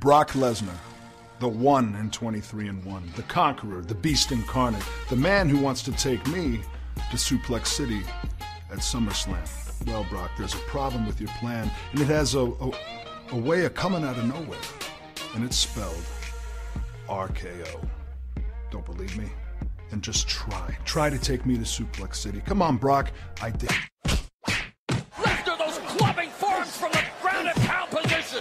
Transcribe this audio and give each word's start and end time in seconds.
Brock 0.00 0.30
Lesnar, 0.32 0.76
the 1.40 1.48
one 1.48 1.96
in 1.96 2.10
23 2.10 2.68
and 2.68 2.84
1, 2.84 3.12
the 3.16 3.22
conqueror, 3.22 3.80
the 3.80 3.96
beast 3.96 4.30
incarnate, 4.30 4.84
the 5.08 5.16
man 5.16 5.48
who 5.48 5.58
wants 5.58 5.82
to 5.82 5.92
take 5.92 6.24
me 6.28 6.60
to 7.10 7.16
Suplex 7.16 7.66
City 7.66 8.02
at 8.70 8.78
SummerSlam. 8.78 9.86
Well, 9.86 10.06
Brock, 10.08 10.30
there's 10.38 10.54
a 10.54 10.58
problem 10.58 11.04
with 11.04 11.20
your 11.20 11.30
plan, 11.40 11.68
and 11.90 12.00
it 12.00 12.06
has 12.06 12.36
a, 12.36 12.40
a, 12.40 12.70
a 13.32 13.36
way 13.36 13.64
of 13.64 13.74
coming 13.74 14.04
out 14.04 14.16
of 14.18 14.24
nowhere. 14.26 14.58
And 15.34 15.44
it's 15.44 15.56
spelled 15.56 16.04
RKO. 17.08 17.88
Don't 18.70 18.84
believe 18.84 19.16
me? 19.18 19.28
Then 19.90 20.00
just 20.00 20.28
try. 20.28 20.76
Try 20.84 21.10
to 21.10 21.18
take 21.18 21.44
me 21.44 21.56
to 21.56 21.62
Suplex 21.62 22.16
City. 22.16 22.40
Come 22.46 22.62
on, 22.62 22.76
Brock. 22.76 23.10
I 23.42 23.50
did. 23.50 23.70
Left 25.24 25.48
of 25.48 25.58
those 25.58 25.78
clubbing 25.88 26.30
forms 26.30 26.76
from 26.76 26.92
the 26.92 27.02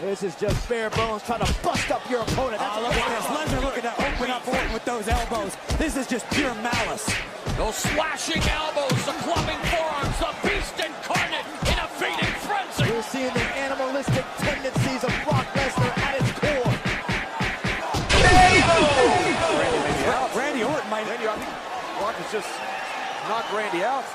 This 0.01 0.21
is 0.21 0.35
just 0.35 0.69
bare 0.69 0.89
bones 0.91 1.23
trying 1.23 1.43
to 1.43 1.53
bust 1.63 1.89
up 1.89 2.07
your 2.09 2.21
opponent. 2.21 2.59
That's 2.59 2.77
Oh, 2.77 2.81
look 2.81 2.93
at 2.93 3.09
this. 3.17 3.25
Lesnar 3.33 3.63
looking 3.63 3.81
to 3.81 3.93
open 3.97 4.29
up 4.29 4.47
Orton 4.47 4.73
with 4.73 4.85
those 4.85 5.07
elbows. 5.07 5.57
This 5.77 5.97
is 5.97 6.05
just 6.05 6.29
pure 6.29 6.53
malice. 6.55 7.09
Those 7.57 7.75
slashing 7.75 8.43
elbows, 8.45 8.93
the 9.05 9.17
clubbing 9.25 9.57
forearms, 9.73 10.17
the 10.21 10.31
beast 10.45 10.77
incarnate 10.77 11.45
in 11.65 11.77
a 11.81 11.87
feeding 11.97 12.33
frenzy. 12.45 12.93
We're 12.93 13.01
seeing 13.01 13.33
the 13.33 13.45
animalistic 13.57 14.25
tendencies 14.37 15.03
of 15.03 15.11
Brock 15.25 15.47
Lesnar 15.57 15.97
at 15.97 16.21
its 16.21 16.31
core. 16.37 16.73
Randy 20.37 20.63
Orton 20.63 20.89
might. 20.89 21.07
Randy, 21.09 21.27
I 21.27 21.35
think 21.41 21.49
Brock 21.97 22.15
has 22.21 22.31
just 22.31 22.49
knocked 23.27 23.51
Randy 23.51 23.83
out. 23.83 24.05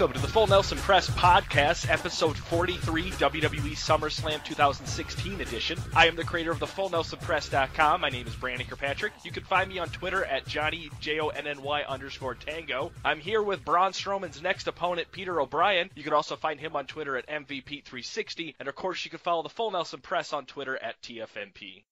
Welcome 0.00 0.18
to 0.18 0.26
the 0.26 0.32
Full 0.32 0.46
Nelson 0.46 0.78
Press 0.78 1.10
Podcast, 1.10 1.90
episode 1.90 2.34
43, 2.34 3.10
WWE 3.10 3.72
SummerSlam 3.72 4.42
2016 4.42 5.42
edition. 5.42 5.78
I 5.94 6.06
am 6.06 6.16
the 6.16 6.24
creator 6.24 6.50
of 6.50 6.58
the 6.58 6.64
FullNelsonPress.com. 6.64 8.00
My 8.00 8.08
name 8.08 8.26
is 8.26 8.34
Brandon 8.34 8.66
Kirkpatrick. 8.66 9.12
You 9.26 9.30
can 9.30 9.44
find 9.44 9.68
me 9.68 9.78
on 9.78 9.90
Twitter 9.90 10.24
at 10.24 10.46
Johnny 10.46 10.88
J 11.00 11.20
O 11.20 11.28
N 11.28 11.46
N 11.46 11.60
Y 11.60 11.82
underscore 11.82 12.34
Tango. 12.34 12.92
I'm 13.04 13.20
here 13.20 13.42
with 13.42 13.62
Braun 13.62 13.92
Strowman's 13.92 14.40
next 14.40 14.68
opponent, 14.68 15.12
Peter 15.12 15.38
O'Brien. 15.38 15.90
You 15.94 16.02
can 16.02 16.14
also 16.14 16.34
find 16.34 16.58
him 16.58 16.76
on 16.76 16.86
Twitter 16.86 17.18
at 17.18 17.28
MVP360, 17.28 18.54
and 18.58 18.70
of 18.70 18.74
course, 18.74 19.04
you 19.04 19.10
can 19.10 19.20
follow 19.20 19.42
the 19.42 19.50
Full 19.50 19.70
Nelson 19.70 20.00
Press 20.00 20.32
on 20.32 20.46
Twitter 20.46 20.82
at 20.82 20.98
TFNP. 21.02 21.82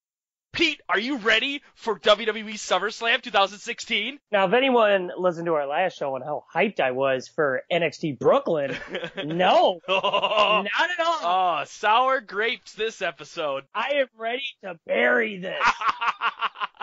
Pete, 0.59 0.81
are 0.89 0.99
you 0.99 1.19
ready 1.19 1.63
for 1.77 2.01
WWE 2.01 2.55
SummerSlam 2.55 3.23
2016? 3.23 4.19
Now, 4.33 4.49
if 4.49 4.53
anyone 4.53 5.13
listened 5.17 5.47
to 5.47 5.55
our 5.55 5.69
last 5.69 5.97
show 5.97 6.17
and 6.17 6.25
how 6.25 6.47
hyped 6.53 6.81
I 6.81 6.91
was 6.91 7.29
for 7.29 7.63
NXT 7.71 8.19
Brooklyn, 8.19 8.77
no, 9.25 9.79
Oh, 9.89 10.65
not 10.65 10.91
at 10.99 11.07
all. 11.07 11.61
oh, 11.61 11.65
sour 11.67 12.21
grapes 12.21 12.73
this 12.75 13.01
episode. 13.03 13.67
I 13.73 13.91
am 14.01 14.09
ready 14.19 14.43
to 14.65 14.77
bury 14.85 15.39
this. 15.39 15.63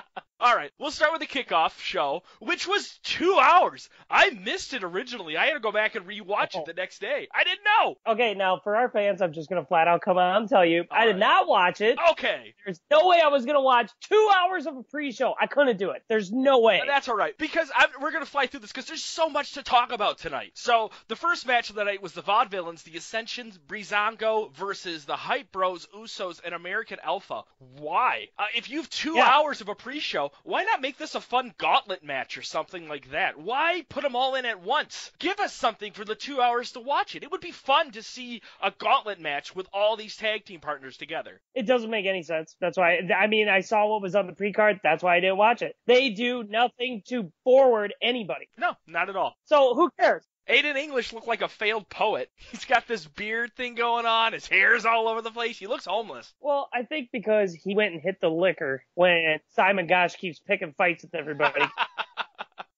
All 0.45 0.55
right, 0.55 0.69
we'll 0.77 0.91
start 0.91 1.11
with 1.11 1.21
the 1.21 1.25
kickoff 1.43 1.79
show, 1.79 2.21
which 2.39 2.67
was 2.67 2.99
two 3.03 3.39
hours. 3.41 3.89
I 4.11 4.29
missed 4.29 4.75
it 4.75 4.83
originally. 4.83 5.37
I 5.37 5.47
had 5.47 5.53
to 5.55 5.59
go 5.59 5.71
back 5.71 5.95
and 5.95 6.05
rewatch 6.05 6.51
Oh. 6.53 6.59
it 6.59 6.65
the 6.67 6.73
next 6.75 6.99
day. 7.01 7.27
I 7.33 7.43
didn't 7.43 7.61
know. 7.65 7.95
Okay, 8.05 8.35
now 8.35 8.59
for 8.63 8.75
our 8.75 8.87
fans, 8.89 9.23
I'm 9.23 9.33
just 9.33 9.49
gonna 9.49 9.65
flat 9.65 9.87
out 9.87 10.01
come 10.03 10.19
out 10.19 10.39
and 10.39 10.47
tell 10.47 10.63
you, 10.63 10.85
I 10.91 11.07
did 11.07 11.17
not 11.17 11.47
watch 11.47 11.81
it. 11.81 11.97
Okay, 12.11 12.53
There's 12.63 12.79
no 12.91 13.07
way 13.07 13.19
I 13.21 13.29
was 13.29 13.43
gonna 13.47 13.59
watch 13.59 13.89
two 14.07 14.29
hours 14.37 14.67
of 14.67 14.77
a 14.77 14.83
pre-show. 14.83 15.33
I 15.41 15.47
couldn't 15.47 15.77
do 15.77 15.89
it. 15.89 16.03
There's 16.09 16.31
no 16.31 16.59
way. 16.59 16.79
that's 16.85 17.09
all 17.09 17.17
right 17.17 17.35
because 17.39 17.71
I'm, 17.75 17.89
we're 17.99 18.11
gonna 18.11 18.27
fly 18.27 18.45
through 18.45 18.59
this 18.59 18.71
because 18.71 18.85
there's 18.85 19.03
so 19.03 19.29
much 19.29 19.53
to 19.53 19.63
talk 19.63 19.91
about 19.91 20.19
tonight. 20.19 20.51
So 20.53 20.91
the 21.07 21.15
first 21.15 21.47
match 21.47 21.71
of 21.71 21.75
the 21.75 21.85
night 21.85 22.03
was 22.03 22.13
the 22.13 22.21
Vaudevillains, 22.21 22.83
the 22.83 22.95
Ascensions, 22.97 23.57
Breezango 23.57 24.53
versus 24.53 25.05
the 25.05 25.15
Hype 25.15 25.51
Bros, 25.51 25.87
Usos, 25.97 26.39
and 26.45 26.53
American 26.53 26.99
Alpha. 27.03 27.41
Why? 27.79 28.27
Uh, 28.37 28.43
if 28.55 28.69
you 28.69 28.77
have 28.77 28.91
two 28.91 29.15
Yeah. 29.15 29.25
hours 29.27 29.61
of 29.61 29.69
a 29.69 29.75
pre-show, 29.75 30.31
why 30.43 30.63
not 30.63 30.81
make 30.81 30.97
this 30.97 31.15
a 31.15 31.21
fun 31.21 31.53
gauntlet 31.57 32.03
match 32.03 32.37
or 32.37 32.41
something 32.41 32.87
like 32.87 33.11
that? 33.11 33.39
Why 33.39 33.85
put 33.89 34.03
them 34.03 34.15
all 34.15 34.35
in 34.35 34.45
at 34.45 34.61
once? 34.61 35.11
Give 35.19 35.39
us 35.39 35.53
something 35.53 35.93
for 35.93 36.05
the 36.05 36.15
two 36.15 36.41
hours 36.41 36.71
to 36.73 36.79
watch 36.79 37.15
it. 37.15 37.23
It 37.23 37.31
would 37.31 37.41
be 37.41 37.51
fun 37.51 37.91
to 37.91 38.03
see 38.03 38.41
a 38.61 38.71
gauntlet 38.71 39.19
match 39.19 39.55
with 39.55 39.67
all 39.73 39.95
these 39.95 40.15
tag 40.15 40.45
team 40.45 40.59
partners 40.59 40.97
together. 40.97 41.41
It 41.53 41.65
doesn't 41.65 41.89
make 41.89 42.05
any 42.05 42.23
sense. 42.23 42.55
That's 42.59 42.77
why. 42.77 42.99
I 43.17 43.27
mean, 43.27 43.49
I 43.49 43.61
saw 43.61 43.87
what 43.87 44.01
was 44.01 44.15
on 44.15 44.27
the 44.27 44.33
pre-card. 44.33 44.79
That's 44.83 45.03
why 45.03 45.15
I 45.15 45.19
didn't 45.19 45.37
watch 45.37 45.61
it. 45.61 45.75
They 45.87 46.09
do 46.09 46.43
nothing 46.43 47.01
to 47.07 47.31
forward 47.43 47.93
anybody. 48.01 48.49
No, 48.57 48.73
not 48.87 49.09
at 49.09 49.15
all. 49.15 49.35
So 49.45 49.75
who 49.75 49.89
cares? 49.99 50.23
Aiden 50.49 50.75
English 50.75 51.11
looked 51.11 51.27
like 51.27 51.41
a 51.41 51.47
failed 51.47 51.89
poet. 51.89 52.29
He's 52.35 52.65
got 52.65 52.87
this 52.87 53.05
beard 53.05 53.55
thing 53.55 53.75
going 53.75 54.05
on. 54.05 54.33
His 54.33 54.47
hair's 54.47 54.85
all 54.85 55.07
over 55.07 55.21
the 55.21 55.31
place. 55.31 55.57
He 55.57 55.67
looks 55.67 55.85
homeless. 55.85 56.33
Well, 56.39 56.69
I 56.73 56.83
think 56.83 57.09
because 57.11 57.53
he 57.53 57.75
went 57.75 57.93
and 57.93 58.01
hit 58.01 58.21
the 58.21 58.29
liquor 58.29 58.83
when 58.93 59.39
Simon 59.55 59.87
Gotch 59.87 60.17
keeps 60.17 60.39
picking 60.39 60.73
fights 60.77 61.03
with 61.03 61.15
everybody. 61.15 61.61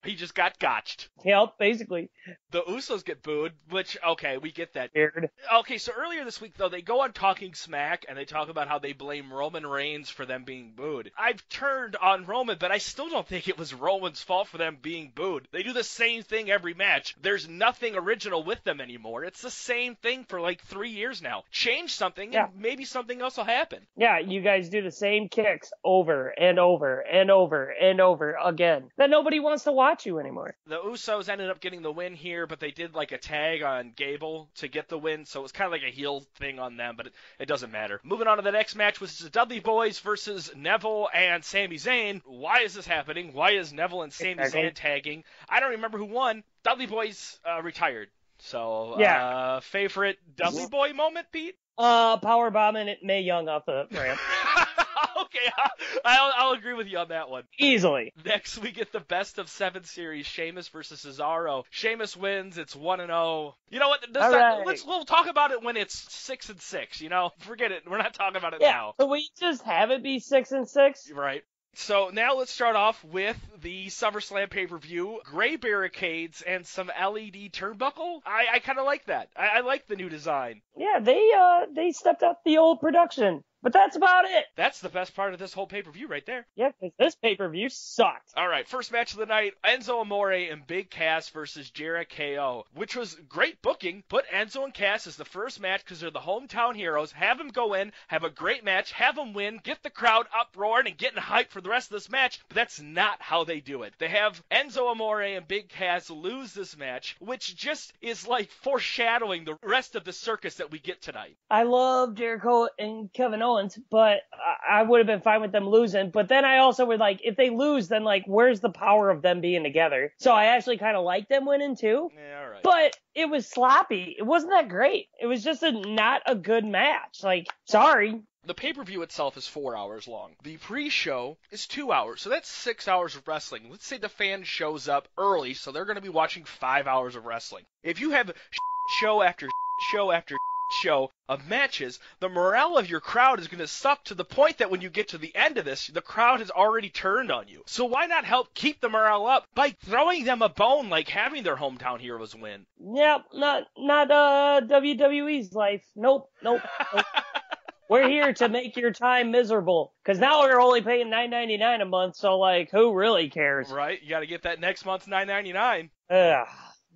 He 0.08 0.16
just 0.16 0.34
got 0.34 0.58
gotched. 0.58 1.10
yep, 1.26 1.58
basically. 1.60 2.10
The 2.52 2.62
Usos 2.62 3.04
get 3.04 3.22
booed, 3.24 3.52
which, 3.70 3.98
okay, 4.08 4.38
we 4.38 4.52
get 4.54 4.74
that. 4.74 4.92
Weird. 4.96 5.30
Okay, 5.60 5.78
so 5.78 5.92
earlier 5.98 6.24
this 6.24 6.40
week, 6.40 6.54
though, 6.56 6.70
they 6.70 6.82
go 6.82 7.02
on 7.02 7.12
Talking 7.12 7.54
Smack 7.54 8.06
and 8.08 8.18
they 8.18 8.24
talk 8.24 8.48
about 8.48 8.70
how 8.70 8.80
they 8.80 8.94
blame 8.94 9.34
Roman 9.34 9.66
Reigns 9.68 10.10
for 10.10 10.26
them 10.26 10.46
being 10.46 10.72
booed. 10.76 11.12
I've 11.18 11.48
turned 11.50 11.98
on 11.98 12.26
Roman, 12.26 12.58
but 12.58 12.72
I 12.72 12.78
still 12.78 13.10
don't 13.10 13.28
think 13.28 13.50
it 13.50 13.58
was 13.58 13.74
Roman's 13.74 14.24
fault 14.24 14.48
for 14.48 14.58
them 14.58 14.78
being 14.82 15.12
booed. 15.14 15.48
They 15.52 15.64
do 15.64 15.74
the 15.74 15.84
same 15.84 16.24
thing 16.24 16.50
every 16.50 16.74
match. 16.74 17.14
There's 17.22 17.50
nothing 17.50 17.96
original 17.96 18.44
with 18.44 18.64
them 18.64 18.80
anymore. 18.80 19.26
It's 19.26 19.42
the 19.42 19.52
same 19.52 19.96
thing 19.96 20.24
for 20.24 20.40
like 20.40 20.62
three 20.62 20.92
years 20.92 21.22
now. 21.22 21.44
Change 21.52 21.94
something 21.94 22.32
Yeah. 22.32 22.46
and 22.48 22.62
maybe 22.62 22.86
something 22.86 23.22
else 23.22 23.36
will 23.36 23.44
happen. 23.44 23.80
Yeah, 23.98 24.20
you 24.20 24.40
guys 24.42 24.70
do 24.70 24.82
the 24.82 24.92
same 24.92 25.28
kicks 25.28 25.74
over 25.84 26.30
and 26.30 26.60
over 26.60 27.02
and 27.02 27.30
over 27.30 27.66
and 27.70 28.00
over 28.00 28.38
again. 28.42 28.90
Then 28.98 29.10
nobody 29.10 29.42
wants 29.42 29.66
to 29.66 29.74
watch 29.74 29.97
you 30.06 30.20
anymore. 30.20 30.56
The 30.68 30.78
Usos 30.80 31.30
ended 31.30 31.50
up 31.50 31.60
getting 31.60 31.82
the 31.82 31.92
win 31.92 32.14
here, 32.16 32.46
but 32.48 32.60
they 32.60 32.72
did 32.72 32.94
like 32.94 33.12
a 33.12 33.18
tag 33.18 33.64
on 33.64 33.94
Gable 33.96 34.50
to 34.56 34.68
get 34.68 34.88
the 34.90 34.98
win, 34.98 35.26
so 35.26 35.40
it 35.40 35.44
was 35.44 35.52
kind 35.52 35.66
of 35.66 35.72
like 35.72 35.84
a 35.84 35.94
heel 35.94 36.26
thing 36.36 36.60
on 36.60 36.78
them, 36.78 36.96
but 36.96 37.08
it, 37.08 37.14
it 37.40 37.46
doesn't 37.48 37.72
matter. 37.72 38.00
Moving 38.04 38.28
on 38.28 38.38
to 38.38 38.44
the 38.44 38.52
next 38.52 38.76
match, 38.76 39.00
which 39.02 39.12
is 39.12 39.20
the 39.20 39.30
Dudley 39.30 39.62
Boyz 39.62 40.00
versus 40.02 40.52
Neville 40.56 41.10
and 41.14 41.44
Sami 41.44 41.78
Zayn. 41.78 42.22
Why 42.26 42.62
is 42.62 42.74
this 42.74 42.86
happening? 42.88 43.34
Why 43.34 43.52
is 43.52 43.74
Neville 43.74 44.04
and 44.04 44.14
Sami 44.14 44.32
Exactly. 44.32 44.62
Zayn 44.62 44.74
tagging? 44.74 45.24
I 45.50 45.60
don't 45.60 45.72
remember 45.72 45.98
who 45.98 46.06
won. 46.06 46.44
Dudley 46.64 46.88
Boyz 46.88 47.38
uh, 47.50 47.62
retired. 47.62 48.10
So, 48.40 48.96
Yeah. 49.00 49.26
uh, 49.26 49.60
favorite 49.62 50.18
Dudley 50.36 50.68
Boy 50.68 50.94
moment, 50.94 51.28
Pete? 51.32 51.56
Uh, 51.78 52.18
power 52.18 52.50
bombing 52.52 52.88
it 52.88 53.04
Mae 53.04 53.22
Young 53.22 53.48
off 53.50 53.66
the 53.66 53.88
ramp. 53.92 54.20
okay, 55.28 55.52
I'll, 56.06 56.32
I'll 56.36 56.52
agree 56.54 56.74
with 56.74 56.88
you 56.88 56.98
on 56.98 57.10
that 57.10 57.30
one. 57.30 57.44
Easily. 57.60 58.14
Next, 58.26 58.58
we 58.58 58.72
get 58.72 58.92
the 58.92 59.00
best 59.00 59.38
of 59.38 59.50
seven 59.50 59.84
series: 59.84 60.26
Sheamus 60.26 60.68
versus 60.70 61.06
Cesaro. 61.06 61.64
Sheamus 61.70 62.18
wins. 62.18 62.58
It's 62.58 62.76
one 62.76 63.00
and 63.00 63.10
zero. 63.10 63.56
You 63.70 63.80
know 63.80 63.90
what? 63.90 64.02
This 64.12 64.24
All 64.24 64.32
time- 64.32 64.58
right. 64.60 64.68
let's 64.68 64.86
we'll 64.86 65.06
talk 65.06 65.28
about 65.28 65.52
it 65.52 65.64
when 65.64 65.78
it's 65.78 66.12
six 66.14 66.50
and 66.50 66.60
six. 66.62 67.02
You 67.02 67.10
know, 67.10 67.32
forget 67.40 67.72
it. 67.72 67.84
We're 67.90 67.98
not 67.98 68.14
talking 68.14 68.38
about 68.38 68.54
it 68.54 68.62
Yeah. 68.62 68.72
now. 68.72 68.94
Can 69.00 69.10
we 69.10 69.30
just 69.40 69.64
have 69.64 69.92
it 69.92 70.04
be 70.04 70.20
six 70.20 70.52
and 70.52 70.68
six? 70.68 71.12
Right. 71.12 71.44
So 71.80 72.10
now 72.12 72.34
let's 72.38 72.52
start 72.52 72.76
off 72.76 73.04
with 73.04 73.38
the 73.62 73.86
SummerSlam 73.88 74.50
pay-per-view, 74.50 75.20
gray 75.26 75.58
barricades 75.58 76.42
and 76.42 76.66
some 76.66 76.88
LED 76.88 77.52
turnbuckle. 77.52 78.22
I, 78.26 78.48
I 78.56 78.60
kind 78.60 78.80
of 78.80 78.86
like 78.86 79.06
that. 79.06 79.30
I, 79.36 79.58
I 79.58 79.60
like 79.60 79.86
the 79.86 79.96
new 79.96 80.10
design. 80.10 80.62
Yeah, 80.76 81.00
they 81.02 81.30
uh 81.38 81.66
they 81.76 81.92
stepped 81.92 82.24
up 82.24 82.40
the 82.44 82.58
old 82.58 82.80
production. 82.80 83.44
But 83.64 83.74
that's 83.74 83.96
about 83.96 84.26
it. 84.26 84.46
That's 84.56 84.80
the 84.80 84.90
best 84.90 85.16
part 85.16 85.34
of 85.34 85.40
this 85.40 85.54
whole 85.54 85.68
pay 85.68 85.82
per 85.82 85.92
view 85.92 86.08
right 86.08 86.26
there. 86.26 86.46
Yeah, 86.56 86.72
because 86.80 86.94
this 87.00 87.16
pay 87.16 87.36
per 87.36 87.50
view 87.50 87.70
sucked. 87.70 88.34
All 88.36 88.48
right, 88.48 88.68
first 88.68 88.92
match 88.92 89.14
of 89.14 89.20
the 89.20 89.26
night 89.26 89.54
Enzo 89.66 90.02
Amore 90.02 90.32
and 90.32 90.66
Big 90.66 90.90
Cass 90.90 91.30
versus 91.30 91.70
Jericho, 91.72 92.66
which 92.74 92.96
was 92.96 93.16
great 93.28 93.62
booking. 93.62 94.04
Put 94.10 94.28
Enzo 94.28 94.64
and 94.64 94.74
Cass 94.74 95.08
as 95.08 95.16
the 95.16 95.26
first 95.26 95.60
match 95.60 95.84
because 95.84 96.00
they're 96.00 96.12
the 96.12 96.20
hometown 96.20 96.76
heroes. 96.76 97.12
Have 97.12 97.38
them 97.40 97.50
go 97.50 97.74
in, 97.74 97.92
have 98.08 98.24
a 98.24 98.30
great 98.30 98.64
match, 98.64 98.92
have 98.92 99.16
them 99.16 99.34
win, 99.34 99.60
get 99.64 99.82
the 99.82 99.90
crowd 99.90 100.28
uproaring 100.40 100.88
and 100.88 100.98
getting 100.98 101.22
hyped 101.22 101.50
for 101.50 101.62
the 101.62 101.70
rest 101.70 101.90
of 101.92 101.96
this 101.96 102.12
match. 102.12 102.40
But 102.50 102.56
that's 102.56 102.80
not 102.80 103.22
how 103.22 103.44
they 103.44 103.60
do 103.60 103.84
it. 103.84 103.94
They 103.98 104.10
have 104.10 104.42
Enzo 104.52 104.92
Amore 104.92 105.22
and 105.22 105.48
Big 105.48 105.70
Cass 105.70 106.10
lose 106.10 106.54
this 106.54 106.78
match, 106.78 107.16
which 107.20 107.56
just 107.56 107.92
is 108.02 108.28
like 108.28 108.52
foreshadowing 108.52 109.46
the 109.46 109.58
rest 109.64 109.96
of 109.96 110.04
the 110.04 110.14
circus 110.14 110.56
that 110.56 110.72
we 110.72 110.80
get 110.80 111.02
tonight. 111.02 111.38
I 111.50 111.64
love 111.64 112.16
Jericho 112.16 112.68
and 112.78 113.12
Kevin 113.12 113.42
Owens, 113.48 113.80
but 113.90 114.22
I 114.68 114.84
would 114.84 115.00
have 115.00 115.08
been 115.08 115.22
fine 115.22 115.42
with 115.42 115.52
them 115.52 115.68
losing. 115.68 116.12
But 116.12 116.28
then 116.28 116.46
I 116.46 116.58
also 116.60 116.86
would 116.86 117.00
like, 117.00 117.22
if 117.24 117.36
they 117.36 117.50
lose, 117.50 117.88
then 117.88 118.04
like, 118.04 118.24
where's 118.26 118.60
the 118.60 118.70
power 118.70 119.10
of 119.10 119.22
them 119.22 119.42
being 119.42 119.64
together? 119.64 120.14
So 120.18 120.34
I 120.34 120.46
actually 120.46 120.78
kind 120.78 120.98
of 120.98 121.04
like 121.04 121.28
them 121.30 121.46
winning 121.46 121.76
too. 121.76 122.10
Yeah, 122.16 122.42
all 122.42 122.50
right. 122.50 122.64
But 122.64 122.98
it 123.16 123.30
was 123.30 123.48
sloppy. 123.48 124.16
It 124.18 124.24
wasn't 124.24 124.54
that 124.54 124.70
great. 124.70 125.08
It 125.20 125.28
was 125.28 125.44
just 125.44 125.64
a 125.64 125.72
not 125.72 126.22
a 126.26 126.36
good 126.36 126.66
match. 126.66 127.24
Like, 127.24 127.48
sorry. 127.66 128.22
The 128.46 128.54
pay 128.54 128.72
per 128.72 128.84
view 128.84 129.02
itself 129.02 129.36
is 129.36 129.48
four 129.48 129.76
hours 129.76 130.08
long. 130.08 130.36
The 130.44 130.58
pre 130.58 130.90
show 130.90 131.38
is 131.52 131.68
two 131.68 131.92
hours, 131.92 132.22
so 132.22 132.30
that's 132.30 132.48
six 132.48 132.88
hours 132.88 133.16
of 133.16 133.28
wrestling. 133.28 133.70
Let's 133.70 133.86
say 133.86 133.98
the 133.98 134.08
fan 134.08 134.44
shows 134.44 134.88
up 134.88 135.10
early, 135.18 135.54
so 135.54 135.72
they're 135.72 135.86
going 135.86 135.96
to 135.96 136.02
be 136.02 136.10
watching 136.10 136.46
five 136.46 136.88
hours 136.88 137.16
of 137.16 137.26
wrestling. 137.26 137.66
If 137.84 138.00
you 138.00 138.12
have 138.12 138.32
show 139.02 139.22
after 139.22 139.50
show 139.92 140.12
after 140.12 140.38
show 140.72 141.12
of 141.28 141.48
matches, 141.48 142.00
the 142.20 142.30
morale 142.30 142.78
of 142.78 142.90
your 142.90 143.00
crowd 143.00 143.40
is 143.40 143.48
going 143.48 143.60
to 143.60 143.68
suck 143.68 144.04
to 144.06 144.16
the 144.16 144.26
point 144.26 144.58
that 144.58 144.70
when 144.70 144.82
you 144.82 144.90
get 144.90 145.10
to 145.10 145.18
the 145.18 145.36
end 145.36 145.58
of 145.58 145.66
this, 145.66 145.88
the 145.88 146.02
crowd 146.02 146.40
has 146.40 146.52
already 146.52 146.90
turned 146.90 147.32
on 147.32 147.48
you. 147.48 147.64
So 147.66 147.86
why 147.86 148.06
not 148.06 148.26
help 148.26 148.54
keep 148.54 148.82
the 148.82 148.90
morale 148.90 149.26
up 149.26 149.46
by 149.56 149.76
throwing 149.86 150.26
them 150.26 150.42
a 150.42 150.50
bone 150.50 150.90
like 150.90 151.10
having 151.10 151.44
their 151.44 151.56
hometown 151.56 152.00
heroes 152.00 152.36
win? 152.36 152.66
Yep, 152.80 153.26
not 153.34 153.64
not 153.78 154.12
uh 154.12 154.62
WWE's 154.66 155.54
life. 155.54 155.84
Nope, 155.96 156.30
nope. 156.44 156.62
nope. 156.94 157.06
we're 157.90 158.10
here 158.10 158.34
to 158.34 158.50
make 158.50 158.76
your 158.76 158.92
time 158.92 159.32
miserable 159.32 159.94
because 160.04 160.20
now 160.20 160.42
we're 160.42 160.60
only 160.60 160.82
paying 160.82 161.10
nine 161.10 161.30
ninety 161.30 161.58
nine 161.58 161.82
a 161.82 161.86
month. 161.86 162.16
So 162.16 162.38
like, 162.38 162.70
who 162.72 162.94
really 162.94 163.30
cares? 163.30 163.70
Right? 163.70 164.02
You 164.02 164.10
got 164.10 164.20
to 164.22 164.28
get 164.28 164.44
that 164.44 164.60
next 164.60 164.86
month's 164.86 165.08
nine 165.08 165.28
ninety 165.28 165.54
nine. 165.54 165.90
Ugh. 166.10 166.48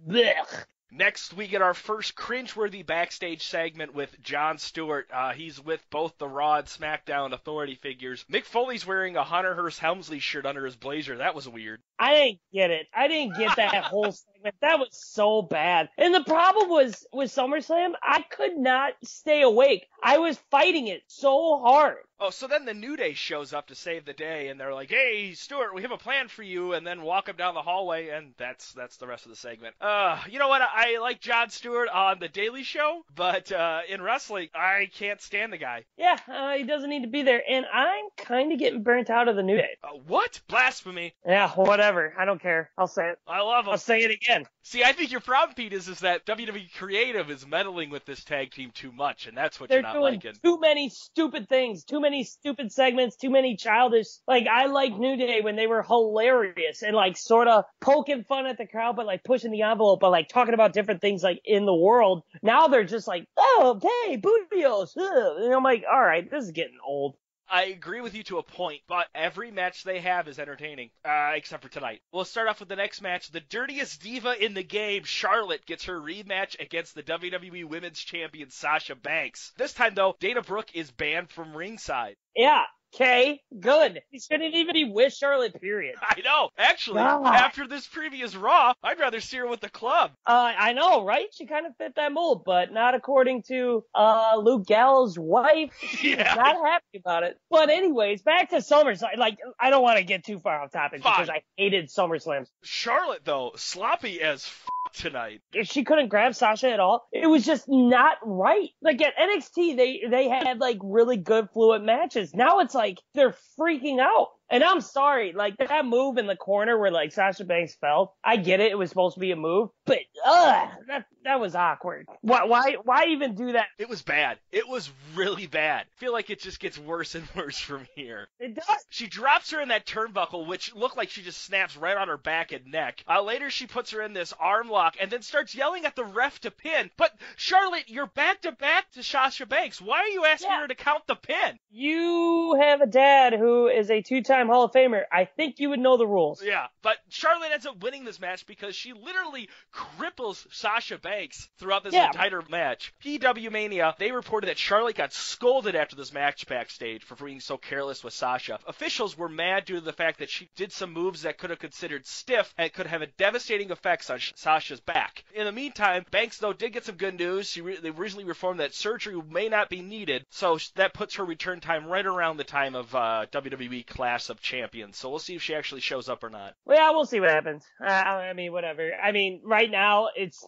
Blech. 0.08 0.66
Next, 0.94 1.34
we 1.34 1.48
get 1.48 1.62
our 1.62 1.74
first 1.74 2.16
cringeworthy 2.16 2.86
backstage 2.86 3.44
segment 3.44 3.94
with 3.94 4.22
Jon 4.22 4.58
Stewart. 4.58 5.08
Uh, 5.14 5.32
he's 5.32 5.58
with 5.64 5.82
both 5.90 6.18
the 6.18 6.28
Raw 6.28 6.56
and 6.58 6.68
SmackDown 6.68 7.32
authority 7.32 7.76
figures. 7.76 8.26
Mick 8.30 8.44
Foley's 8.44 8.86
wearing 8.86 9.16
a 9.16 9.24
Hunter 9.24 9.56
Hearst 9.56 9.80
Helmsley 9.80 10.20
shirt 10.20 10.46
under 10.46 10.66
his 10.66 10.76
blazer. 10.76 11.18
That 11.18 11.34
was 11.34 11.48
weird. 11.48 11.82
I 11.98 12.14
didn't 12.14 12.40
get 12.54 12.72
it. 12.72 12.88
I 12.94 13.08
didn't 13.08 13.38
get 13.38 13.56
that 13.56 13.84
whole 13.86 14.12
segment. 14.12 14.56
That 14.60 14.80
was 14.80 14.90
so 14.92 15.42
bad. 15.42 15.88
And 15.98 16.14
the 16.14 16.26
problem 16.26 16.70
was 16.70 17.06
with 17.14 17.34
SummerSlam, 17.34 17.94
I 18.04 18.24
could 18.30 18.58
not 18.58 18.94
stay 19.02 19.44
awake. 19.44 19.88
I 20.04 20.18
was 20.18 20.38
fighting 20.52 20.88
it 20.88 21.04
so 21.08 21.60
hard. 21.60 21.98
Oh, 22.24 22.30
so 22.30 22.46
then 22.46 22.66
the 22.66 22.74
New 22.76 22.96
Day 22.96 23.14
shows 23.14 23.52
up 23.52 23.68
to 23.68 23.76
save 23.76 24.06
the 24.06 24.14
day, 24.14 24.50
and 24.50 24.60
they're 24.60 24.76
like, 24.76 24.90
"Hey, 24.92 25.34
Stewart, 25.34 25.74
we 25.74 25.82
have 25.82 25.92
a 25.92 25.98
plan 25.98 26.28
for 26.28 26.44
you," 26.44 26.74
and 26.74 26.86
then 26.86 27.02
walk 27.02 27.28
him 27.28 27.36
down 27.36 27.56
the 27.56 27.64
hallway, 27.64 28.10
and 28.10 28.36
that's 28.38 28.74
that's 28.74 28.98
the 28.98 29.08
rest 29.08 29.26
of 29.26 29.32
the 29.32 29.36
segment. 29.36 29.74
Uh, 29.82 30.22
you 30.30 30.38
know 30.38 30.48
what? 30.48 30.62
I, 30.62 31.00
like 31.00 31.20
Jon 31.20 31.50
Stewart 31.50 31.90
on 31.90 32.20
the 32.20 32.28
Daily 32.28 32.62
Show, 32.62 33.04
but 33.16 33.52
uh, 33.52 33.80
in 33.90 34.04
wrestling, 34.04 34.50
I 34.54 34.92
can't 34.94 35.20
stand 35.20 35.52
the 35.52 35.58
guy. 35.58 35.86
Yeah, 35.98 36.16
uh, 36.28 36.52
he 36.52 36.64
doesn't 36.64 36.92
need 36.92 37.02
to 37.02 37.10
be 37.10 37.24
there, 37.24 37.42
and 37.50 37.66
I'm 37.74 38.06
kind 38.18 38.52
of 38.52 38.60
getting 38.60 38.84
burnt 38.84 39.10
out 39.10 39.28
of 39.28 39.36
the 39.36 39.42
New 39.44 39.58
Day. 39.58 39.78
Uh, 39.84 39.98
what? 40.06 40.40
Blasphemy! 40.48 41.16
Yeah, 41.26 41.50
whatever. 41.50 42.14
I 42.16 42.26
don't 42.26 42.42
care. 42.42 42.70
I'll 42.78 42.86
say 42.86 43.10
it. 43.10 43.18
I 43.28 43.42
love 43.42 43.66
him. 43.66 43.72
I'll 43.72 43.78
say 43.80 44.04
it 44.04 44.12
again. 44.12 44.46
See, 44.62 44.84
I 44.84 44.92
think 44.92 45.12
your 45.12 45.22
problem, 45.22 45.56
Pete, 45.56 45.74
is, 45.74 45.88
is 45.88 46.02
that 46.02 46.28
WWE 46.28 46.72
Creative 46.78 47.32
is 47.32 47.48
meddling 47.48 47.90
with 47.90 48.06
this 48.06 48.24
tag 48.24 48.52
team 48.52 48.70
too 48.70 48.92
much, 48.92 49.26
and 49.26 49.36
that's 49.36 49.60
what 49.60 49.70
They're 49.70 49.80
you're 49.80 49.84
not 49.88 49.94
doing 49.94 50.14
liking. 50.14 50.34
too 50.44 50.60
many 50.60 50.90
stupid 50.90 51.50
things, 51.50 51.84
too 51.84 52.00
many 52.00 52.11
stupid 52.24 52.72
segments, 52.72 53.16
too 53.16 53.30
many 53.30 53.56
childish. 53.56 54.08
Like 54.28 54.46
I 54.48 54.68
like 54.68 54.94
New 54.94 55.16
Day 55.16 55.42
when 55.42 55.56
they 55.56 55.68
were 55.68 55.84
hilarious 55.84 56.84
and 56.84 56.96
like 56.96 57.18
sort 57.18 57.48
of 57.48 57.64
poking 57.80 58.24
fun 58.24 58.46
at 58.46 58.58
the 58.58 58.68
crowd, 58.68 58.96
but 58.96 59.06
like 59.06 59.24
pushing 59.24 59.52
the 59.52 59.64
envelope, 59.64 60.00
but 60.02 60.12
like 60.12 60.28
talking 60.28 60.54
about 60.54 60.74
different 60.74 61.02
things 61.02 61.24
like 61.24 61.42
in 61.46 61.66
the 61.66 61.76
world. 61.76 62.24
Now 62.44 62.68
they're 62.68 62.84
just 62.84 63.08
like, 63.08 63.26
oh, 63.38 63.80
hey, 64.06 64.18
Booty-O's. 64.18 64.94
And 64.96 65.54
I'm 65.54 65.64
like, 65.64 65.84
all 65.92 66.02
right, 66.02 66.30
this 66.30 66.44
is 66.46 66.52
getting 66.52 66.78
old. 66.86 67.16
I 67.52 67.66
agree 67.66 68.00
with 68.00 68.16
you 68.16 68.24
to 68.24 68.38
a 68.38 68.44
point, 68.44 68.82
but 68.88 69.08
every 69.14 69.52
match 69.52 69.84
they 69.84 70.00
have 70.00 70.30
is 70.30 70.40
entertaining, 70.40 70.90
uh, 71.04 71.34
except 71.36 71.62
for 71.62 71.70
tonight. 71.70 72.02
We'll 72.14 72.24
start 72.24 72.48
off 72.48 72.62
with 72.62 72.70
the 72.70 72.78
next 72.78 73.02
match. 73.02 73.30
The 73.30 73.42
dirtiest 73.42 74.02
diva 74.02 74.42
in 74.42 74.54
the 74.54 74.64
game, 74.64 75.04
Charlotte, 75.04 75.66
gets 75.66 75.86
her 75.86 76.00
rematch 76.00 76.58
against 76.62 76.96
the 76.96 77.04
WWE 77.04 77.66
Women's 77.66 78.00
Champion 78.00 78.50
Sasha 78.52 78.96
Banks. 78.96 79.52
This 79.58 79.74
time, 79.74 79.96
though, 79.96 80.16
Dana 80.22 80.42
Brooke 80.42 80.74
is 80.74 80.92
banned 80.92 81.30
from 81.30 81.56
ringside. 81.56 82.16
Yeah. 82.36 82.64
Okay, 82.94 83.42
good. 83.58 84.02
He 84.10 84.20
shouldn't 84.20 84.54
even 84.54 84.74
be 84.74 84.84
with 84.92 85.14
Charlotte, 85.14 85.60
period. 85.62 85.96
I 86.02 86.20
know. 86.26 86.50
Actually, 86.58 86.96
God. 86.98 87.26
after 87.26 87.66
this 87.68 87.88
previous 87.88 88.36
Raw, 88.36 88.74
I'd 88.84 89.00
rather 89.00 89.22
see 89.22 89.38
her 89.38 89.48
with 89.48 89.62
the 89.62 89.70
club. 89.70 90.12
Uh, 90.26 90.52
I 90.58 90.74
know, 90.74 91.06
right? 91.06 91.28
She 91.32 91.46
kind 91.46 91.66
of 91.66 91.72
fit 91.78 91.96
that 91.96 92.12
mold, 92.12 92.44
but 92.46 92.74
not 92.74 92.94
according 92.94 93.44
to, 93.44 93.86
uh, 93.96 94.34
Luke 94.38 94.66
Gallows' 94.66 95.18
wife. 95.18 95.72
She's 95.80 96.18
Yeah. 96.18 96.34
not 96.36 96.58
happy 96.66 96.98
about 97.00 97.24
it. 97.24 97.38
But 97.50 97.70
anyways, 97.70 98.24
back 98.24 98.50
to 98.50 98.58
SummerSlam. 98.58 99.18
Like, 99.18 99.38
I 99.60 99.70
don't 99.70 99.84
want 99.84 99.98
to 100.00 100.04
get 100.04 100.26
too 100.26 100.40
far 100.40 100.62
off 100.62 100.72
topic 100.72 101.02
Fine. 101.02 101.14
because 101.14 101.30
I 101.30 101.44
hated 101.56 101.88
SummerSlam. 101.90 102.46
Charlotte, 102.62 103.22
though, 103.24 103.54
sloppy 103.56 104.22
as 104.22 104.44
f- 104.46 104.66
tonight. 104.94 105.42
She 105.64 105.84
couldn't 105.84 106.10
grab 106.10 106.36
Sasha 106.36 106.70
at 106.70 106.80
all, 106.80 107.08
it 107.12 107.28
was 107.28 107.46
just 107.46 107.66
not 107.68 108.18
right. 108.24 108.70
Like 108.82 109.02
at 109.02 109.14
NXT, 109.18 109.78
they, 109.78 110.04
they 110.10 110.30
had 110.30 110.60
like 110.60 110.78
really 110.82 111.18
good 111.18 111.50
fluid 111.54 111.84
matches. 111.84 112.34
Now 112.34 112.60
it's 112.60 112.76
like 112.76 113.00
they're 113.14 113.36
freaking 113.60 114.00
out. 114.00 114.30
And 114.52 114.64
I'm 114.64 114.82
sorry, 114.82 115.32
like 115.34 115.56
that 115.58 115.86
move 115.86 116.18
in 116.18 116.28
the 116.28 116.36
corner 116.36 116.78
where 116.78 116.92
like 116.92 117.12
Sasha 117.14 117.46
Banks 117.46 117.76
fell. 117.76 118.16
I 118.24 118.36
get 118.38 118.60
it. 118.60 118.72
It 118.72 118.78
was 118.78 118.90
supposed 118.90 119.16
to 119.16 119.20
be 119.22 119.32
a 119.32 119.36
move, 119.36 119.70
but 119.86 120.00
ugh, 120.26 120.70
that, 120.88 121.06
that 121.24 121.40
was 121.40 121.56
awkward. 121.56 122.06
Why, 122.22 122.44
why, 122.44 122.76
why 122.84 123.06
even 123.10 123.36
do 123.36 123.54
that? 123.54 123.68
It 123.80 123.88
was 123.90 124.02
bad. 124.02 124.38
It 124.52 124.68
was 124.68 124.92
really 125.16 125.48
bad. 125.48 125.86
I 125.86 126.00
feel 126.00 126.12
like 126.12 126.30
it 126.30 126.42
just 126.42 126.60
gets 126.60 126.78
worse 126.78 127.16
and 127.16 127.26
worse 127.36 127.58
from 127.60 127.88
here. 127.96 128.28
It 128.40 128.56
does. 128.56 128.66
She 128.90 129.08
drops 129.08 129.52
her 129.52 129.62
in 129.62 129.70
that 129.70 129.86
turnbuckle, 129.86 130.48
which 130.48 130.76
looked 130.76 130.98
like 130.98 131.10
she 131.10 131.22
just 131.22 131.42
snaps 131.44 131.78
right 131.78 131.96
on 131.96 132.10
her 132.10 132.18
back 132.18 132.52
and 132.52 132.66
neck. 132.68 133.04
Uh, 133.08 133.22
later, 133.22 133.50
she 133.50 133.68
puts 133.68 133.92
her 133.92 134.02
in 134.02 134.12
this 134.14 134.34
arm 134.40 134.70
lock 134.70 134.98
and 135.00 135.10
then 135.10 135.22
starts 135.22 135.56
yelling 135.56 135.86
at 135.86 135.96
the 135.96 136.04
ref 136.04 136.40
to 136.42 136.52
pin. 136.52 136.92
But 136.98 137.12
Charlotte, 137.38 137.86
you're 137.88 138.08
back 138.08 138.42
to 138.42 138.52
back 138.52 138.92
to 138.92 139.04
Sasha 139.04 139.46
Banks. 139.46 139.80
Why 139.82 140.00
are 140.00 140.08
you 140.08 140.26
asking 140.26 140.50
Yeah. 140.52 140.62
her 140.62 140.68
to 140.68 140.76
count 140.76 141.08
the 141.08 141.16
pin? 141.16 141.58
You 141.70 142.58
have 142.62 142.82
a 142.82 142.86
dad 142.88 143.34
who 143.34 143.68
is 143.68 143.90
a 143.90 144.02
two-time 144.02 144.41
Hall 144.48 144.64
of 144.66 144.72
Famer. 144.72 145.04
I 145.12 145.26
think 145.26 145.60
you 145.60 145.70
would 145.70 145.80
know 145.80 145.98
the 145.98 146.08
rules. 146.08 146.44
Yeah, 146.44 146.68
but 146.82 146.98
Charlotte 147.10 147.52
ends 147.52 147.66
up 147.66 147.82
winning 147.82 148.04
this 148.06 148.20
match 148.20 148.46
because 148.46 148.76
she 148.76 148.94
literally 148.94 149.50
cripples 149.74 150.46
Sasha 150.54 150.98
Banks 150.98 151.50
throughout 151.58 151.84
this 151.84 151.94
Yeah. 151.94 152.08
entire 152.08 152.42
match. 152.50 152.94
PW 153.04 153.52
Mania, 153.52 153.96
they 154.00 154.12
reported 154.12 154.48
that 154.48 154.58
Charlotte 154.58 154.96
got 154.96 155.14
scolded 155.14 155.76
after 155.76 155.96
this 155.96 156.14
match 156.14 156.48
backstage 156.48 157.04
for 157.04 157.16
being 157.16 157.40
so 157.40 157.58
careless 157.58 158.04
with 158.04 158.14
Sasha. 158.14 158.60
Officials 158.68 159.18
were 159.18 159.30
mad 159.30 159.66
due 159.66 159.76
to 159.76 159.82
the 159.82 159.94
fact 159.94 160.20
that 160.20 160.30
she 160.30 160.50
did 160.56 160.72
some 160.72 160.94
moves 160.94 161.24
that 161.24 161.38
could 161.38 161.50
have 161.50 161.60
considered 161.60 162.06
stiff 162.06 162.54
and 162.58 162.72
could 162.74 162.88
have 162.88 163.02
a 163.02 163.08
devastating 163.08 163.72
effects 163.72 164.10
on 164.10 164.20
Sasha's 164.36 164.80
back. 164.80 165.24
In 165.34 165.46
the 165.46 165.52
meantime, 165.52 166.06
Banks 166.12 166.38
though 166.38 166.54
did 166.54 166.74
get 166.74 166.86
some 166.86 166.96
good 166.96 167.18
news. 167.18 167.50
She 167.50 167.62
re- 167.62 167.78
they 167.78 167.92
recently 167.92 168.26
reformed 168.26 168.60
that 168.60 168.74
surgery 168.74 169.20
may 169.30 169.50
not 169.50 169.70
be 169.70 169.82
needed, 169.82 170.26
so 170.30 170.58
that 170.76 170.94
puts 170.94 171.16
her 171.16 171.26
return 171.26 171.60
time 171.60 171.86
right 171.86 172.06
around 172.06 172.38
the 172.38 172.44
time 172.44 172.76
of 172.76 172.94
uh, 172.96 173.26
WWE 173.32 173.86
Clash 173.86 174.24
of 174.32 174.42
Champions. 174.42 174.98
So 174.98 175.10
we'll 175.10 175.20
see 175.20 175.36
if 175.36 175.42
she 175.44 175.54
actually 175.54 175.82
shows 175.82 176.10
up 176.10 176.24
or 176.24 176.30
not. 176.30 176.56
Well, 176.66 176.78
yeah, 176.78 176.90
we'll 176.92 177.06
see 177.06 177.20
what 177.20 177.30
happens. 177.30 177.64
Uh, 177.80 177.90
I 177.90 178.34
mean, 178.34 178.52
whatever. 178.52 178.92
I 178.94 179.12
mean, 179.12 179.42
right 179.44 179.70
now 179.70 180.10
it's 180.16 180.44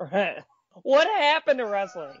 what 0.82 1.06
happened 1.08 1.58
to 1.58 1.66
wrestling? 1.66 2.18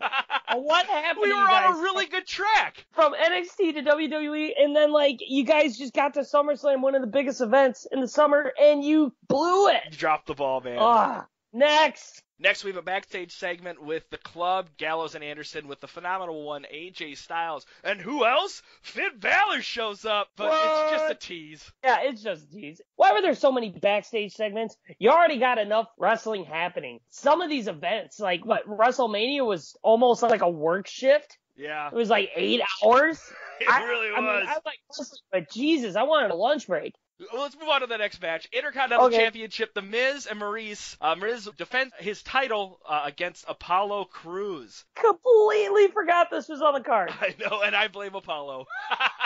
What 0.54 0.86
happened? 0.86 1.22
we 1.22 1.28
to 1.28 1.34
were 1.34 1.40
on 1.50 1.74
a 1.74 1.82
really 1.82 2.06
good 2.06 2.26
track. 2.26 2.86
from 2.92 3.14
NXT 3.14 3.74
to 3.74 3.82
WWE, 3.82 4.50
and 4.58 4.74
then 4.74 4.92
like 4.92 5.18
you 5.26 5.44
guys 5.44 5.76
just 5.76 5.92
got 5.92 6.14
to 6.14 6.20
SummerSlam, 6.20 6.80
one 6.82 6.94
of 6.94 7.00
the 7.00 7.08
biggest 7.08 7.40
events 7.40 7.86
in 7.90 8.00
the 8.00 8.08
summer, 8.08 8.52
and 8.58 8.82
you 8.82 9.12
blew 9.28 9.68
it. 9.68 9.82
You 9.90 9.98
dropped 9.98 10.28
the 10.28 10.34
ball, 10.34 10.60
man. 10.60 10.78
Ugh. 10.80 11.24
Next. 11.52 12.22
Next, 12.38 12.64
we 12.64 12.70
have 12.70 12.76
a 12.76 12.82
backstage 12.82 13.32
segment 13.32 13.82
with 13.82 14.08
the 14.10 14.18
club, 14.18 14.68
Gallows 14.76 15.14
and 15.14 15.24
Anderson, 15.24 15.68
with 15.68 15.80
the 15.80 15.88
phenomenal 15.88 16.44
one, 16.44 16.66
AJ 16.72 17.16
Styles. 17.16 17.64
And 17.82 17.98
who 17.98 18.26
else? 18.26 18.62
Finn 18.82 19.18
Balor 19.18 19.62
shows 19.62 20.04
up, 20.04 20.28
but 20.36 20.52
it's 20.52 20.90
just 20.92 21.10
a 21.10 21.14
tease. 21.14 21.72
Yeah, 21.82 21.98
it's 22.02 22.22
just 22.22 22.44
a 22.44 22.50
tease. 22.50 22.82
Why 22.96 23.12
were 23.12 23.22
there 23.22 23.34
so 23.34 23.52
many 23.52 23.70
backstage 23.70 24.34
segments? 24.34 24.76
You 24.98 25.10
already 25.10 25.38
got 25.38 25.56
enough 25.58 25.88
wrestling 25.98 26.44
happening. 26.44 27.00
Some 27.08 27.40
of 27.40 27.48
these 27.48 27.68
events, 27.68 28.20
like 28.20 28.44
what 28.44 28.68
WrestleMania 28.68 29.44
was 29.46 29.74
almost 29.82 30.22
like 30.22 30.42
a 30.42 30.50
work 30.50 30.88
shift. 30.88 31.38
Yeah. 31.56 31.88
It 31.88 31.94
was 31.94 32.10
like 32.10 32.30
eight 32.36 32.60
hours. 32.84 33.20
It 33.58 33.70
I, 33.70 33.84
really 33.84 34.08
I 34.14 34.20
was. 34.20 34.42
Mean, 34.42 34.48
I 34.50 34.54
like, 34.66 34.78
wrestling, 34.90 35.20
but 35.32 35.50
Jesus, 35.50 35.96
I 35.96 36.02
wanted 36.02 36.30
a 36.30 36.34
lunch 36.34 36.66
break. 36.66 36.92
Let's 37.34 37.56
move 37.58 37.68
on 37.70 37.80
to 37.80 37.86
the 37.86 37.96
next 37.96 38.20
match. 38.20 38.46
Intercontinental 38.52 39.06
Okay. 39.06 39.16
Championship. 39.16 39.72
The 39.72 39.80
Miz 39.80 40.26
and 40.26 40.38
Maryse. 40.40 40.96
Uh, 41.00 41.14
Miz 41.14 41.48
defends 41.56 41.94
his 41.98 42.22
title 42.22 42.78
uh, 42.86 43.02
against 43.06 43.46
Apollo 43.48 44.06
Crews. 44.06 44.84
Completely 44.94 45.88
forgot 45.88 46.28
this 46.30 46.48
was 46.48 46.60
on 46.60 46.74
the 46.74 46.80
card. 46.80 47.10
I 47.20 47.34
know, 47.40 47.62
and 47.62 47.74
I 47.74 47.88
blame 47.88 48.14
Apollo. 48.14 48.66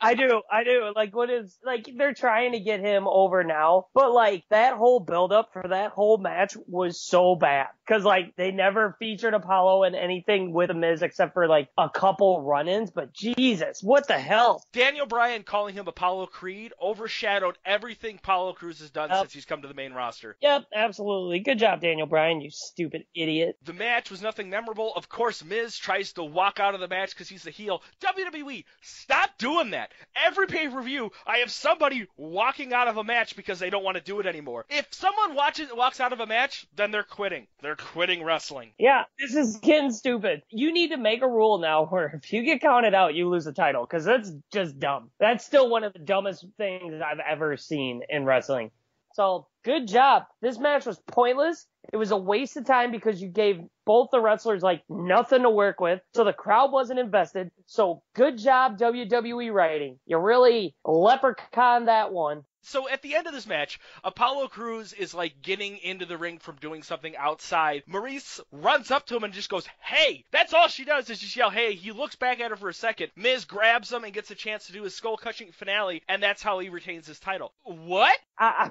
I 0.00 0.14
do, 0.14 0.42
I 0.50 0.64
do. 0.64 0.92
Like, 0.94 1.14
what 1.14 1.30
is 1.30 1.58
like 1.64 1.88
they're 1.96 2.14
trying 2.14 2.52
to 2.52 2.60
get 2.60 2.80
him 2.80 3.06
over 3.06 3.44
now, 3.44 3.86
but 3.94 4.12
like 4.12 4.44
that 4.50 4.74
whole 4.74 5.00
buildup 5.00 5.52
for 5.52 5.64
that 5.68 5.90
whole 5.92 6.18
match 6.18 6.56
was 6.66 7.00
so 7.00 7.36
bad 7.36 7.66
because 7.86 8.04
like 8.04 8.34
they 8.36 8.50
never 8.50 8.96
featured 8.98 9.34
Apollo 9.34 9.84
in 9.84 9.94
anything 9.94 10.52
with 10.52 10.70
a 10.70 10.74
Miz 10.74 11.02
except 11.02 11.34
for 11.34 11.46
like 11.48 11.68
a 11.76 11.88
couple 11.90 12.42
run-ins. 12.42 12.90
But 12.90 13.12
Jesus, 13.12 13.80
what 13.82 14.08
the 14.08 14.18
hell? 14.18 14.64
Daniel 14.72 15.06
Bryan 15.06 15.42
calling 15.42 15.74
him 15.74 15.86
Apollo 15.88 16.26
Creed 16.26 16.72
overshadowed 16.82 17.56
everything 17.64 18.16
Apollo 18.16 18.54
Crews 18.54 18.80
has 18.80 18.90
done 18.90 19.10
Yep. 19.10 19.20
since 19.20 19.32
he's 19.32 19.44
come 19.44 19.62
to 19.62 19.68
the 19.68 19.74
main 19.74 19.92
roster. 19.92 20.36
Yep, 20.40 20.66
absolutely. 20.74 21.40
Good 21.40 21.58
job, 21.58 21.80
Daniel 21.80 22.06
Bryan. 22.06 22.40
You 22.40 22.50
stupid 22.50 23.04
idiot. 23.14 23.56
The 23.64 23.72
match 23.72 24.10
was 24.10 24.22
nothing 24.22 24.50
memorable. 24.50 24.92
Of 24.94 25.08
course, 25.08 25.44
Miz 25.44 25.76
tries 25.76 26.12
to 26.14 26.22
walk 26.24 26.60
out 26.60 26.74
of 26.74 26.80
the 26.80 26.88
match 26.88 27.10
because 27.10 27.28
he's 27.28 27.42
the 27.42 27.50
heel. 27.50 27.82
WWE, 28.02 28.64
stop 28.82 29.30
doing 29.38 29.70
that. 29.70 29.89
Every 30.16 30.46
pay 30.46 30.68
per 30.68 30.82
view, 30.82 31.10
I 31.26 31.38
have 31.38 31.50
somebody 31.50 32.06
walking 32.16 32.72
out 32.72 32.88
of 32.88 32.96
a 32.96 33.04
match 33.04 33.36
because 33.36 33.58
they 33.58 33.70
don't 33.70 33.84
want 33.84 33.96
to 33.96 34.02
do 34.02 34.20
it 34.20 34.26
anymore. 34.26 34.66
If 34.68 34.86
someone 34.90 35.34
watches 35.34 35.68
walks 35.72 36.00
out 36.00 36.12
of 36.12 36.20
a 36.20 36.26
match, 36.26 36.66
then 36.74 36.90
they're 36.90 37.02
quitting. 37.02 37.46
They're 37.62 37.76
quitting 37.76 38.24
wrestling. 38.24 38.72
Yeah, 38.78 39.04
this 39.18 39.34
is 39.34 39.56
getting 39.58 39.92
stupid. 39.92 40.42
You 40.50 40.72
need 40.72 40.88
to 40.88 40.96
make 40.96 41.22
a 41.22 41.28
rule 41.28 41.58
now 41.58 41.86
where 41.86 42.20
if 42.22 42.32
you 42.32 42.42
get 42.42 42.60
counted 42.60 42.94
out, 42.94 43.14
you 43.14 43.28
lose 43.28 43.44
the 43.44 43.52
title 43.52 43.84
because 43.84 44.04
that's 44.04 44.32
just 44.52 44.78
dumb. 44.78 45.10
That's 45.18 45.44
still 45.44 45.70
one 45.70 45.84
of 45.84 45.92
the 45.92 45.98
dumbest 45.98 46.46
things 46.56 46.94
I've 47.04 47.20
ever 47.20 47.56
seen 47.56 48.02
in 48.08 48.24
wrestling. 48.24 48.70
So 49.14 49.46
good 49.64 49.88
job. 49.88 50.24
This 50.40 50.58
match 50.58 50.86
was 50.86 50.98
pointless. 51.06 51.66
It 51.92 51.96
was 51.96 52.10
a 52.10 52.16
waste 52.16 52.56
of 52.56 52.66
time 52.66 52.92
because 52.92 53.20
you 53.20 53.28
gave 53.28 53.60
both 53.84 54.10
the 54.10 54.20
wrestlers 54.20 54.62
like 54.62 54.82
nothing 54.88 55.42
to 55.42 55.50
work 55.50 55.80
with. 55.80 56.00
So 56.14 56.24
the 56.24 56.32
crowd 56.32 56.70
wasn't 56.72 57.00
invested. 57.00 57.50
So 57.66 58.02
good 58.14 58.38
job 58.38 58.78
WWE 58.78 59.52
writing. 59.52 59.98
You 60.06 60.18
really 60.18 60.74
leprechaun 60.84 61.86
that 61.86 62.12
one. 62.12 62.44
So 62.62 62.88
at 62.88 63.00
the 63.00 63.16
end 63.16 63.26
of 63.26 63.32
this 63.32 63.46
match, 63.46 63.80
Apollo 64.04 64.48
Crews 64.48 64.92
is 64.92 65.14
like 65.14 65.40
getting 65.40 65.78
into 65.78 66.04
the 66.04 66.18
ring 66.18 66.38
from 66.38 66.56
doing 66.56 66.82
something 66.82 67.16
outside. 67.16 67.82
Maryse 67.88 68.38
runs 68.52 68.90
up 68.90 69.06
to 69.06 69.16
him 69.16 69.24
and 69.24 69.32
just 69.32 69.48
goes, 69.48 69.66
"Hey!" 69.80 70.26
That's 70.30 70.52
all 70.52 70.68
she 70.68 70.84
does 70.84 71.08
is 71.08 71.20
just 71.20 71.34
yell, 71.36 71.48
"Hey!" 71.48 71.74
He 71.74 71.90
looks 71.90 72.16
back 72.16 72.38
at 72.38 72.50
her 72.50 72.56
for 72.56 72.68
a 72.68 72.74
second. 72.74 73.12
Miz 73.16 73.46
grabs 73.46 73.90
him 73.90 74.04
and 74.04 74.12
gets 74.12 74.30
a 74.30 74.34
chance 74.34 74.66
to 74.66 74.72
do 74.72 74.82
his 74.82 74.94
skull 74.94 75.16
crushing 75.16 75.52
finale, 75.52 76.02
and 76.06 76.22
that's 76.22 76.42
how 76.42 76.58
he 76.58 76.68
retains 76.68 77.06
his 77.06 77.18
title. 77.18 77.54
What? 77.64 78.16
I, 78.38 78.70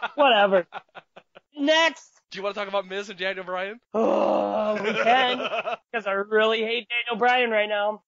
whatever. 0.14 0.66
Next. 1.60 2.08
Do 2.30 2.38
you 2.38 2.42
want 2.44 2.54
to 2.54 2.60
talk 2.60 2.68
about 2.68 2.86
Miz 2.86 3.10
and 3.10 3.18
Daniel 3.18 3.44
Bryan? 3.44 3.78
Oh, 3.94 4.74
we 4.82 4.92
can. 4.92 5.38
Because 5.92 6.06
I 6.06 6.12
really 6.12 6.60
hate 6.62 6.86
Daniel 6.88 7.18
Bryan 7.18 7.50
right 7.50 7.68
now. 7.68 8.02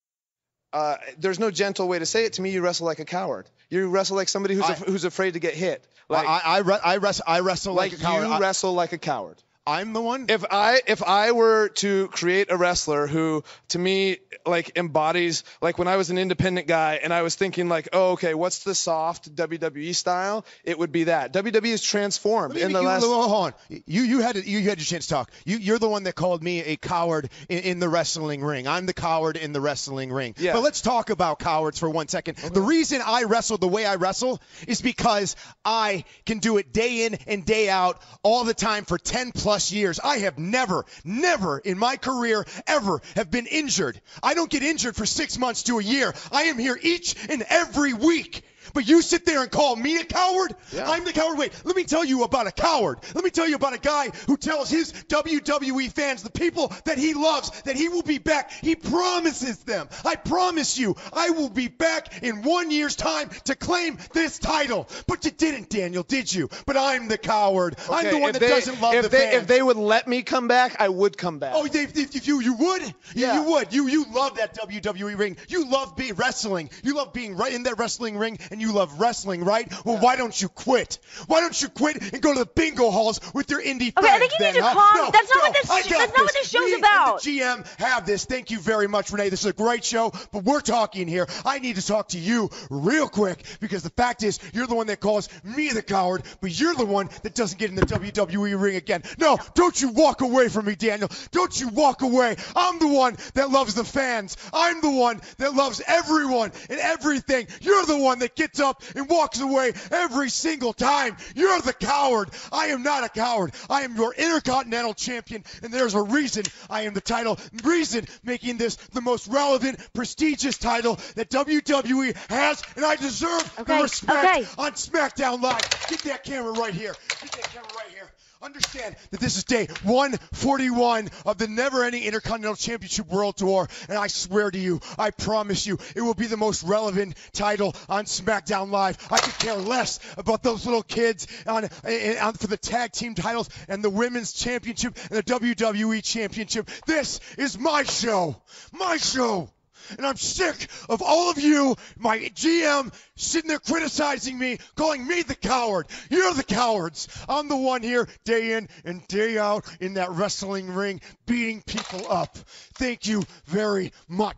Uh, 0.72 0.96
there's 1.18 1.38
no 1.40 1.50
gentle 1.50 1.88
way 1.88 1.98
to 1.98 2.06
say 2.06 2.24
it. 2.24 2.34
To 2.34 2.42
me, 2.42 2.50
you 2.50 2.60
wrestle 2.62 2.86
like 2.86 3.00
a 3.00 3.04
coward. 3.04 3.50
You 3.70 3.88
wrestle 3.90 4.16
like 4.16 4.28
somebody 4.28 4.54
who's 4.54 4.64
I- 4.64 4.72
af- 4.74 4.84
who's 4.86 5.04
afraid 5.04 5.34
to 5.34 5.40
get 5.40 5.54
hit. 5.54 5.86
Like, 6.08 6.26
I 6.26 6.40
I, 6.44 6.58
re- 6.58 6.78
I, 6.84 6.96
wrestle, 6.98 7.24
I 7.26 7.40
wrestle 7.40 7.74
like, 7.74 7.92
like 7.92 8.00
a 8.00 8.02
coward. 8.04 8.26
you 8.28 8.32
I, 8.32 8.38
wrestle 8.38 8.72
like 8.72 8.92
a 8.92 8.98
coward. 8.98 9.42
I'm 9.66 9.92
the 9.92 10.00
one. 10.00 10.26
If 10.28 10.44
I 10.50 10.80
if 10.86 11.04
I 11.04 11.30
were 11.30 11.68
to 11.76 12.08
create 12.08 12.50
a 12.50 12.56
wrestler 12.56 13.06
who 13.06 13.44
to 13.68 13.78
me 13.78 14.16
like 14.44 14.76
embodies 14.76 15.44
like 15.60 15.78
when 15.78 15.86
I 15.86 15.96
was 15.96 16.10
an 16.10 16.18
independent 16.18 16.66
guy 16.66 16.98
and 17.00 17.14
I 17.14 17.22
was 17.22 17.36
thinking 17.36 17.68
like 17.68 17.88
oh 17.92 18.12
okay 18.12 18.34
what's 18.34 18.64
the 18.64 18.74
soft 18.74 19.34
WWE 19.36 19.94
style 19.94 20.44
it 20.64 20.76
would 20.78 20.90
be 20.90 21.04
that 21.04 21.32
WWE 21.32 21.64
is 21.66 21.82
transformed 21.82 22.56
me 22.56 22.62
in 22.62 22.72
the 22.72 22.80
you- 22.80 22.86
last 22.86 23.04
hold 23.04 23.30
on. 23.30 23.54
You 23.68 24.02
you 24.02 24.20
had 24.20 24.34
you, 24.34 24.58
you 24.58 24.68
had 24.68 24.78
your 24.78 24.84
chance 24.84 25.06
to 25.06 25.14
talk. 25.14 25.30
You 25.44 25.58
you're 25.58 25.78
the 25.78 25.88
one 25.88 26.04
that 26.04 26.16
called 26.16 26.42
me 26.42 26.60
a 26.60 26.76
coward 26.76 27.30
in, 27.48 27.58
in 27.60 27.78
the 27.78 27.88
wrestling 27.88 28.42
ring. 28.42 28.66
I'm 28.66 28.86
the 28.86 28.94
coward 28.94 29.36
in 29.36 29.52
the 29.52 29.60
wrestling 29.60 30.12
ring. 30.12 30.34
Yeah. 30.38 30.54
But 30.54 30.62
let's 30.62 30.80
talk 30.80 31.10
about 31.10 31.38
cowards 31.38 31.78
for 31.78 31.88
one 31.88 32.08
second. 32.08 32.36
The 32.38 32.60
reason 32.60 33.00
I 33.04 33.24
wrestle 33.24 33.58
the 33.58 33.68
way 33.68 33.86
I 33.86 33.94
wrestle 33.94 34.40
is 34.66 34.82
because 34.82 35.36
I 35.64 36.04
can 36.26 36.38
do 36.40 36.56
it 36.56 36.72
day 36.72 37.06
in 37.06 37.14
and 37.28 37.44
day 37.44 37.68
out 37.68 38.02
all 38.24 38.42
the 38.42 38.54
time 38.54 38.84
for 38.84 38.98
10 38.98 39.30
plus 39.30 39.51
years. 39.72 40.00
I 40.02 40.18
have 40.18 40.38
never 40.38 40.84
never 41.04 41.58
in 41.58 41.78
my 41.78 41.96
career 41.96 42.46
ever 42.66 43.00
have 43.16 43.30
been 43.30 43.46
injured. 43.46 44.00
I 44.22 44.34
don't 44.34 44.50
get 44.50 44.62
injured 44.62 44.96
for 44.96 45.06
6 45.06 45.38
months 45.38 45.64
to 45.64 45.78
a 45.78 45.82
year. 45.82 46.14
I 46.30 46.44
am 46.44 46.58
here 46.58 46.78
each 46.80 47.16
and 47.28 47.44
every 47.48 47.92
week. 47.92 48.42
But 48.74 48.88
you 48.88 49.02
sit 49.02 49.24
there 49.26 49.42
and 49.42 49.50
call 49.50 49.76
me 49.76 49.98
a 50.00 50.04
coward? 50.04 50.54
Yeah. 50.72 50.90
I'm 50.90 51.04
the 51.04 51.12
coward. 51.12 51.38
Wait, 51.38 51.52
let 51.64 51.76
me 51.76 51.84
tell 51.84 52.04
you 52.04 52.22
about 52.24 52.46
a 52.46 52.52
coward. 52.52 52.98
Let 53.14 53.24
me 53.24 53.30
tell 53.30 53.48
you 53.48 53.56
about 53.56 53.74
a 53.74 53.78
guy 53.78 54.08
who 54.26 54.36
tells 54.36 54.70
his 54.70 54.92
WWE 54.92 55.90
fans, 55.92 56.22
the 56.22 56.30
people 56.30 56.72
that 56.84 56.98
he 56.98 57.14
loves, 57.14 57.50
that 57.62 57.76
he 57.76 57.88
will 57.88 58.02
be 58.02 58.18
back. 58.18 58.50
He 58.52 58.74
promises 58.76 59.58
them. 59.58 59.88
I 60.04 60.16
promise 60.16 60.78
you, 60.78 60.96
I 61.12 61.30
will 61.30 61.50
be 61.50 61.68
back 61.68 62.22
in 62.22 62.42
one 62.42 62.70
year's 62.70 62.96
time 62.96 63.30
to 63.44 63.54
claim 63.54 63.98
this 64.12 64.38
title. 64.38 64.88
But 65.06 65.24
you 65.24 65.30
didn't, 65.30 65.68
Daniel, 65.68 66.02
did 66.02 66.32
you? 66.32 66.48
But 66.66 66.76
I'm 66.76 67.08
the 67.08 67.18
coward. 67.18 67.76
I'm 67.90 68.08
the 68.08 68.18
one 68.18 68.32
that 68.32 68.38
they- 68.40 68.48
doesn't 68.48 68.80
love 68.80 68.94
if 68.94 69.02
the 69.04 69.08
they 69.08 69.18
fans. 69.18 69.34
if 69.42 69.46
they 69.48 69.62
would 69.62 69.76
let 69.76 70.06
me 70.08 70.22
come 70.22 70.48
back 70.48 70.76
I 70.80 70.88
would 70.88 71.16
come 71.16 71.38
back 71.38 71.52
Oh, 71.54 71.66
they, 71.66 71.82
if, 71.82 71.96
if 72.16 72.26
you 72.26 72.40
you 72.40 72.54
would, 72.54 72.82
you, 72.82 72.92
Yeah. 73.14 73.34
you 73.42 73.50
would. 73.50 73.72
You 73.72 73.86
you 73.88 74.04
love 74.12 74.36
that 74.36 74.54
WWE 74.58 75.18
ring. 75.18 75.36
You 75.48 75.68
love 75.68 75.96
being 75.96 76.14
wrestling. 76.14 76.70
You 76.82 76.94
love 76.94 77.12
being 77.12 77.36
right 77.36 77.52
in 77.52 77.64
that 77.64 77.78
wrestling 77.78 78.16
ring, 78.16 78.38
and 78.50 78.60
you 78.62 78.72
love 78.72 78.98
wrestling, 79.00 79.44
right? 79.44 79.70
Well, 79.84 79.98
why 79.98 80.16
don't 80.16 80.40
you 80.40 80.48
quit? 80.48 80.98
Why 81.26 81.40
don't 81.40 81.60
you 81.60 81.68
quit 81.68 82.12
and 82.14 82.22
go 82.22 82.32
to 82.32 82.38
the 82.40 82.46
bingo 82.46 82.90
halls 82.90 83.20
with 83.34 83.50
your 83.50 83.60
indie 83.60 83.92
Okay, 83.96 84.08
I 84.08 84.18
think 84.18 84.32
you 84.38 84.46
need 84.46 84.54
to 84.54 84.62
huh? 84.62 84.72
calm- 84.74 85.04
No, 85.04 85.10
that's 85.10 85.28
not 85.28 85.36
no, 85.36 85.42
what 85.48 85.52
this- 85.54 85.70
I 85.70 85.82
that's 85.82 86.12
not 86.16 86.24
what 86.24 86.32
this 86.32 86.48
show's 86.50 86.70
Me 86.70 86.78
about. 86.78 87.26
And 87.26 87.34
the 87.36 87.40
GM 87.40 87.78
have 87.78 88.06
this. 88.06 88.24
Thank 88.24 88.50
you 88.50 88.58
very 88.58 88.88
much, 88.88 89.10
Renee. 89.10 89.28
This 89.28 89.40
is 89.40 89.46
a 89.46 89.52
great 89.52 89.84
show, 89.84 90.12
but 90.32 90.44
we're 90.44 90.60
talking 90.60 91.08
here. 91.08 91.26
I 91.44 91.58
need 91.58 91.76
to 91.76 91.86
talk 91.86 92.08
to 92.10 92.18
you 92.18 92.50
real 92.70 93.08
quick 93.08 93.44
because 93.60 93.82
the 93.82 93.90
fact 93.90 94.22
is, 94.22 94.38
you're 94.54 94.66
the 94.66 94.74
one 94.74 94.86
that 94.86 95.00
calls 95.00 95.28
me 95.44 95.68
the 95.70 95.82
coward, 95.82 96.22
but 96.40 96.58
you're 96.58 96.74
the 96.74 96.86
one 96.86 97.08
that 97.22 97.34
doesn't 97.34 97.58
get 97.58 97.70
in 97.70 97.76
the 97.76 97.86
WWE 97.86 98.60
ring 98.60 98.76
again. 98.76 99.02
No, 99.18 99.38
don't 99.54 99.80
you 99.80 99.88
walk 99.90 100.20
away 100.20 100.48
from 100.48 100.66
me, 100.66 100.74
Daniel. 100.76 101.08
Don't 101.32 101.58
you 101.60 101.68
walk 101.68 102.02
away. 102.02 102.36
I'm 102.54 102.78
the 102.78 102.88
one 102.88 103.16
that 103.34 103.50
loves 103.50 103.74
the 103.74 103.84
fans. 103.84 104.36
I'm 104.52 104.80
the 104.80 104.90
one 104.90 105.20
that 105.38 105.54
loves 105.54 105.82
everyone 105.86 106.52
and 106.70 106.78
everything. 106.78 107.46
You're 107.60 107.84
the 107.86 107.98
one 107.98 108.20
that 108.20 108.36
gets 108.36 108.51
up 108.60 108.82
and 108.94 109.08
walks 109.08 109.40
away 109.40 109.72
every 109.90 110.30
single 110.30 110.72
time. 110.72 111.16
You're 111.34 111.60
the 111.60 111.72
coward. 111.72 112.30
I 112.52 112.68
am 112.68 112.82
not 112.82 113.04
a 113.04 113.08
coward. 113.08 113.52
I 113.70 113.82
am 113.82 113.96
your 113.96 114.14
Intercontinental 114.14 114.94
Champion, 114.94 115.44
and 115.62 115.72
there's 115.72 115.94
a 115.94 116.02
reason 116.02 116.44
I 116.68 116.82
am 116.82 116.94
the 116.94 117.00
title. 117.00 117.38
Reason 117.64 118.06
making 118.24 118.58
this 118.58 118.76
the 118.76 119.00
most 119.00 119.28
relevant, 119.28 119.78
prestigious 119.92 120.58
title 120.58 120.98
that 121.14 121.30
WWE 121.30 122.16
has, 122.28 122.62
and 122.76 122.84
I 122.84 122.96
deserve 122.96 123.60
Okay, 123.60 123.76
the 123.76 123.82
respect 123.82 124.24
okay. 124.24 124.46
on 124.58 124.72
SmackDown 124.72 125.42
Live. 125.42 125.86
Get 125.88 126.00
that 126.02 126.24
camera 126.24 126.52
right 126.52 126.74
here. 126.74 126.94
Get 127.20 127.32
that 127.32 127.50
camera 127.52 127.68
right 127.76 127.90
here. 127.90 128.10
Understand 128.42 128.96
that 129.12 129.20
this 129.20 129.36
is 129.36 129.44
day 129.44 129.68
141 129.84 131.10
of 131.24 131.38
the 131.38 131.46
never-ending 131.46 132.02
Intercontinental 132.02 132.56
Championship 132.56 133.06
World 133.06 133.36
Tour, 133.36 133.68
and 133.88 133.96
I 133.96 134.08
swear 134.08 134.50
to 134.50 134.58
you, 134.58 134.80
I 134.98 135.12
promise 135.12 135.64
you, 135.64 135.78
it 135.94 136.00
will 136.00 136.14
be 136.14 136.26
the 136.26 136.36
most 136.36 136.64
relevant 136.64 137.14
title 137.32 137.76
on 137.88 138.06
SmackDown 138.06 138.70
Live. 138.70 138.98
I 139.12 139.18
could 139.18 139.38
care 139.38 139.54
less 139.54 140.00
about 140.18 140.42
those 140.42 140.66
little 140.66 140.82
kids 140.82 141.28
on, 141.46 141.68
eh, 141.84 142.18
on 142.20 142.32
for 142.32 142.48
the 142.48 142.56
tag 142.56 142.90
team 142.90 143.14
titles 143.14 143.48
and 143.68 143.84
the 143.84 143.90
Women's 143.90 144.32
Championship 144.32 144.98
and 145.08 145.18
the 145.18 145.22
WWE 145.22 146.02
Championship. 146.02 146.68
This 146.84 147.20
is 147.38 147.56
my 147.56 147.84
show, 147.84 148.42
my 148.72 148.96
show. 148.96 149.50
And 149.96 150.06
I'm 150.06 150.16
sick 150.16 150.68
of 150.88 151.02
all 151.02 151.30
of 151.30 151.38
you, 151.38 151.76
my 151.98 152.18
GM, 152.18 152.92
sitting 153.16 153.48
there 153.48 153.58
criticizing 153.58 154.38
me, 154.38 154.58
calling 154.76 155.06
me 155.06 155.22
the 155.22 155.34
coward. 155.34 155.86
You're 156.10 156.34
the 156.34 156.44
cowards. 156.44 157.08
I'm 157.28 157.48
the 157.48 157.56
one 157.56 157.82
here 157.82 158.08
day 158.24 158.52
in 158.52 158.68
and 158.84 159.06
day 159.08 159.38
out 159.38 159.64
in 159.80 159.94
that 159.94 160.10
wrestling 160.10 160.72
ring, 160.72 161.00
beating 161.26 161.62
people 161.62 162.10
up. 162.10 162.36
Thank 162.74 163.06
you 163.06 163.24
very 163.46 163.92
much. 164.08 164.36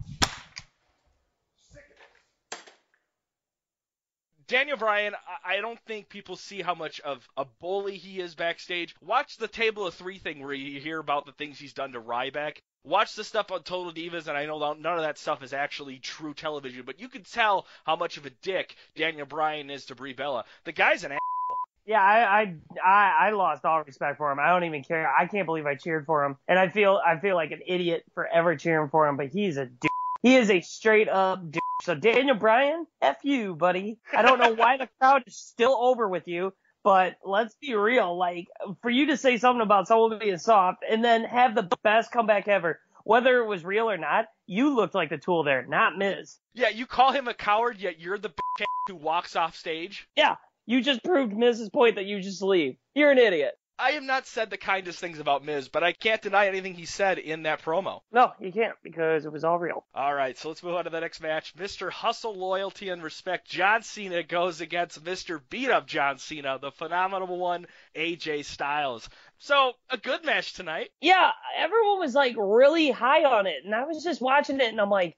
Daniel 4.46 4.76
Bryan, 4.76 5.14
I 5.44 5.60
don't 5.60 5.78
think 5.86 6.08
people 6.08 6.36
see 6.36 6.60
how 6.60 6.74
much 6.74 7.00
of 7.00 7.26
a 7.36 7.44
bully 7.60 7.96
he 7.96 8.20
is 8.20 8.34
backstage. 8.34 8.94
Watch 9.00 9.36
the 9.38 9.48
Table 9.48 9.86
of 9.86 9.94
Three 9.94 10.18
thing 10.18 10.42
where 10.42 10.52
you 10.52 10.80
hear 10.80 10.98
about 10.98 11.26
the 11.26 11.32
things 11.32 11.58
he's 11.58 11.72
done 11.72 11.92
to 11.92 12.00
Ryback. 12.00 12.58
Watch 12.84 13.14
the 13.14 13.24
stuff 13.24 13.50
on 13.50 13.62
Total 13.62 13.92
Divas, 13.92 14.28
and 14.28 14.36
I 14.36 14.44
know 14.44 14.58
none 14.74 14.96
of 14.96 15.02
that 15.02 15.16
stuff 15.16 15.42
is 15.42 15.54
actually 15.54 15.98
true 15.98 16.34
television, 16.34 16.82
but 16.84 17.00
you 17.00 17.08
can 17.08 17.22
tell 17.22 17.66
how 17.86 17.96
much 17.96 18.18
of 18.18 18.26
a 18.26 18.30
dick 18.42 18.76
Daniel 18.94 19.24
Bryan 19.26 19.70
is 19.70 19.86
to 19.86 19.94
Brie 19.94 20.12
Bella. 20.12 20.44
The 20.64 20.72
guy's 20.72 21.02
an 21.04 21.12
a- 21.12 21.18
Yeah, 21.86 22.02
I, 22.02 22.54
I 22.84 23.28
I 23.28 23.30
lost 23.30 23.64
all 23.64 23.82
respect 23.82 24.18
for 24.18 24.30
him. 24.30 24.38
I 24.38 24.48
don't 24.48 24.64
even 24.64 24.84
care. 24.84 25.10
I 25.10 25.26
can't 25.26 25.46
believe 25.46 25.64
I 25.64 25.76
cheered 25.76 26.04
for 26.04 26.24
him, 26.24 26.36
and 26.46 26.58
I 26.58 26.68
feel 26.68 27.00
I 27.04 27.18
feel 27.18 27.36
like 27.36 27.52
an 27.52 27.60
idiot 27.66 28.04
forever 28.14 28.56
cheering 28.56 28.90
for 28.90 29.08
him. 29.08 29.16
But 29.16 29.28
he's 29.28 29.56
a 29.56 29.64
douche. 29.66 29.90
He 30.24 30.36
is 30.36 30.48
a 30.48 30.62
straight 30.62 31.10
up 31.10 31.50
douche. 31.50 31.60
So 31.82 31.94
Daniel 31.94 32.34
Bryan, 32.34 32.86
f 33.02 33.18
you, 33.24 33.54
buddy. 33.54 33.98
I 34.10 34.22
don't 34.22 34.40
know 34.40 34.54
why 34.54 34.78
the 34.78 34.88
crowd 34.98 35.22
is 35.26 35.36
still 35.36 35.76
over 35.78 36.08
with 36.08 36.26
you. 36.26 36.54
But 36.82 37.16
let's 37.24 37.54
be 37.60 37.74
real, 37.74 38.16
like 38.16 38.48
for 38.80 38.90
you 38.90 39.06
to 39.06 39.18
say 39.18 39.36
something 39.36 39.62
about 39.62 39.86
someone 39.86 40.18
being 40.18 40.38
soft 40.38 40.82
and 40.88 41.04
then 41.04 41.24
have 41.24 41.54
the 41.54 41.68
best 41.82 42.10
comeback 42.10 42.48
ever, 42.48 42.80
whether 43.04 43.38
it 43.38 43.46
was 43.46 43.64
real 43.64 43.90
or 43.90 43.98
not, 43.98 44.26
you 44.46 44.74
looked 44.74 44.94
like 44.94 45.10
the 45.10 45.18
tool 45.18 45.44
there, 45.44 45.66
not 45.66 45.98
Miz. 45.98 46.38
Yeah, 46.54 46.70
you 46.70 46.86
call 46.86 47.12
him 47.12 47.28
a 47.28 47.34
coward, 47.34 47.78
yet 47.78 48.00
you're 48.00 48.18
the 48.18 48.30
bitch 48.30 48.64
who 48.88 48.96
walks 48.96 49.36
off 49.36 49.56
stage. 49.56 50.06
Yeah, 50.16 50.36
you 50.66 50.82
just 50.82 51.04
proved 51.04 51.34
Miz's 51.34 51.70
point 51.70 51.96
that 51.96 52.06
you 52.06 52.20
just 52.20 52.42
leave. 52.42 52.76
You're 52.94 53.10
an 53.10 53.18
idiot. 53.18 53.58
I 53.78 53.92
have 53.92 54.02
not 54.04 54.26
said 54.26 54.50
the 54.50 54.56
kindest 54.56 55.00
things 55.00 55.18
about 55.18 55.44
Miz, 55.44 55.68
but 55.68 55.82
I 55.82 55.92
can't 55.92 56.22
deny 56.22 56.46
anything 56.46 56.74
he 56.74 56.86
said 56.86 57.18
in 57.18 57.42
that 57.42 57.62
promo. 57.62 58.02
No, 58.12 58.32
you 58.38 58.52
can't 58.52 58.76
because 58.82 59.24
it 59.24 59.32
was 59.32 59.42
all 59.42 59.58
real. 59.58 59.84
All 59.94 60.14
right, 60.14 60.38
so 60.38 60.48
let's 60.48 60.62
move 60.62 60.74
on 60.74 60.84
to 60.84 60.90
the 60.90 61.00
next 61.00 61.20
match. 61.20 61.54
Mr. 61.56 61.90
Hustle, 61.90 62.34
Loyalty, 62.34 62.90
and 62.90 63.02
Respect 63.02 63.48
John 63.48 63.82
Cena 63.82 64.22
goes 64.22 64.60
against 64.60 65.02
Mr. 65.02 65.40
Beat 65.50 65.70
Up 65.70 65.86
John 65.86 66.18
Cena, 66.18 66.58
the 66.60 66.70
phenomenal 66.70 67.36
one, 67.36 67.66
AJ 67.96 68.44
Styles. 68.44 69.08
So, 69.38 69.72
a 69.90 69.96
good 69.96 70.24
match 70.24 70.54
tonight. 70.54 70.90
Yeah, 71.00 71.30
everyone 71.58 71.98
was 71.98 72.14
like 72.14 72.36
really 72.38 72.90
high 72.90 73.24
on 73.24 73.46
it, 73.46 73.64
and 73.64 73.74
I 73.74 73.84
was 73.84 74.04
just 74.04 74.20
watching 74.20 74.60
it 74.60 74.68
and 74.68 74.80
I'm 74.80 74.90
like, 74.90 75.16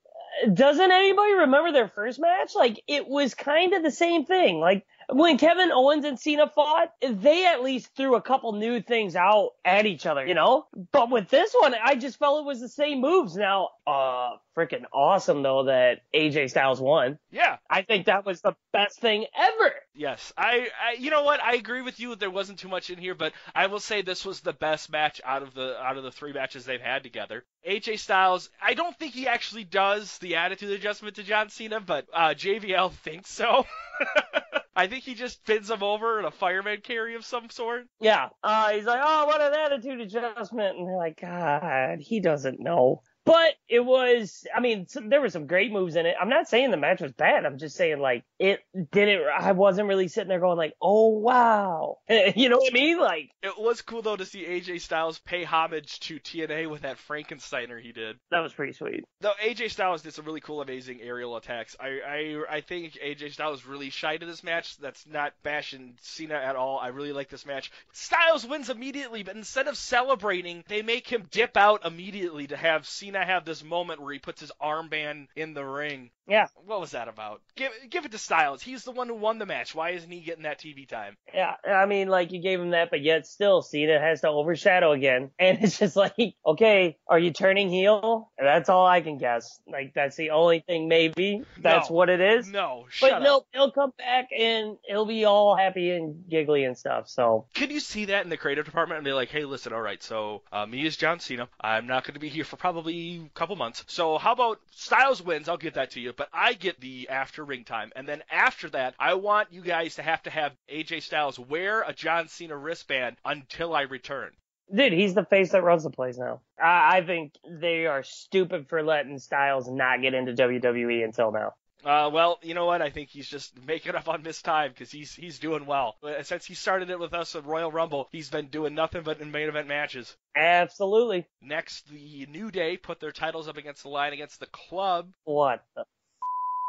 doesn't 0.53 0.91
anybody 0.91 1.33
remember 1.33 1.73
their 1.73 1.89
first 1.89 2.19
match? 2.21 2.55
Like, 2.55 2.83
it 2.87 3.07
was 3.07 3.35
kind 3.35 3.75
of 3.75 3.83
the 3.83 3.91
same 3.91 4.25
thing. 4.25 4.61
Like, 4.61 4.87
when 5.09 5.39
Kevin 5.39 5.71
Owens 5.73 6.05
and 6.05 6.19
Cena 6.19 6.49
fought, 6.49 6.93
they 7.01 7.47
at 7.47 7.63
least 7.63 7.95
threw 7.97 8.17
a 8.17 8.23
couple 8.23 8.53
new 8.53 8.81
things 8.81 9.17
out 9.17 9.51
at 9.65 9.87
each 9.87 10.07
other, 10.07 10.27
you 10.27 10.35
know? 10.35 10.67
But 10.93 11.11
with 11.11 11.29
this 11.29 11.55
one, 11.59 11.75
I 11.75 11.95
just 11.95 12.19
felt 12.19 12.41
it 12.41 12.47
was 12.47 12.61
the 12.61 12.69
same 12.69 13.01
moves. 13.01 13.37
Now, 13.37 13.71
uh, 13.87 14.37
freaking 14.57 14.85
awesome 14.93 15.43
though 15.43 15.65
that 15.65 16.01
AJ 16.15 16.51
Styles 16.51 16.81
won. 16.81 17.19
Yeah. 17.31 17.59
I 17.71 17.83
think 17.83 18.07
that 18.07 18.25
was 18.25 18.41
the 18.41 18.55
best 18.73 18.99
thing 18.99 19.27
ever. 19.37 19.73
Yes. 19.95 20.33
I, 20.37 20.69
I 20.83 20.97
you 20.99 21.11
know 21.11 21.23
what? 21.23 21.41
I 21.41 21.55
agree 21.55 21.83
with 21.83 22.01
you. 22.01 22.17
There 22.17 22.31
wasn't 22.31 22.59
too 22.59 22.69
much 22.69 22.91
in 22.91 22.99
here, 22.99 23.15
but 23.15 23.33
I 23.55 23.67
will 23.67 23.81
say 23.81 24.03
this 24.03 24.25
was 24.25 24.41
the 24.41 24.53
best 24.53 24.91
match 24.91 25.21
out 25.25 25.43
of 25.43 25.55
the 25.55 25.77
out 25.81 25.97
of 25.97 26.05
the 26.05 26.11
three 26.11 26.33
matches 26.33 26.65
they've 26.65 26.81
had 26.81 27.03
together. 27.03 27.45
AJ 27.69 27.99
Styles, 28.01 28.51
I 28.61 28.75
don't 28.75 28.99
think 28.99 29.13
he 29.13 29.29
actually 29.29 29.65
does 29.65 30.19
the 30.19 30.37
attitude 30.37 30.71
adjustment 30.71 31.17
to 31.17 31.23
John 31.23 31.51
Cena, 31.51 31.81
but 31.81 32.07
uh, 32.13 32.29
JBL 32.31 32.93
thinks 32.93 33.31
so. 33.31 33.67
I 34.77 34.87
think 34.89 35.05
he 35.05 35.15
just 35.15 35.37
spins 35.37 35.71
him 35.71 35.83
over 35.83 36.19
in 36.19 36.27
a 36.27 36.31
fireman 36.31 36.83
carry 36.83 37.15
of 37.15 37.25
some 37.25 37.49
sort. 37.49 37.87
Yeah. 37.99 38.29
Uh, 38.45 38.71
he's 38.71 38.85
like, 38.85 39.01
oh, 39.03 39.25
what 39.27 39.41
an 39.41 39.55
attitude 39.55 40.03
adjustment. 40.03 40.77
And 40.77 40.87
they're 40.87 40.99
like, 40.99 41.19
God, 41.19 42.01
he 42.01 42.21
doesn't 42.21 42.61
know. 42.61 43.01
But 43.27 43.55
it 43.69 43.81
was, 43.85 44.47
I 44.55 44.61
mean, 44.61 44.87
there 45.09 45.21
were 45.21 45.31
some 45.31 45.49
great 45.49 45.73
moves 45.73 45.97
in 45.97 46.07
it. 46.07 46.15
I'm 46.19 46.29
not 46.29 46.49
saying 46.49 46.71
the 46.71 46.77
match 46.77 47.01
was 47.01 47.11
bad. 47.11 47.45
I'm 47.45 47.59
just 47.59 47.75
saying 47.75 47.99
like 47.99 48.23
it 48.39 48.61
didn't, 48.93 49.23
I 49.27 49.51
wasn't 49.51 49.89
really 49.89 50.07
sitting 50.07 50.29
there 50.29 50.39
going 50.39 50.57
like, 50.57 50.75
oh 50.81 51.09
wow. 51.09 51.99
you 52.09 52.49
know 52.49 52.59
what 52.59 52.71
I 52.71 52.75
mean? 52.75 53.01
Like. 53.01 53.31
It 53.43 53.59
was 53.59 53.83
cool 53.83 54.03
though 54.03 54.15
to 54.15 54.25
see 54.25 54.45
AJ 54.45 54.81
Styles 54.81 55.19
pay 55.19 55.43
homage 55.43 55.99
to 56.01 56.21
TNA 56.21 56.71
with 56.71 56.83
that 56.83 56.99
Frankensteiner 56.99 57.83
he 57.83 57.91
did. 57.91 58.17
That 58.31 58.41
was 58.41 58.53
pretty 58.53 58.75
sweet. 58.75 59.03
Though 59.21 59.33
AJ 59.45 59.73
Styles 59.73 60.03
did 60.03 60.15
some 60.15 60.25
really 60.25 60.41
cool, 60.41 60.61
amazing 60.63 61.01
aerial 61.03 61.37
attacks. 61.37 61.75
I, 61.81 61.99
I, 62.07 62.57
I 62.57 62.61
think 62.61 62.97
AJ 63.05 63.33
Styles 63.33 63.67
really 63.67 63.91
shy 63.91 64.17
to 64.17 64.25
this 64.25 64.45
match. 64.45 64.77
That's 64.77 65.05
not 65.05 65.33
bashing 65.43 65.97
Cena 66.01 66.35
at 66.35 66.55
all. 66.55 66.79
I 66.79 66.89
really 66.89 67.13
like 67.13 67.29
this 67.29 67.45
match. 67.45 67.73
Styles 67.93 68.47
wins 68.47 68.71
immediately, 68.71 69.25
but 69.25 69.35
instead 69.35 69.67
of 69.67 69.77
celebrating, 69.77 70.63
they 70.69 70.83
make 70.83 71.09
him 71.09 71.27
dip 71.33 71.57
out 71.57 71.85
immediately 71.85 72.47
to 72.47 72.57
have 72.57 72.87
Cena 72.87 73.16
have 73.25 73.45
this 73.45 73.63
moment 73.65 74.01
where 74.03 74.13
he 74.13 74.19
puts 74.19 74.41
his 74.41 74.53
armband 74.63 75.29
in 75.37 75.55
the 75.55 75.65
ring. 75.65 76.11
Yeah. 76.29 76.47
What 76.65 76.81
was 76.81 76.91
that 76.91 77.07
about? 77.09 77.41
Give 77.55 77.71
give 77.89 78.05
it 78.05 78.11
to 78.13 78.19
Styles. 78.19 78.61
He's 78.61 78.83
the 78.83 78.91
one 78.91 79.07
who 79.09 79.15
won 79.15 79.39
the 79.39 79.47
match. 79.47 79.75
Why 79.77 79.91
isn't 79.91 80.11
he 80.11 80.21
getting 80.21 80.43
that 80.43 80.59
TV 80.59 80.89
time? 80.89 81.17
Yeah, 81.33 81.55
I 81.65 81.87
mean, 81.87 82.09
like 82.09 82.33
you 82.33 82.41
gave 82.43 82.61
him 82.61 82.71
that, 82.71 82.91
but 82.91 83.01
yet 83.01 83.27
still 83.29 83.63
Cena 83.63 84.01
has 84.01 84.23
to 84.23 84.29
overshadow 84.29 84.91
again, 84.93 85.31
and 85.39 85.59
it's 85.63 85.79
just 85.79 85.95
like, 85.95 86.17
okay, 86.45 86.97
are 87.07 87.19
you 87.19 87.33
turning 87.33 87.71
heel? 87.71 88.33
That's 88.39 88.69
all 88.69 88.87
I 88.87 89.01
can 89.03 89.19
guess. 89.19 89.61
Like 89.69 89.93
that's 89.95 90.17
the 90.17 90.31
only 90.31 90.65
thing, 90.67 90.89
maybe 90.89 91.43
that's 91.61 91.91
No. 91.91 91.97
what 91.97 92.09
it 92.09 92.21
is. 92.21 92.49
No, 92.49 92.87
But 93.01 93.13
up. 93.13 93.23
no, 93.23 93.47
he'll 93.53 93.71
come 93.71 93.93
back 93.97 94.29
and 94.37 94.79
he'll 94.85 95.07
be 95.07 95.25
all 95.27 95.57
happy 95.57 95.91
and 95.93 96.25
giggly 96.29 96.65
and 96.65 96.77
stuff. 96.77 97.09
So 97.09 97.47
Can 97.55 97.71
you 97.71 97.79
see 97.81 98.07
that 98.07 98.25
in 98.25 98.31
the 98.31 98.37
creative 98.37 98.65
department 98.65 98.99
and 98.99 99.05
be 99.05 99.13
like, 99.13 99.29
hey, 99.29 99.45
listen, 99.45 99.73
all 99.73 99.81
right, 99.81 100.03
so 100.03 100.43
uh, 100.53 100.67
me 100.67 100.85
as 100.87 100.97
John 100.97 101.21
Cena, 101.21 101.49
I'm 101.61 101.87
not 101.87 102.03
going 102.05 102.15
to 102.15 102.21
be 102.21 102.29
here 102.29 102.45
for 102.45 102.57
probably 102.57 102.95
couple 103.35 103.57
months. 103.57 103.85
So 103.89 104.19
how 104.19 104.33
about 104.33 104.61
Styles 104.71 105.23
wins? 105.23 105.49
I'll 105.49 105.57
give 105.57 105.75
that 105.75 105.93
to 105.93 106.01
you, 106.01 106.13
but 106.13 106.29
I 106.33 106.53
get 106.55 106.81
the 106.81 107.09
after 107.09 107.45
ring 107.45 107.65
time, 107.65 107.93
and 107.97 108.09
then 108.09 108.23
after 108.31 108.69
that, 108.71 108.95
I 108.99 109.15
want 109.15 109.53
you 109.53 109.63
guys 109.63 109.97
to 109.97 110.03
have 110.03 110.23
to 110.25 110.31
have 110.31 110.53
AJ 110.69 111.03
Styles 111.03 111.39
wear 111.39 111.83
a 111.83 111.93
John 111.93 112.29
Cena 112.29 112.57
wristband 112.57 113.17
until 113.25 113.75
I 113.75 113.83
return. 113.83 114.33
Dude, 114.75 114.93
he's 114.93 115.15
the 115.15 115.25
face 115.25 115.53
that 115.53 115.63
runs 115.63 115.85
the 115.85 115.91
place 115.91 116.19
now. 116.19 116.41
I 116.61 117.03
think 117.03 117.35
they 117.49 117.87
are 117.87 118.03
stupid 118.03 118.69
for 118.69 118.83
letting 118.83 119.19
Styles 119.19 119.69
not 119.69 120.03
get 120.03 120.15
into 120.15 120.33
WWE 120.33 121.05
until 121.05 121.31
now. 121.31 121.55
Uh, 121.87 122.11
well, 122.13 122.41
you 122.43 122.53
know 122.53 122.67
what? 122.67 122.83
I 122.83 122.91
think 122.91 123.11
he's 123.11 123.29
just 123.29 123.65
making 123.65 123.95
up 123.95 124.09
on 124.09 124.23
missed 124.23 124.45
time 124.45 124.73
because 124.73 124.91
he's 124.91 125.15
he's 125.15 125.39
doing 125.39 125.67
well. 125.67 125.95
Uh, 126.03 126.21
Since 126.25 126.45
he 126.45 126.55
started 126.55 126.91
it 126.91 126.99
with 126.99 127.15
us 127.15 127.37
at 127.37 127.47
Royal 127.47 127.71
Rumble, 127.71 128.09
he's 128.11 128.29
been 128.29 128.49
doing 128.49 128.75
nothing 128.75 129.03
but 129.05 129.21
in 129.21 129.31
main 129.31 129.49
event 129.49 129.69
matches. 129.69 130.17
Absolutely. 130.35 131.27
Next, 131.41 131.89
the 131.89 132.27
New 132.29 132.51
Day 132.51 132.77
put 132.77 132.99
their 132.99 133.13
titles 133.13 133.47
up 133.47 133.57
against 133.57 133.85
the 133.85 133.89
line 133.89 134.13
against 134.13 134.41
the 134.41 134.47
club. 134.47 135.11
What 135.23 135.63
the? 135.77 135.85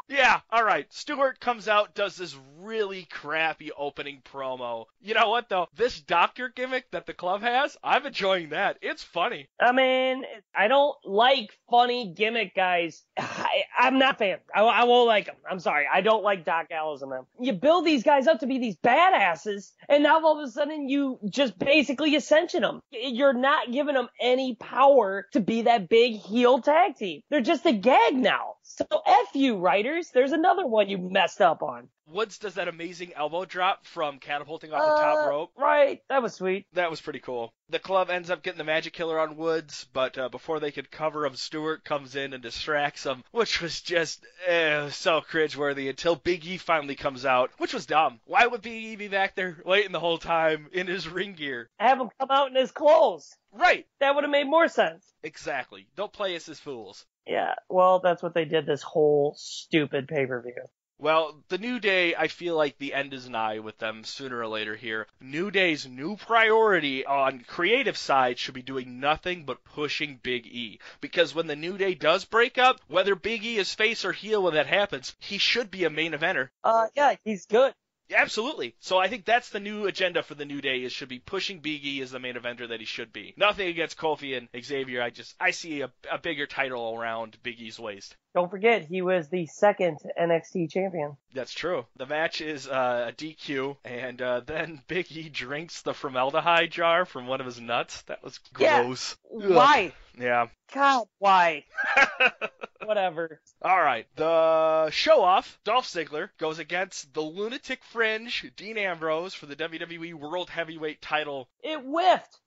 Yeah, 0.09 0.39
alright. 0.53 0.91
Stewart 0.93 1.39
comes 1.39 1.67
out, 1.67 1.93
does 1.93 2.15
this 2.15 2.35
really 2.59 3.07
crappy 3.09 3.71
opening 3.77 4.21
promo. 4.23 4.85
You 5.01 5.13
know 5.13 5.29
what 5.29 5.49
though? 5.49 5.67
This 5.75 5.99
doctor 6.01 6.49
gimmick 6.49 6.91
that 6.91 7.05
the 7.05 7.13
club 7.13 7.41
has, 7.41 7.77
I'm 7.83 8.05
enjoying 8.05 8.49
that. 8.49 8.77
It's 8.81 9.03
funny. 9.03 9.47
I 9.59 9.71
mean, 9.71 10.23
I 10.55 10.67
don't 10.67 10.95
like 11.05 11.57
funny 11.69 12.13
gimmick 12.15 12.55
guys. 12.55 13.03
I, 13.17 13.63
I'm 13.77 13.99
not 13.99 14.17
fan. 14.17 14.37
I, 14.53 14.61
I 14.61 14.83
won't 14.85 15.07
like 15.07 15.25
them. 15.27 15.35
I'm 15.49 15.59
sorry. 15.59 15.87
I 15.91 16.01
don't 16.01 16.23
like 16.23 16.45
Doc 16.45 16.69
Gallows 16.69 17.01
and 17.01 17.11
them. 17.11 17.25
You 17.39 17.53
build 17.53 17.85
these 17.85 18.03
guys 18.03 18.27
up 18.27 18.39
to 18.39 18.47
be 18.47 18.59
these 18.59 18.75
badasses, 18.77 19.71
and 19.87 20.03
now 20.03 20.21
all 20.23 20.39
of 20.39 20.47
a 20.47 20.51
sudden 20.51 20.89
you 20.89 21.19
just 21.29 21.57
basically 21.57 22.15
ascension 22.15 22.61
them. 22.61 22.81
You're 22.91 23.33
not 23.33 23.71
giving 23.71 23.95
them 23.95 24.09
any 24.19 24.55
power 24.55 25.27
to 25.33 25.39
be 25.39 25.63
that 25.63 25.89
big 25.89 26.15
heel 26.15 26.61
tag 26.61 26.95
team. 26.95 27.21
They're 27.29 27.41
just 27.41 27.65
a 27.65 27.73
gag 27.73 28.15
now. 28.15 28.55
So 28.69 28.85
F 29.05 29.29
you, 29.33 29.57
writers. 29.57 30.09
There's 30.13 30.33
another 30.33 30.67
one 30.67 30.89
you 30.89 30.97
messed 30.97 31.41
up 31.41 31.63
on. 31.63 31.87
Woods 32.09 32.37
does 32.37 32.55
that 32.55 32.67
amazing 32.67 33.13
elbow 33.15 33.45
drop 33.45 33.85
from 33.85 34.19
catapulting 34.19 34.71
off 34.73 34.81
the 34.81 35.01
top 35.01 35.25
Uh, 35.25 35.29
rope. 35.29 35.51
Right. 35.57 36.01
That 36.09 36.21
was 36.21 36.33
sweet. 36.35 36.65
That 36.73 36.89
was 36.89 37.01
pretty 37.01 37.19
cool. 37.19 37.53
The 37.69 37.79
club 37.79 38.09
ends 38.09 38.29
up 38.29 38.43
getting 38.43 38.57
the 38.57 38.63
magic 38.65 38.93
killer 38.93 39.19
on 39.19 39.37
Woods, 39.37 39.85
but 39.93 40.17
uh, 40.17 40.29
before 40.29 40.59
they 40.59 40.71
could 40.71 40.91
cover 40.91 41.25
him, 41.25 41.35
Stewart 41.35 41.83
comes 41.85 42.15
in 42.17 42.33
and 42.33 42.43
distracts 42.43 43.05
him, 43.05 43.23
which 43.31 43.61
was 43.61 43.81
just 43.81 44.25
eh, 44.45 44.89
so 44.89 45.21
cringeworthy 45.21 45.89
until 45.89 46.15
Big 46.15 46.45
E 46.45 46.57
finally 46.57 46.95
comes 46.95 47.25
out, 47.25 47.51
which 47.57 47.73
was 47.73 47.85
dumb. 47.85 48.19
Why 48.25 48.47
would 48.47 48.61
Big 48.61 48.83
E 48.83 48.95
be 48.97 49.07
back 49.07 49.35
there 49.35 49.57
waiting 49.65 49.91
the 49.93 49.99
whole 49.99 50.17
time 50.17 50.67
in 50.73 50.87
his 50.87 51.07
ring 51.07 51.33
gear? 51.33 51.69
Have 51.79 51.99
him 51.99 52.09
come 52.19 52.31
out 52.31 52.49
in 52.49 52.55
his 52.55 52.71
clothes. 52.71 53.33
Right, 53.53 53.87
That 54.01 54.13
would 54.13 54.23
have 54.25 54.31
made 54.31 54.47
more 54.47 54.67
sense. 54.67 55.03
exactly. 55.23 55.87
Don't 55.95 56.13
play 56.13 56.35
us 56.35 56.47
as 56.49 56.59
fools. 56.59 57.05
Yeah, 57.27 57.55
well, 57.69 57.99
that's 57.99 58.23
what 58.23 58.33
they 58.33 58.45
did 58.45 58.65
this 58.65 58.81
whole 58.81 59.35
stupid 59.37 60.07
pay 60.07 60.25
per 60.25 60.41
view. 60.41 60.53
Well, 60.99 61.43
the 61.49 61.59
New 61.59 61.79
Day, 61.79 62.15
I 62.15 62.27
feel 62.27 62.55
like 62.55 62.79
the 62.79 62.95
end 62.95 63.13
is 63.13 63.29
nigh 63.29 63.59
with 63.59 63.77
them 63.77 64.03
sooner 64.03 64.39
or 64.39 64.47
later 64.47 64.75
here. 64.75 65.05
New 65.21 65.51
Day's 65.51 65.85
new 65.85 66.15
priority 66.15 67.05
on 67.05 67.41
creative 67.41 67.97
side 67.97 68.39
should 68.39 68.55
be 68.55 68.63
doing 68.63 68.99
nothing 68.99 69.43
but 69.45 69.63
pushing 69.63 70.19
Big 70.23 70.47
E. 70.47 70.79
Because 70.99 71.35
when 71.35 71.45
the 71.45 71.55
New 71.55 71.77
Day 71.77 71.93
does 71.93 72.25
break 72.25 72.57
up, 72.57 72.81
whether 72.87 73.13
Big 73.13 73.45
E 73.45 73.57
is 73.57 73.75
face 73.75 74.05
or 74.05 74.11
heel 74.11 74.41
when 74.41 74.55
that 74.55 74.65
happens, 74.65 75.15
he 75.19 75.37
should 75.37 75.69
be 75.69 75.83
a 75.83 75.91
main 75.91 76.13
eventer. 76.13 76.49
Uh, 76.63 76.87
yeah, 76.95 77.15
he's 77.23 77.45
good. 77.45 77.75
Absolutely. 78.15 78.75
So 78.79 78.97
I 78.97 79.07
think 79.07 79.25
that's 79.25 79.49
the 79.49 79.59
new 79.59 79.85
agenda 79.85 80.23
for 80.23 80.35
the 80.35 80.45
New 80.45 80.61
Day 80.61 80.83
is 80.83 80.93
should 80.93 81.09
be 81.09 81.19
pushing 81.19 81.59
Big 81.59 81.85
E 81.85 82.01
as 82.01 82.11
the 82.11 82.19
main 82.19 82.35
eventer 82.35 82.69
that 82.69 82.79
he 82.79 82.85
should 82.85 83.11
be. 83.11 83.33
Nothing 83.37 83.67
against 83.67 83.97
Kofi 83.97 84.37
and 84.37 84.47
Xavier. 84.63 85.01
I 85.01 85.09
just 85.09 85.35
I 85.39 85.51
see 85.51 85.81
a, 85.81 85.91
a 86.09 86.17
bigger 86.17 86.47
title 86.47 86.95
around 86.95 87.37
Big 87.43 87.59
E's 87.59 87.79
waist. 87.79 88.15
Don't 88.37 88.51
forget, 88.51 88.85
he 88.85 89.01
was 89.01 89.29
the 89.29 89.47
second 89.47 89.97
NXT 90.15 90.69
champion. 90.69 91.17
That's 91.33 91.55
true. 91.55 91.87
The 91.95 92.05
match 92.05 92.39
is 92.39 92.67
uh, 92.67 93.09
a 93.09 93.11
DQ, 93.11 93.77
and 93.83 94.21
uh, 94.21 94.41
then 94.41 94.79
Big 94.87 95.11
E 95.11 95.27
drinks 95.27 95.81
the 95.81 95.95
formaldehyde 95.95 96.69
jar 96.69 97.05
from 97.05 97.25
one 97.25 97.39
of 97.39 97.47
his 97.47 97.59
nuts. 97.59 98.03
That 98.03 98.23
was 98.23 98.37
gross. 98.53 99.17
Yeah. 99.31 99.39
gross. 99.39 99.55
Why? 99.55 99.93
Yeah. 100.19 100.49
God, 100.71 101.07
why? 101.17 101.63
whatever. 102.85 103.41
All 103.61 103.81
right, 103.81 104.05
the 104.15 104.91
show 104.91 105.23
off, 105.23 105.59
Dolph 105.63 105.87
Ziggler 105.87 106.29
goes 106.37 106.59
against 106.59 107.13
the 107.13 107.21
lunatic 107.21 107.83
fringe, 107.85 108.51
Dean 108.55 108.77
Ambrose, 108.77 109.33
for 109.33 109.47
the 109.47 109.55
WWE 109.55 110.13
World 110.13 110.49
Heavyweight 110.49 111.01
title. 111.01 111.49
It 111.63 111.79
whiffed. 111.79 112.39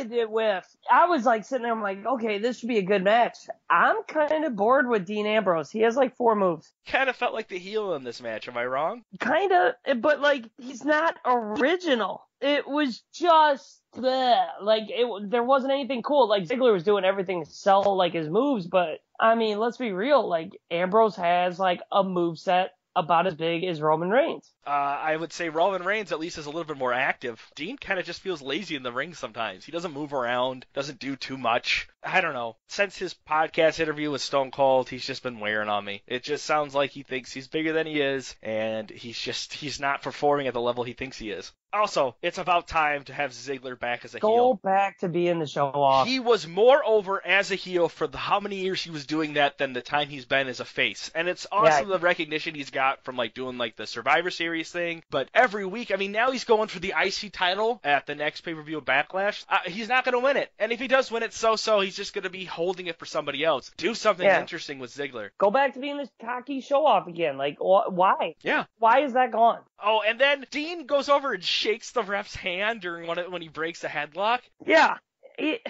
It, 0.00 0.12
it 0.12 0.28
whiffed. 0.28 0.76
I 0.90 1.06
was 1.06 1.24
like 1.24 1.44
sitting 1.44 1.64
there, 1.64 1.72
I'm 1.72 1.82
like, 1.82 2.04
okay, 2.04 2.38
this 2.38 2.58
should 2.58 2.68
be 2.68 2.78
a 2.78 2.82
good 2.82 3.04
match. 3.04 3.36
I'm 3.68 4.02
kind 4.04 4.44
of 4.44 4.56
bored 4.56 4.88
with 4.88 5.06
Dean 5.06 5.26
Ambrose. 5.26 5.70
He 5.70 5.80
has 5.80 5.96
like 5.96 6.16
four 6.16 6.34
moves. 6.34 6.72
Kind 6.86 7.10
of 7.10 7.16
felt 7.16 7.34
like 7.34 7.48
the 7.48 7.58
heel 7.58 7.94
in 7.94 8.04
this 8.04 8.22
match. 8.22 8.48
Am 8.48 8.56
I 8.56 8.64
wrong? 8.64 9.02
Kind 9.18 9.52
of, 9.52 9.74
but 10.00 10.20
like, 10.20 10.44
he's 10.58 10.84
not 10.84 11.16
original. 11.24 12.26
It 12.40 12.66
was 12.66 13.02
just 13.12 13.80
bleh. 13.94 14.46
like 14.62 14.84
it. 14.88 15.30
There 15.30 15.44
wasn't 15.44 15.72
anything 15.72 16.02
cool. 16.02 16.28
Like 16.28 16.44
Ziggler 16.44 16.72
was 16.72 16.84
doing 16.84 17.04
everything 17.04 17.44
to 17.44 17.50
sell 17.50 17.96
like 17.96 18.14
his 18.14 18.30
moves, 18.30 18.66
but 18.66 19.00
I 19.18 19.34
mean, 19.34 19.58
let's 19.58 19.76
be 19.76 19.92
real. 19.92 20.26
Like 20.26 20.52
Ambrose 20.70 21.16
has 21.16 21.58
like 21.58 21.80
a 21.92 22.02
move 22.02 22.38
set 22.38 22.70
about 22.96 23.26
as 23.26 23.34
big 23.34 23.64
as 23.64 23.80
Roman 23.80 24.10
Reigns. 24.10 24.52
Uh, 24.66 24.70
I 24.70 25.16
would 25.16 25.32
say 25.32 25.48
Roman 25.48 25.84
Reigns 25.84 26.12
at 26.12 26.18
least 26.18 26.38
is 26.38 26.46
a 26.46 26.50
little 26.50 26.64
bit 26.64 26.76
more 26.76 26.92
active. 26.92 27.40
Dean 27.54 27.76
kind 27.76 28.00
of 28.00 28.06
just 28.06 28.20
feels 28.20 28.42
lazy 28.42 28.76
in 28.76 28.82
the 28.82 28.92
ring 28.92 29.14
sometimes. 29.14 29.64
He 29.64 29.72
doesn't 29.72 29.92
move 29.92 30.12
around, 30.12 30.66
doesn't 30.74 30.98
do 30.98 31.16
too 31.16 31.38
much. 31.38 31.88
I 32.02 32.20
don't 32.22 32.32
know. 32.32 32.56
Since 32.68 32.96
his 32.96 33.14
podcast 33.28 33.78
interview 33.80 34.10
with 34.10 34.22
Stone 34.22 34.52
Cold, 34.52 34.88
he's 34.88 35.04
just 35.06 35.22
been 35.22 35.38
wearing 35.40 35.68
on 35.68 35.84
me. 35.84 36.02
It 36.06 36.22
just 36.22 36.44
sounds 36.46 36.74
like 36.74 36.90
he 36.90 37.02
thinks 37.02 37.32
he's 37.32 37.48
bigger 37.48 37.72
than 37.72 37.86
he 37.86 38.00
is, 38.00 38.34
and 38.42 38.88
he's 38.88 39.18
just 39.18 39.52
he's 39.52 39.78
not 39.80 40.02
performing 40.02 40.46
at 40.46 40.54
the 40.54 40.60
level 40.60 40.82
he 40.84 40.94
thinks 40.94 41.18
he 41.18 41.30
is. 41.30 41.52
Also, 41.72 42.16
it's 42.20 42.38
about 42.38 42.66
time 42.66 43.04
to 43.04 43.12
have 43.12 43.30
Ziggler 43.30 43.78
back 43.78 44.04
as 44.04 44.16
a 44.16 44.18
Go 44.18 44.32
heel. 44.34 44.60
back 44.64 44.98
to 44.98 45.08
being 45.08 45.38
the 45.38 45.46
show 45.46 45.66
off. 45.68 46.08
He 46.08 46.18
was 46.18 46.44
more 46.48 46.82
over 46.84 47.24
as 47.24 47.52
a 47.52 47.54
heel 47.54 47.88
for 47.88 48.08
the 48.08 48.18
how 48.18 48.40
many 48.40 48.56
years 48.56 48.82
he 48.82 48.90
was 48.90 49.06
doing 49.06 49.34
that 49.34 49.56
than 49.58 49.72
the 49.72 49.80
time 49.80 50.08
he's 50.08 50.24
been 50.24 50.48
as 50.48 50.58
a 50.58 50.64
face. 50.64 51.12
And 51.14 51.28
it's 51.28 51.46
awesome 51.52 51.88
Yeah. 51.88 51.96
the 51.96 52.00
recognition 52.02 52.56
he's 52.56 52.70
got 52.70 53.04
from 53.04 53.16
like 53.16 53.34
doing 53.34 53.56
like 53.56 53.76
the 53.76 53.86
Survivor 53.86 54.30
Series 54.32 54.68
thing. 54.72 55.04
But 55.10 55.28
every 55.32 55.64
week, 55.64 55.92
I 55.92 55.96
mean, 55.96 56.10
now 56.10 56.32
he's 56.32 56.42
going 56.42 56.66
for 56.66 56.80
the 56.80 56.92
IC 57.00 57.32
title 57.32 57.80
at 57.84 58.04
the 58.04 58.16
next 58.16 58.40
pay 58.40 58.54
per 58.54 58.62
view 58.62 58.80
Backlash. 58.80 59.44
Uh, 59.48 59.58
he's 59.66 59.88
not 59.88 60.04
going 60.04 60.14
to 60.18 60.24
win 60.24 60.36
it. 60.38 60.50
And 60.58 60.72
if 60.72 60.80
he 60.80 60.88
does 60.88 61.08
win 61.12 61.22
it, 61.22 61.32
so 61.32 61.54
so. 61.54 61.78
He's 61.90 61.96
just 61.96 62.14
going 62.14 62.22
to 62.22 62.30
be 62.30 62.44
holding 62.44 62.86
it 62.86 63.00
for 63.00 63.04
somebody 63.04 63.42
else. 63.44 63.72
Do 63.76 63.96
something 63.96 64.24
Yeah. 64.24 64.38
interesting 64.40 64.78
with 64.78 64.92
Ziggler. 64.94 65.30
Go 65.38 65.50
back 65.50 65.74
to 65.74 65.80
being 65.80 65.96
this 65.96 66.08
cocky 66.20 66.60
show 66.60 66.86
off 66.86 67.08
again. 67.08 67.36
Like, 67.36 67.56
wh- 67.58 67.90
why? 67.92 68.36
Yeah. 68.42 68.66
Why 68.78 69.00
is 69.00 69.14
that 69.14 69.32
gone? 69.32 69.58
Oh, 69.82 70.00
and 70.06 70.20
then 70.20 70.46
Dean 70.52 70.86
goes 70.86 71.08
over 71.08 71.32
and 71.32 71.42
shakes 71.42 71.90
the 71.90 72.04
ref's 72.04 72.36
hand 72.36 72.80
during 72.80 73.08
one 73.08 73.18
when 73.32 73.42
he 73.42 73.48
breaks 73.48 73.82
a 73.82 73.88
headlock. 73.88 74.38
Yeah. 74.64 74.98
It, 75.36 75.66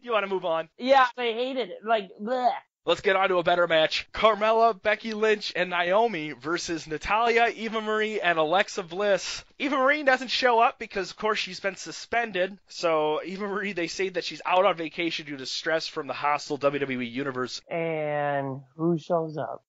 You 0.00 0.10
want 0.10 0.24
to 0.24 0.28
move 0.28 0.44
on? 0.44 0.68
yeah, 0.76 1.06
I 1.16 1.22
hated 1.22 1.68
it. 1.70 1.78
Like, 1.86 2.08
bleh. 2.20 2.50
Let's 2.86 3.00
get 3.00 3.16
on 3.16 3.30
to 3.30 3.38
a 3.38 3.42
better 3.42 3.66
match. 3.66 4.06
Carmella, 4.12 4.80
Becky 4.80 5.14
Lynch, 5.14 5.54
and 5.56 5.70
Naomi 5.70 6.32
versus 6.32 6.86
Natalya, 6.86 7.46
Eva 7.54 7.80
Marie, 7.80 8.20
and 8.20 8.38
Alexa 8.38 8.82
Bliss. 8.82 9.42
Eva 9.58 9.78
Marie 9.78 10.02
doesn't 10.02 10.28
show 10.28 10.60
up 10.60 10.78
because, 10.78 11.10
of 11.10 11.16
course, 11.16 11.38
she's 11.38 11.60
been 11.60 11.76
suspended. 11.76 12.58
So, 12.68 13.22
Eva 13.24 13.48
Marie, 13.48 13.72
they 13.72 13.86
say 13.86 14.10
that 14.10 14.24
she's 14.24 14.42
out 14.44 14.66
on 14.66 14.76
vacation 14.76 15.24
due 15.24 15.38
to 15.38 15.46
stress 15.46 15.86
from 15.86 16.08
the 16.08 16.12
hostile 16.12 16.58
WWE 16.58 17.10
Universe. 17.10 17.62
And 17.70 18.60
who 18.76 18.98
shows 18.98 19.38
up? 19.38 19.64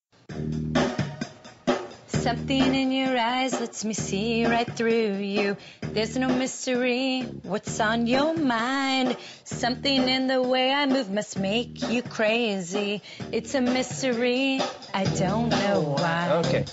Something 2.25 2.73
in 2.73 2.91
your 2.91 3.15
eyes 3.15 3.53
lets 3.59 3.85
me 3.85 3.93
see 3.93 4.47
right 4.47 4.65
through 4.75 5.17
you. 5.17 5.57
There's 5.81 6.17
no 6.17 6.27
mystery. 6.27 7.21
What's 7.43 7.79
on 7.79 8.07
your 8.07 8.33
mind? 8.33 9.15
Something 9.43 10.09
in 10.09 10.25
the 10.25 10.41
way 10.41 10.71
I 10.71 10.87
move 10.87 11.11
must 11.11 11.37
make 11.37 11.87
you 11.87 12.01
crazy. 12.01 13.03
It's 13.31 13.53
a 13.53 13.61
mystery. 13.61 14.59
I 14.91 15.03
don't 15.03 15.49
know 15.49 15.83
oh, 15.85 16.01
why. 16.01 16.31
Okay. 16.39 16.65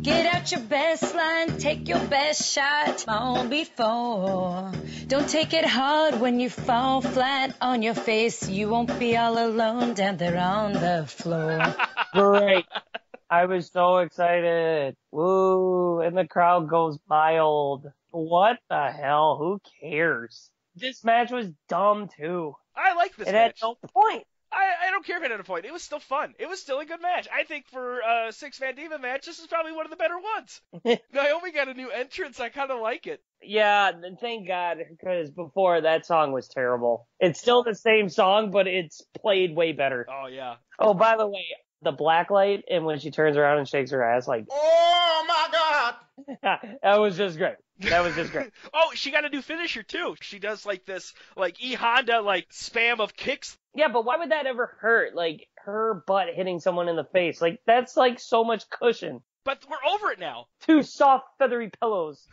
Get 0.00 0.24
out 0.34 0.50
your 0.50 0.60
best 0.60 1.14
line, 1.14 1.58
take 1.58 1.86
your 1.86 2.02
best 2.06 2.50
shot 2.50 3.04
on 3.06 3.50
before. 3.50 4.72
Don't 5.06 5.28
take 5.28 5.52
it 5.52 5.66
hard 5.66 6.18
when 6.18 6.40
you 6.40 6.48
fall 6.48 7.02
flat 7.02 7.54
on 7.60 7.82
your 7.82 7.92
face. 7.94 8.48
You 8.48 8.70
won't 8.70 8.98
be 8.98 9.18
all 9.18 9.36
alone 9.36 9.92
down 9.92 10.16
there 10.16 10.38
on 10.38 10.72
the 10.72 11.04
floor. 11.06 11.76
Great. 12.14 12.64
I 13.34 13.46
was 13.46 13.68
so 13.68 13.98
excited. 13.98 14.94
Woo. 15.10 16.00
And 16.00 16.16
the 16.16 16.24
crowd 16.24 16.68
goes 16.68 17.00
wild. 17.08 17.86
What 18.12 18.58
the 18.70 18.92
hell? 18.92 19.36
Who 19.40 19.60
cares? 19.80 20.50
This 20.76 21.02
match 21.02 21.32
was 21.32 21.48
dumb 21.68 22.08
too. 22.16 22.54
I 22.76 22.94
like 22.94 23.16
this 23.16 23.26
it 23.26 23.32
match. 23.32 23.60
had 23.60 23.66
no 23.66 23.76
point. 23.92 24.24
I, 24.52 24.86
I 24.86 24.90
don't 24.92 25.04
care 25.04 25.18
if 25.18 25.24
it 25.24 25.32
had 25.32 25.40
a 25.40 25.44
point. 25.44 25.64
It 25.64 25.72
was 25.72 25.82
still 25.82 25.98
fun. 25.98 26.34
It 26.38 26.48
was 26.48 26.60
still 26.60 26.78
a 26.78 26.84
good 26.84 27.02
match. 27.02 27.26
I 27.32 27.42
think 27.42 27.66
for 27.66 27.98
a 27.98 28.32
six 28.32 28.60
man 28.60 28.76
diva 28.76 29.00
match, 29.00 29.26
this 29.26 29.40
is 29.40 29.48
probably 29.48 29.72
one 29.72 29.84
of 29.84 29.90
the 29.90 29.96
better 29.96 30.14
ones. 30.16 30.60
Naomi 31.12 31.50
got 31.50 31.66
a 31.66 31.74
new 31.74 31.90
entrance. 31.90 32.38
I 32.38 32.50
kind 32.50 32.70
of 32.70 32.80
like 32.80 33.08
it. 33.08 33.20
Yeah, 33.42 33.90
thank 34.20 34.46
God, 34.46 34.78
because 34.90 35.32
before 35.32 35.80
that 35.80 36.06
song 36.06 36.30
was 36.30 36.46
terrible. 36.46 37.08
It's 37.18 37.40
still 37.40 37.64
the 37.64 37.74
same 37.74 38.08
song, 38.08 38.52
but 38.52 38.68
it's 38.68 39.02
played 39.20 39.56
way 39.56 39.72
better. 39.72 40.06
Oh 40.08 40.28
yeah. 40.28 40.54
Oh, 40.78 40.94
by 40.94 41.16
the 41.16 41.26
way, 41.26 41.44
the 41.84 41.92
black 41.92 42.30
light 42.30 42.64
and 42.70 42.84
when 42.84 42.98
she 42.98 43.10
turns 43.10 43.36
around 43.36 43.58
and 43.58 43.68
shakes 43.68 43.90
her 43.90 44.02
ass, 44.02 44.26
like, 44.26 44.46
Oh 44.50 45.24
my 45.28 45.48
God! 45.52 45.94
that 46.82 46.98
was 46.98 47.16
just 47.16 47.38
great. 47.38 47.56
That 47.80 48.02
was 48.02 48.14
just 48.14 48.32
great. 48.32 48.50
oh, 48.74 48.92
she 48.94 49.10
got 49.10 49.24
a 49.24 49.28
new 49.28 49.42
finisher 49.42 49.82
too. 49.82 50.14
She 50.20 50.38
does 50.38 50.64
like 50.64 50.84
this, 50.84 51.12
like 51.36 51.62
E 51.62 51.74
Honda, 51.74 52.20
like 52.20 52.48
spam 52.50 53.00
of 53.00 53.16
kicks. 53.16 53.58
Yeah, 53.74 53.88
but 53.88 54.04
why 54.04 54.16
would 54.16 54.30
that 54.30 54.46
ever 54.46 54.76
hurt? 54.80 55.14
Like 55.14 55.48
her 55.64 56.02
butt 56.06 56.28
hitting 56.34 56.60
someone 56.60 56.88
in 56.88 56.96
the 56.96 57.04
face, 57.04 57.40
like 57.40 57.60
that's 57.66 57.96
like 57.96 58.20
so 58.20 58.44
much 58.44 58.68
cushion. 58.70 59.22
But 59.44 59.64
we're 59.68 59.92
over 59.92 60.10
it 60.10 60.18
now. 60.18 60.46
Two 60.62 60.82
soft 60.82 61.26
feathery 61.38 61.70
pillows. 61.80 62.26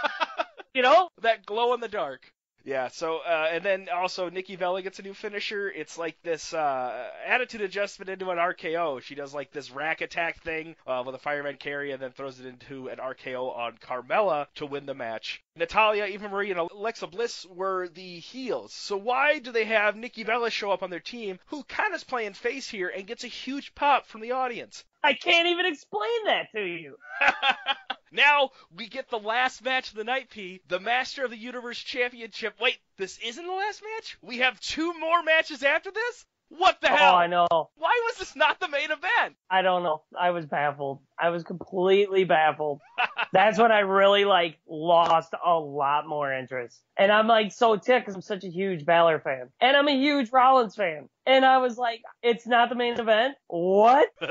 you 0.74 0.82
know? 0.82 1.08
that 1.22 1.46
glow 1.46 1.74
in 1.74 1.80
the 1.80 1.88
dark. 1.88 2.32
Yeah, 2.64 2.88
so 2.88 3.18
uh, 3.18 3.48
and 3.50 3.64
then 3.64 3.88
also 3.88 4.28
Nikki 4.28 4.56
Bella 4.56 4.82
gets 4.82 4.98
a 4.98 5.02
new 5.02 5.14
finisher. 5.14 5.70
It's 5.70 5.96
like 5.96 6.16
this 6.22 6.52
uh, 6.52 7.10
attitude 7.26 7.62
adjustment 7.62 8.10
into 8.10 8.30
an 8.30 8.38
RKO. 8.38 9.00
She 9.00 9.14
does 9.14 9.32
like 9.32 9.50
this 9.50 9.70
rack 9.70 10.00
attack 10.00 10.42
thing 10.42 10.76
uh, 10.86 11.02
with 11.04 11.14
a 11.14 11.18
fireman 11.18 11.56
carry 11.56 11.92
and 11.92 12.02
then 12.02 12.12
throws 12.12 12.38
it 12.38 12.46
into 12.46 12.88
an 12.88 12.98
RKO 12.98 13.56
on 13.56 13.78
Carmella 13.78 14.46
to 14.56 14.66
win 14.66 14.86
the 14.86 14.94
match. 14.94 15.42
Natalya, 15.56 16.06
Eva 16.06 16.28
Marie, 16.28 16.50
and 16.50 16.60
Alexa 16.60 17.06
Bliss 17.06 17.46
were 17.46 17.88
the 17.88 18.18
heels. 18.18 18.72
So 18.72 18.96
why 18.96 19.38
do 19.38 19.52
they 19.52 19.64
have 19.64 19.96
Nikki 19.96 20.24
Bella 20.24 20.50
show 20.50 20.70
up 20.70 20.82
on 20.82 20.90
their 20.90 21.00
team, 21.00 21.38
who 21.46 21.64
kind 21.64 21.94
of 21.94 22.00
is 22.00 22.04
playing 22.04 22.34
face 22.34 22.68
here 22.68 22.88
and 22.88 23.06
gets 23.06 23.24
a 23.24 23.28
huge 23.28 23.74
pop 23.74 24.06
from 24.06 24.20
the 24.20 24.32
audience? 24.32 24.84
I 25.02 25.14
can't 25.14 25.48
even 25.48 25.66
explain 25.66 26.24
that 26.26 26.48
to 26.54 26.62
you. 26.62 26.96
Now 28.12 28.50
we 28.74 28.88
get 28.88 29.08
the 29.08 29.18
last 29.18 29.62
match 29.64 29.90
of 29.90 29.96
the 29.96 30.04
night, 30.04 30.30
P. 30.30 30.60
The 30.68 30.80
Master 30.80 31.24
of 31.24 31.30
the 31.30 31.36
Universe 31.36 31.78
Championship. 31.78 32.54
Wait, 32.60 32.78
this 32.96 33.18
isn't 33.18 33.46
the 33.46 33.52
last 33.52 33.82
match? 33.82 34.18
We 34.20 34.38
have 34.38 34.60
two 34.60 34.98
more 34.98 35.22
matches 35.22 35.62
after 35.62 35.90
this? 35.90 36.26
What 36.48 36.80
the 36.80 36.88
hell? 36.88 36.96
oh, 36.96 36.98
hell? 36.98 37.14
I 37.14 37.26
know. 37.28 37.70
Why 37.76 38.00
was 38.08 38.16
this 38.18 38.34
not 38.34 38.58
the 38.58 38.66
main 38.66 38.90
event? 38.90 39.36
I 39.48 39.62
don't 39.62 39.84
know. 39.84 40.02
I 40.18 40.30
was 40.30 40.46
baffled. 40.46 40.98
I 41.20 41.30
was 41.30 41.42
completely 41.42 42.24
baffled. 42.24 42.80
That's 43.32 43.58
when 43.58 43.70
I 43.70 43.80
really 43.80 44.24
like 44.24 44.58
lost 44.68 45.34
a 45.44 45.58
lot 45.58 46.06
more 46.06 46.32
interest. 46.32 46.80
And 46.96 47.12
I'm 47.12 47.26
like 47.26 47.52
so 47.52 47.76
ticked 47.76 48.06
because 48.06 48.14
I'm 48.14 48.22
such 48.22 48.44
a 48.44 48.48
huge 48.48 48.84
Balor 48.84 49.20
fan. 49.20 49.48
And 49.60 49.76
I'm 49.76 49.88
a 49.88 49.96
huge 49.96 50.32
Rollins 50.32 50.74
fan. 50.74 51.08
And 51.26 51.44
I 51.44 51.58
was 51.58 51.78
like, 51.78 52.02
it's 52.22 52.46
not 52.46 52.70
the 52.70 52.74
main 52.74 52.98
event? 52.98 53.36
What? 53.46 54.08
Do 54.20 54.26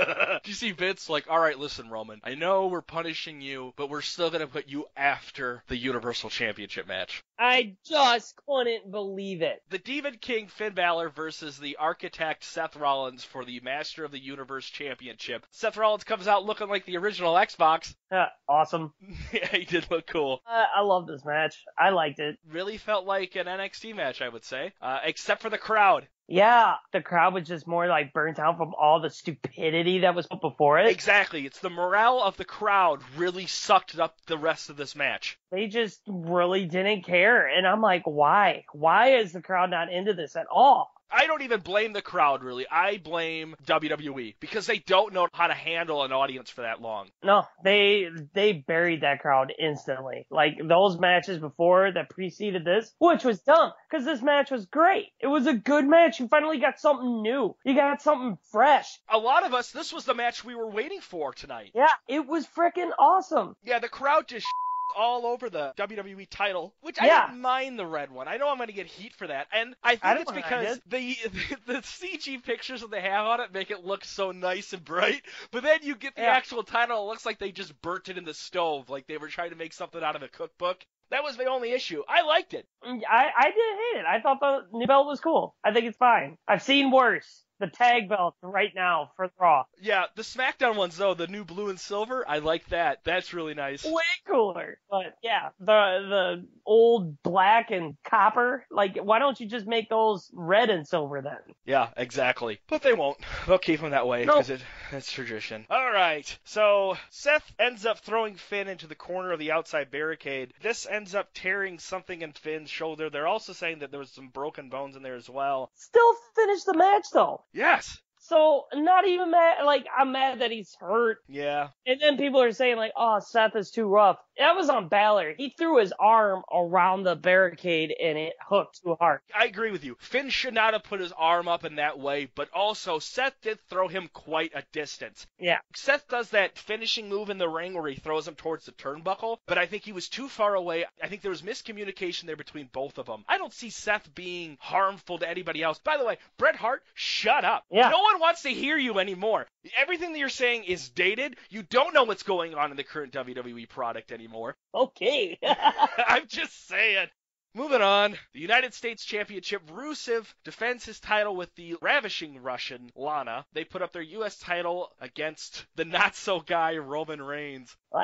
you 0.46 0.54
see 0.54 0.72
Vince 0.72 1.10
like, 1.10 1.30
all 1.30 1.40
right, 1.40 1.58
listen, 1.58 1.90
Roman, 1.90 2.20
I 2.24 2.36
know 2.36 2.68
we're 2.68 2.82
punishing 2.82 3.42
you, 3.42 3.74
but 3.78 3.90
we're 3.90 4.02
still 4.02 4.30
going 4.30 4.42
to 4.42 4.48
put 4.48 4.68
you 4.68 4.86
after 4.98 5.64
the 5.68 5.78
Universal 5.78 6.32
Championship 6.32 6.88
match. 6.88 7.24
I 7.38 7.76
just 7.88 8.36
couldn't 8.46 8.92
believe 8.92 9.42
it. 9.42 9.62
The 9.70 9.78
Demon 9.78 10.18
King 10.20 10.48
Finn 10.48 10.74
Balor 10.74 11.10
versus 11.10 11.58
the 11.58 11.78
Architect 11.78 12.44
Seth 12.44 12.76
Rollins 12.76 13.24
for 13.24 13.46
the 13.46 13.62
Master 13.62 14.04
of 14.04 14.12
the 14.12 14.20
Universe 14.20 14.66
Championship. 14.66 15.46
Seth 15.52 15.78
Rollins 15.78 16.04
comes 16.04 16.28
out 16.28 16.44
looking 16.44 16.68
like 16.68 16.79
the 16.86 16.98
original 16.98 17.34
Xbox. 17.36 17.94
Uh, 18.12 18.26
awesome. 18.48 18.92
yeah, 19.32 19.48
he 19.52 19.66
did 19.66 19.86
look 19.92 20.08
cool. 20.08 20.42
Uh, 20.44 20.66
I 20.76 20.82
love 20.82 21.06
this 21.06 21.24
match. 21.24 21.64
I 21.78 21.92
liked 21.92 22.18
it. 22.18 22.40
Really 22.52 22.78
felt 22.80 23.06
like 23.06 23.36
an 23.36 23.46
NXT 23.46 23.96
match, 23.96 24.24
I 24.24 24.30
would 24.30 24.44
say, 24.44 24.74
uh, 24.82 24.98
except 25.04 25.44
for 25.44 25.52
the 25.52 25.60
crowd. 25.60 26.08
Yeah, 26.28 26.74
the 26.92 27.02
crowd 27.02 27.36
was 27.36 27.48
just 27.48 27.68
more 27.68 27.86
like 27.86 28.12
burnt 28.12 28.40
out 28.40 28.58
from 28.58 28.74
all 28.74 29.00
the 29.00 29.12
stupidity 29.12 30.00
that 30.00 30.16
was 30.16 30.26
put 30.26 30.42
before 30.42 30.80
it. 30.80 30.90
Exactly. 30.90 31.46
It's 31.46 31.60
the 31.60 31.70
morale 31.70 32.20
of 32.20 32.36
the 32.38 32.46
crowd 32.46 33.02
really 33.16 33.46
sucked 33.46 34.00
up 34.00 34.16
the 34.26 34.40
rest 34.40 34.72
of 34.72 34.78
this 34.78 34.96
match. 34.96 35.38
They 35.52 35.68
just 35.68 36.02
really 36.08 36.66
didn't 36.66 37.04
care. 37.04 37.48
And 37.48 37.68
I'm 37.68 37.82
like, 37.82 38.04
why? 38.06 38.64
Why 38.74 39.18
is 39.18 39.34
the 39.34 39.42
crowd 39.42 39.70
not 39.70 39.92
into 39.94 40.14
this 40.16 40.36
at 40.36 40.48
all? 40.52 40.92
I 41.12 41.28
don't 41.28 41.42
even 41.42 41.62
blame 41.62 41.94
the 41.94 42.02
crowd 42.02 42.44
really. 42.44 42.66
I 42.70 42.98
blame 42.98 43.56
WWE 43.66 44.36
because 44.40 44.68
they 44.68 44.80
don't 44.80 45.14
know 45.14 45.28
how 45.34 45.48
to 45.48 45.54
handle 45.54 46.04
an 46.04 46.12
audience 46.12 46.50
for 46.50 46.62
that 46.62 46.82
long. 46.82 47.10
No, 47.24 47.46
they 47.64 48.08
they 48.34 48.54
buried 48.54 49.02
that 49.02 49.20
crowd 49.20 49.54
instantly. 49.58 50.26
Like 50.30 50.58
those 50.64 51.00
matches 51.00 51.40
before 51.40 51.92
that 51.92 52.10
preceded 52.10 52.66
this, 52.66 52.94
which 53.00 53.24
was 53.24 53.40
dumb 53.40 53.72
because 53.90 54.06
this 54.06 54.22
match 54.22 54.52
was 54.52 54.66
great. 54.66 55.08
It 55.20 55.28
was 55.28 55.48
a 55.48 55.54
good 55.54 55.86
match. 55.86 56.20
You 56.20 56.28
finally 56.28 56.60
got 56.60 56.80
something 56.80 57.22
new. 57.22 57.56
You 57.64 57.76
got 57.76 58.02
something 58.02 58.38
fresh. 58.52 59.00
A 59.10 59.18
lot 59.18 59.46
of 59.46 59.54
us, 59.54 59.72
this 59.72 59.92
was 59.92 60.06
the 60.06 60.14
match 60.14 60.44
we 60.44 60.56
were 60.56 60.70
waiting 60.70 61.02
for 61.02 61.34
tonight. 61.34 61.72
Yeah, 61.74 61.88
it 62.08 62.28
was 62.28 62.46
freaking 62.48 62.92
awesome. 62.98 63.56
Yeah, 63.64 63.80
the 63.80 63.90
crowd 63.90 64.28
just 64.28 64.48
all 64.96 65.26
over 65.26 65.50
the 65.50 65.74
WWE 65.78 66.28
title, 66.30 66.74
which 66.82 66.98
Yeah. 67.02 67.24
I 67.24 67.28
didn't 67.28 67.42
mind 67.42 67.80
the 67.80 67.86
red 67.86 68.12
one. 68.12 68.28
I 68.28 68.38
know 68.38 68.50
I'm 68.50 68.58
going 68.58 68.68
to 68.68 68.74
get 68.74 68.88
heat 68.88 69.14
for 69.16 69.28
that, 69.28 69.48
and 69.54 69.76
I 69.84 69.92
think 69.96 70.04
I 70.06 70.22
it's 70.22 70.32
because 70.32 70.80
the, 70.88 71.16
the 71.68 71.74
the 71.74 71.80
CG 71.82 72.44
pictures 72.44 72.82
that 72.82 72.92
they 72.92 73.02
have 73.02 73.26
on 73.26 73.42
it 73.42 73.54
make 73.54 73.72
it 73.72 73.86
look 73.86 74.04
so 74.06 74.32
nice 74.32 74.74
and 74.74 74.84
bright. 74.84 75.22
But 75.52 75.64
then 75.64 75.80
you 75.84 75.96
get 75.96 76.16
the 76.16 76.22
Yeah. 76.24 76.32
actual 76.32 76.64
title, 76.64 77.04
it 77.04 77.08
looks 77.08 77.26
like 77.26 77.40
they 77.40 77.52
just 77.52 77.80
burnt 77.82 78.10
it 78.10 78.18
in 78.18 78.26
the 78.26 78.34
stove, 78.34 78.90
like 78.90 79.08
they 79.08 79.18
were 79.18 79.28
trying 79.30 79.52
to 79.52 79.56
make 79.56 79.74
something 79.74 80.02
out 80.04 80.16
of 80.16 80.24
a 80.24 80.28
cookbook. 80.28 80.84
That 81.12 81.24
was 81.24 81.38
my 81.38 81.46
only 81.46 81.72
issue. 81.72 82.04
I 82.08 82.22
liked 82.22 82.54
it. 82.54 82.68
I 82.84 82.90
I 82.90 83.46
didn't 83.46 83.80
hate 83.94 84.00
it. 84.02 84.06
I 84.06 84.22
thought 84.22 84.40
the 84.40 84.78
new 84.78 84.86
belt 84.86 85.08
was 85.08 85.20
cool. 85.20 85.56
I 85.64 85.74
think 85.74 85.86
it's 85.86 85.98
fine. 85.98 86.38
I've 86.48 86.62
seen 86.62 86.92
worse. 86.92 87.44
The 87.60 87.68
tag 87.68 88.08
belt 88.10 88.36
right 88.42 88.72
now 88.74 89.12
for 89.16 89.30
Raw. 89.40 89.66
Yeah, 89.82 90.06
the 90.16 90.22
SmackDown 90.22 90.76
ones 90.76 90.98
though, 90.98 91.14
the 91.14 91.28
new 91.28 91.44
blue 91.44 91.70
and 91.70 91.80
silver, 91.80 92.24
I 92.28 92.40
like 92.40 92.68
that. 92.70 93.00
That's 93.04 93.34
really 93.34 93.54
nice. 93.54 93.84
Way 93.84 94.02
cooler. 94.28 94.80
But 94.90 95.16
yeah, 95.22 95.50
the 95.60 95.66
the 96.10 96.48
old 96.66 97.22
black 97.24 97.72
and 97.72 97.96
copper. 98.04 98.66
Like, 98.72 98.98
why 98.98 99.20
don't 99.20 99.40
you 99.40 99.48
just 99.48 99.68
make 99.68 99.90
those 99.90 100.30
red 100.34 100.70
and 100.70 100.88
silver 100.88 101.22
then? 101.22 101.56
Yeah, 101.66 101.90
exactly. 101.98 102.60
But 102.68 102.82
they 102.82 102.94
won't. 102.94 103.18
They'll 103.48 103.58
keep 103.58 103.82
them 103.82 103.92
that 103.92 104.08
way 104.08 104.26
No. 104.26 104.34
because 104.36 104.50
it, 104.50 104.62
it's 104.92 105.12
tradition. 105.12 105.66
All 105.70 105.92
right. 105.92 106.38
So 106.44 106.98
Seth 107.10 107.52
ends 107.60 107.86
up 107.86 108.00
throwing 108.00 108.36
Finn 108.36 108.68
into 108.68 108.88
the 108.88 108.96
corner 108.96 109.32
of 109.32 109.40
the 109.40 109.52
outside 109.52 109.92
barricade. 109.92 110.54
This 110.62 110.88
ends 110.90 111.16
up 111.16 111.30
tearing 111.34 111.80
something 111.80 112.22
in 112.22 112.34
Finn's 112.34 112.70
shoulder. 112.70 113.10
They're 113.10 113.28
also 113.28 113.54
saying 113.54 113.80
that 113.80 113.92
there 113.92 114.00
was 114.00 114.12
some 114.12 114.30
broken 114.30 114.70
bones 114.70 114.96
in 114.96 115.04
there 115.04 115.16
as 115.16 115.30
well. 115.30 115.72
Still 115.76 116.14
finish 116.36 116.64
the 116.64 116.78
match 116.78 117.06
though. 117.14 117.44
Yes. 117.54 118.00
So 118.22 118.66
not 118.74 119.08
even 119.08 119.32
mad. 119.32 119.64
Like 119.66 119.86
I'm 119.98 120.12
mad 120.12 120.42
that 120.42 120.52
he's 120.52 120.76
hurt. 120.80 121.18
Yeah. 121.28 121.70
And 121.86 122.00
then 122.00 122.18
people 122.18 122.42
are 122.42 122.52
saying 122.52 122.78
like, 122.78 122.92
"Oh, 122.96 123.20
Seth 123.20 123.56
is 123.56 123.72
too 123.72 123.88
rough." 123.88 124.18
That 124.40 124.56
was 124.56 124.70
on 124.70 124.88
Balor. 124.88 125.34
He 125.38 125.50
threw 125.50 125.80
his 125.80 125.94
arm 126.00 126.44
around 126.52 127.04
the 127.04 127.18
barricade 127.18 127.94
and 128.02 128.18
it 128.18 128.34
hooked 128.42 128.82
too 128.82 128.96
hard. 128.98 129.20
I 129.38 129.46
agree 129.46 129.72
with 129.72 129.84
you. 129.84 129.98
Finn 130.00 130.30
should 130.30 130.54
not 130.54 130.72
have 130.72 130.84
put 130.84 131.02
his 131.02 131.12
arm 131.12 131.50
up 131.50 131.66
in 131.66 131.76
that 131.76 132.00
way, 132.00 132.30
but 132.36 132.50
also 132.54 133.00
Seth 133.00 133.36
did 133.42 133.60
throw 133.70 133.90
him 133.90 134.10
quite 134.14 134.54
a 134.56 134.64
distance. 134.72 135.28
Yeah. 135.40 135.60
Seth 135.76 136.08
does 136.08 136.30
that 136.30 136.58
finishing 136.58 137.10
move 137.10 137.30
in 137.30 137.38
the 137.38 137.50
ring 137.50 137.74
where 137.74 137.92
he 137.92 138.00
throws 138.00 138.30
him 138.30 138.36
towards 138.36 138.66
the 138.66 138.72
turnbuckle, 138.72 139.40
but 139.46 139.58
I 139.58 139.66
think 139.66 139.84
he 139.84 139.92
was 139.92 140.08
too 140.08 140.30
far 140.30 140.56
away. 140.56 140.86
I 141.04 141.08
think 141.10 141.22
there 141.22 141.32
was 141.32 141.42
miscommunication 141.42 142.24
there 142.24 142.38
between 142.38 142.70
both 142.72 142.98
of 142.98 143.08
them. 143.08 143.26
I 143.28 143.38
don't 143.38 143.54
see 143.54 143.70
Seth 143.70 144.16
being 144.16 144.58
harmful 144.62 145.20
to 145.20 145.30
anybody 145.30 145.62
else. 145.62 145.80
By 145.80 145.98
the 145.98 146.06
way, 146.06 146.18
Bret 146.38 146.56
Hart, 146.56 146.82
shut 146.94 147.44
up. 147.44 147.66
Yeah. 147.70 147.90
No 147.90 148.00
one 148.00 148.22
wants 148.22 148.44
to 148.44 148.50
hear 148.50 148.78
you 148.78 149.00
anymore. 149.00 149.48
Everything 149.78 150.14
that 150.14 150.20
you're 150.20 150.30
saying 150.30 150.64
is 150.64 150.88
dated. 150.88 151.36
You 151.50 151.64
don't 151.64 151.94
know 151.94 152.06
what's 152.06 152.24
going 152.24 152.56
on 152.56 152.72
in 152.72 152.78
the 152.78 152.86
current 152.86 153.12
WWE 153.12 153.68
product 153.68 154.14
anymore. 154.14 154.29
Okay. 154.74 155.38
I'm 156.08 156.28
just 156.28 156.68
saying. 156.68 157.08
Moving 157.56 157.82
on, 157.82 158.16
the 158.34 158.40
United 158.40 158.76
States 158.76 159.04
Championship, 159.04 159.66
Rusev 159.72 160.32
defends 160.44 160.86
his 160.86 161.00
title 161.00 161.36
with 161.36 161.54
the 161.56 161.78
ravishing 161.82 162.44
Russian, 162.44 162.92
Lana. 162.96 163.44
They 163.54 163.64
put 163.64 163.82
up 163.82 163.92
their 163.92 164.04
U.S. 164.04 164.38
title 164.38 164.92
against 165.02 165.66
the 165.76 165.84
not 165.84 166.16
so 166.16 166.42
guy, 166.42 166.78
Roman 166.78 167.20
Reigns. 167.20 167.76
Uh, 167.92 168.04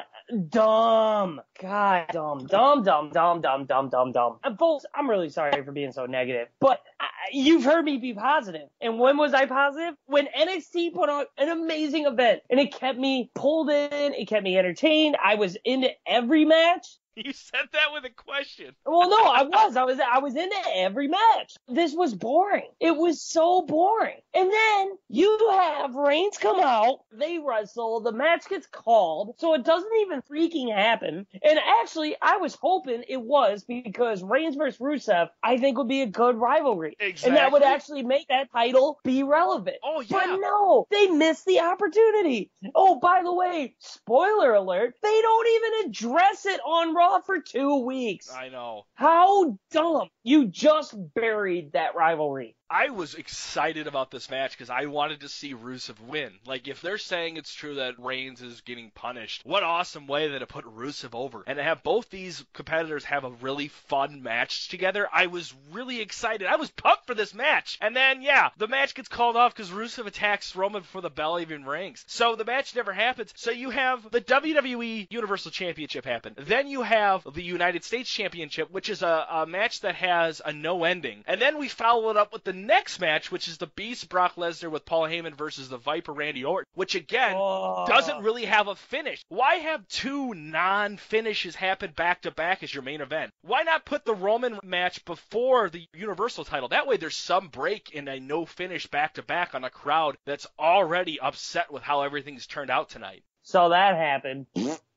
dumb. 0.49 1.41
God, 1.62 2.08
dumb. 2.12 2.47
Dumb, 2.47 2.84
dumb, 2.84 3.12
dumb, 3.12 3.41
dumb, 3.41 3.65
dumb, 3.65 3.89
dumb, 3.89 4.12
dumb. 4.12 4.39
And 4.43 4.58
folks, 4.58 4.86
I'm 4.95 5.08
really 5.08 5.29
sorry 5.29 5.63
for 5.63 5.71
being 5.71 5.91
so 5.91 6.08
negative, 6.08 6.47
but 6.60 6.81
I, 6.99 7.05
you've 7.31 7.63
heard 7.63 7.86
me 7.86 7.97
be 7.97 8.15
positive. 8.15 8.67
And 8.81 8.97
when 8.97 9.17
was 9.17 9.36
I 9.36 9.45
positive? 9.45 9.93
When 10.08 10.25
NXT 10.25 10.93
put 10.95 11.10
on 11.10 11.25
an 11.38 11.49
amazing 11.49 12.08
event 12.08 12.41
and 12.49 12.60
it 12.60 12.73
kept 12.73 12.97
me 12.97 13.29
pulled 13.36 13.69
in, 13.69 14.13
it 14.15 14.27
kept 14.27 14.43
me 14.43 14.58
entertained. 14.58 15.17
I 15.23 15.36
was 15.36 15.55
into 15.63 15.89
every 16.08 16.45
match. 16.45 16.88
You 17.25 17.32
said 17.32 17.62
that 17.71 17.93
with 17.93 18.04
a 18.04 18.10
question. 18.10 18.75
Well, 18.86 19.10
no, 19.10 19.23
I 19.23 19.43
was. 19.43 19.78
I 19.78 19.84
was. 19.86 19.99
I 19.99 20.19
was 20.19 20.36
into 20.36 20.58
every 20.75 21.08
match. 21.08 21.56
This 21.67 21.93
was 21.93 22.13
boring. 22.13 22.67
It 22.80 22.95
was 22.95 23.21
so 23.21 23.62
boring. 23.62 24.17
And 24.34 24.51
then 24.51 24.91
you 25.08 25.49
have 25.51 25.95
Reigns 25.95 26.38
come 26.38 26.60
out. 26.60 26.99
They 27.13 27.39
wrestle. 27.39 28.01
The 28.01 28.12
match 28.12 28.49
gets 28.49 28.67
called, 28.67 29.36
so 29.38 29.54
it 29.54 29.63
doesn't 29.63 29.91
even 30.01 30.21
freaking 30.23 30.75
happen. 30.75 31.25
And 31.41 31.60
actually, 31.82 32.17
I 32.21 32.38
was 32.38 32.58
hoping 32.62 33.04
it 33.08 33.21
was 33.21 33.63
because 33.63 34.21
Reigns 34.21 34.58
versus 34.58 34.82
Rusev, 34.82 35.30
I 35.41 35.58
think 35.58 35.78
would 35.78 35.88
be 35.88 36.01
a 36.01 36.08
good 36.08 36.36
rivalry, 36.36 36.97
and 36.99 37.38
that 37.38 37.54
would 37.54 37.63
actually 37.63 38.04
make 38.04 38.28
that 38.28 38.51
title 38.51 38.99
be 39.06 39.23
relevant. 39.23 39.78
Oh, 39.84 40.01
yeah. 40.01 40.08
But 40.10 40.39
no, 40.41 40.86
they 40.91 41.08
missed 41.08 41.45
the 41.45 41.62
opportunity. 41.62 42.51
Oh, 42.75 42.99
by 42.99 43.21
the 43.23 43.34
way, 43.34 43.75
spoiler 43.80 44.54
alert, 44.54 44.95
they 45.01 45.21
don't 45.21 45.47
even 45.47 45.89
address 45.89 46.45
it 46.45 46.60
on 46.65 46.93
Raw 46.93 47.04
for 47.25 47.39
two 47.41 47.85
weeks. 47.85 48.31
I 48.31 48.49
know. 48.49 48.85
How 48.95 49.57
dumb. 49.71 50.09
You 50.23 50.47
just 50.47 50.95
buried 51.13 51.73
that 51.73 51.95
rivalry. 51.95 52.55
I 52.69 52.89
was 52.89 53.13
excited 53.13 53.86
about 53.86 54.10
this 54.10 54.30
match 54.30 54.51
because 54.51 54.71
I 54.71 54.86
wanted 54.86 55.21
to 55.21 55.30
see 55.30 55.54
Rusev 55.54 55.99
win. 56.08 56.32
Like, 56.47 56.67
if 56.67 56.82
they're 56.82 56.97
saying 56.97 57.38
it's 57.38 57.54
true 57.54 57.75
that 57.75 57.99
Reigns 57.99 58.41
is 58.41 58.62
getting 58.62 58.89
punished, 58.89 59.41
what 59.45 59.62
awesome 59.62 60.08
way 60.08 60.30
that 60.30 60.39
to 60.39 60.47
put 60.47 60.65
Rusev 60.65 61.13
over. 61.13 61.43
And 61.45 61.58
to 61.58 61.63
have 61.63 61.84
both 61.84 62.10
these 62.10 62.43
competitors 62.54 63.06
have 63.06 63.23
a 63.23 63.30
really 63.30 63.67
fun 63.67 64.23
match 64.23 64.69
together, 64.69 65.08
I 65.13 65.28
was 65.28 65.54
really 65.71 66.01
excited. 66.01 66.47
I 66.47 66.56
was 66.56 66.71
pumped 66.71 67.06
for 67.06 67.13
this 67.13 67.36
match. 67.36 67.78
And 67.82 67.95
then, 67.95 68.23
yeah, 68.23 68.49
the 68.58 68.67
match 68.67 68.95
gets 68.95 69.10
called 69.10 69.36
off 69.36 69.54
because 69.54 69.69
Rusev 69.69 70.08
attacks 70.08 70.56
Roman 70.56 70.82
before 70.82 71.01
the 71.01 71.10
bell 71.12 71.39
even 71.39 71.65
rings. 71.65 72.04
So 72.08 72.36
the 72.36 72.45
match 72.45 72.75
never 72.75 72.93
happens. 72.93 73.32
So 73.36 73.51
you 73.51 73.69
have 73.69 74.10
the 74.10 74.21
WWE 74.21 75.08
Universal 75.12 75.51
Championship 75.51 76.06
happen. 76.06 76.34
Then 76.36 76.67
you 76.67 76.82
have 76.82 77.28
the 77.32 77.43
United 77.43 77.84
States 77.84 78.10
Championship, 78.10 78.71
which 78.71 78.89
is 78.89 79.04
a, 79.04 79.28
a 79.30 79.45
match 79.45 79.82
that 79.82 79.95
has 79.95 80.41
a 80.43 80.51
no 80.51 80.84
ending. 80.84 81.23
And 81.28 81.39
then 81.39 81.60
we 81.60 81.69
follow 81.69 82.10
it 82.10 82.17
up 82.17 82.34
with 82.34 82.43
the 82.43 82.54
next 82.55 82.99
match, 82.99 83.31
which 83.31 83.47
is 83.47 83.57
the 83.57 83.67
Beast 83.67 84.09
Brock 84.09 84.35
Lesnar 84.35 84.71
with 84.71 84.85
Paul 84.85 85.03
Heyman 85.03 85.35
versus 85.35 85.69
the 85.69 85.77
Viper 85.77 86.11
Randy 86.13 86.43
Orton, 86.43 86.65
which 86.73 86.95
again 86.95 87.35
Oh. 87.37 87.85
doesn't 87.87 88.23
really 88.23 88.45
have 88.45 88.67
a 88.67 88.75
finish. 88.75 89.21
Why 89.29 89.55
have 89.55 89.87
two 89.87 90.33
non 90.33 90.97
finishes 90.97 91.55
happen 91.55 91.91
back 91.91 92.21
to 92.23 92.31
back 92.31 92.63
as 92.63 92.73
your 92.73 92.83
main 92.83 93.01
event? 93.01 93.31
Why 93.41 93.63
not 93.63 93.85
put 93.85 94.05
the 94.05 94.15
Roman 94.15 94.59
match 94.63 95.03
before 95.05 95.69
the 95.69 95.85
Universal 95.93 96.45
title? 96.45 96.69
That 96.69 96.87
way 96.87 96.97
there's 96.97 97.15
some 97.15 97.49
break 97.49 97.91
in 97.91 98.07
a 98.07 98.19
no 98.19 98.45
finish 98.45 98.87
back 98.87 99.13
to 99.15 99.23
back 99.23 99.53
on 99.53 99.63
a 99.63 99.69
crowd 99.69 100.17
that's 100.25 100.47
already 100.57 101.19
upset 101.19 101.71
with 101.71 101.83
how 101.83 102.01
everything's 102.01 102.47
turned 102.47 102.69
out 102.71 102.89
tonight. 102.89 103.23
So 103.43 103.69
that 103.69 103.95
happened. 103.95 104.47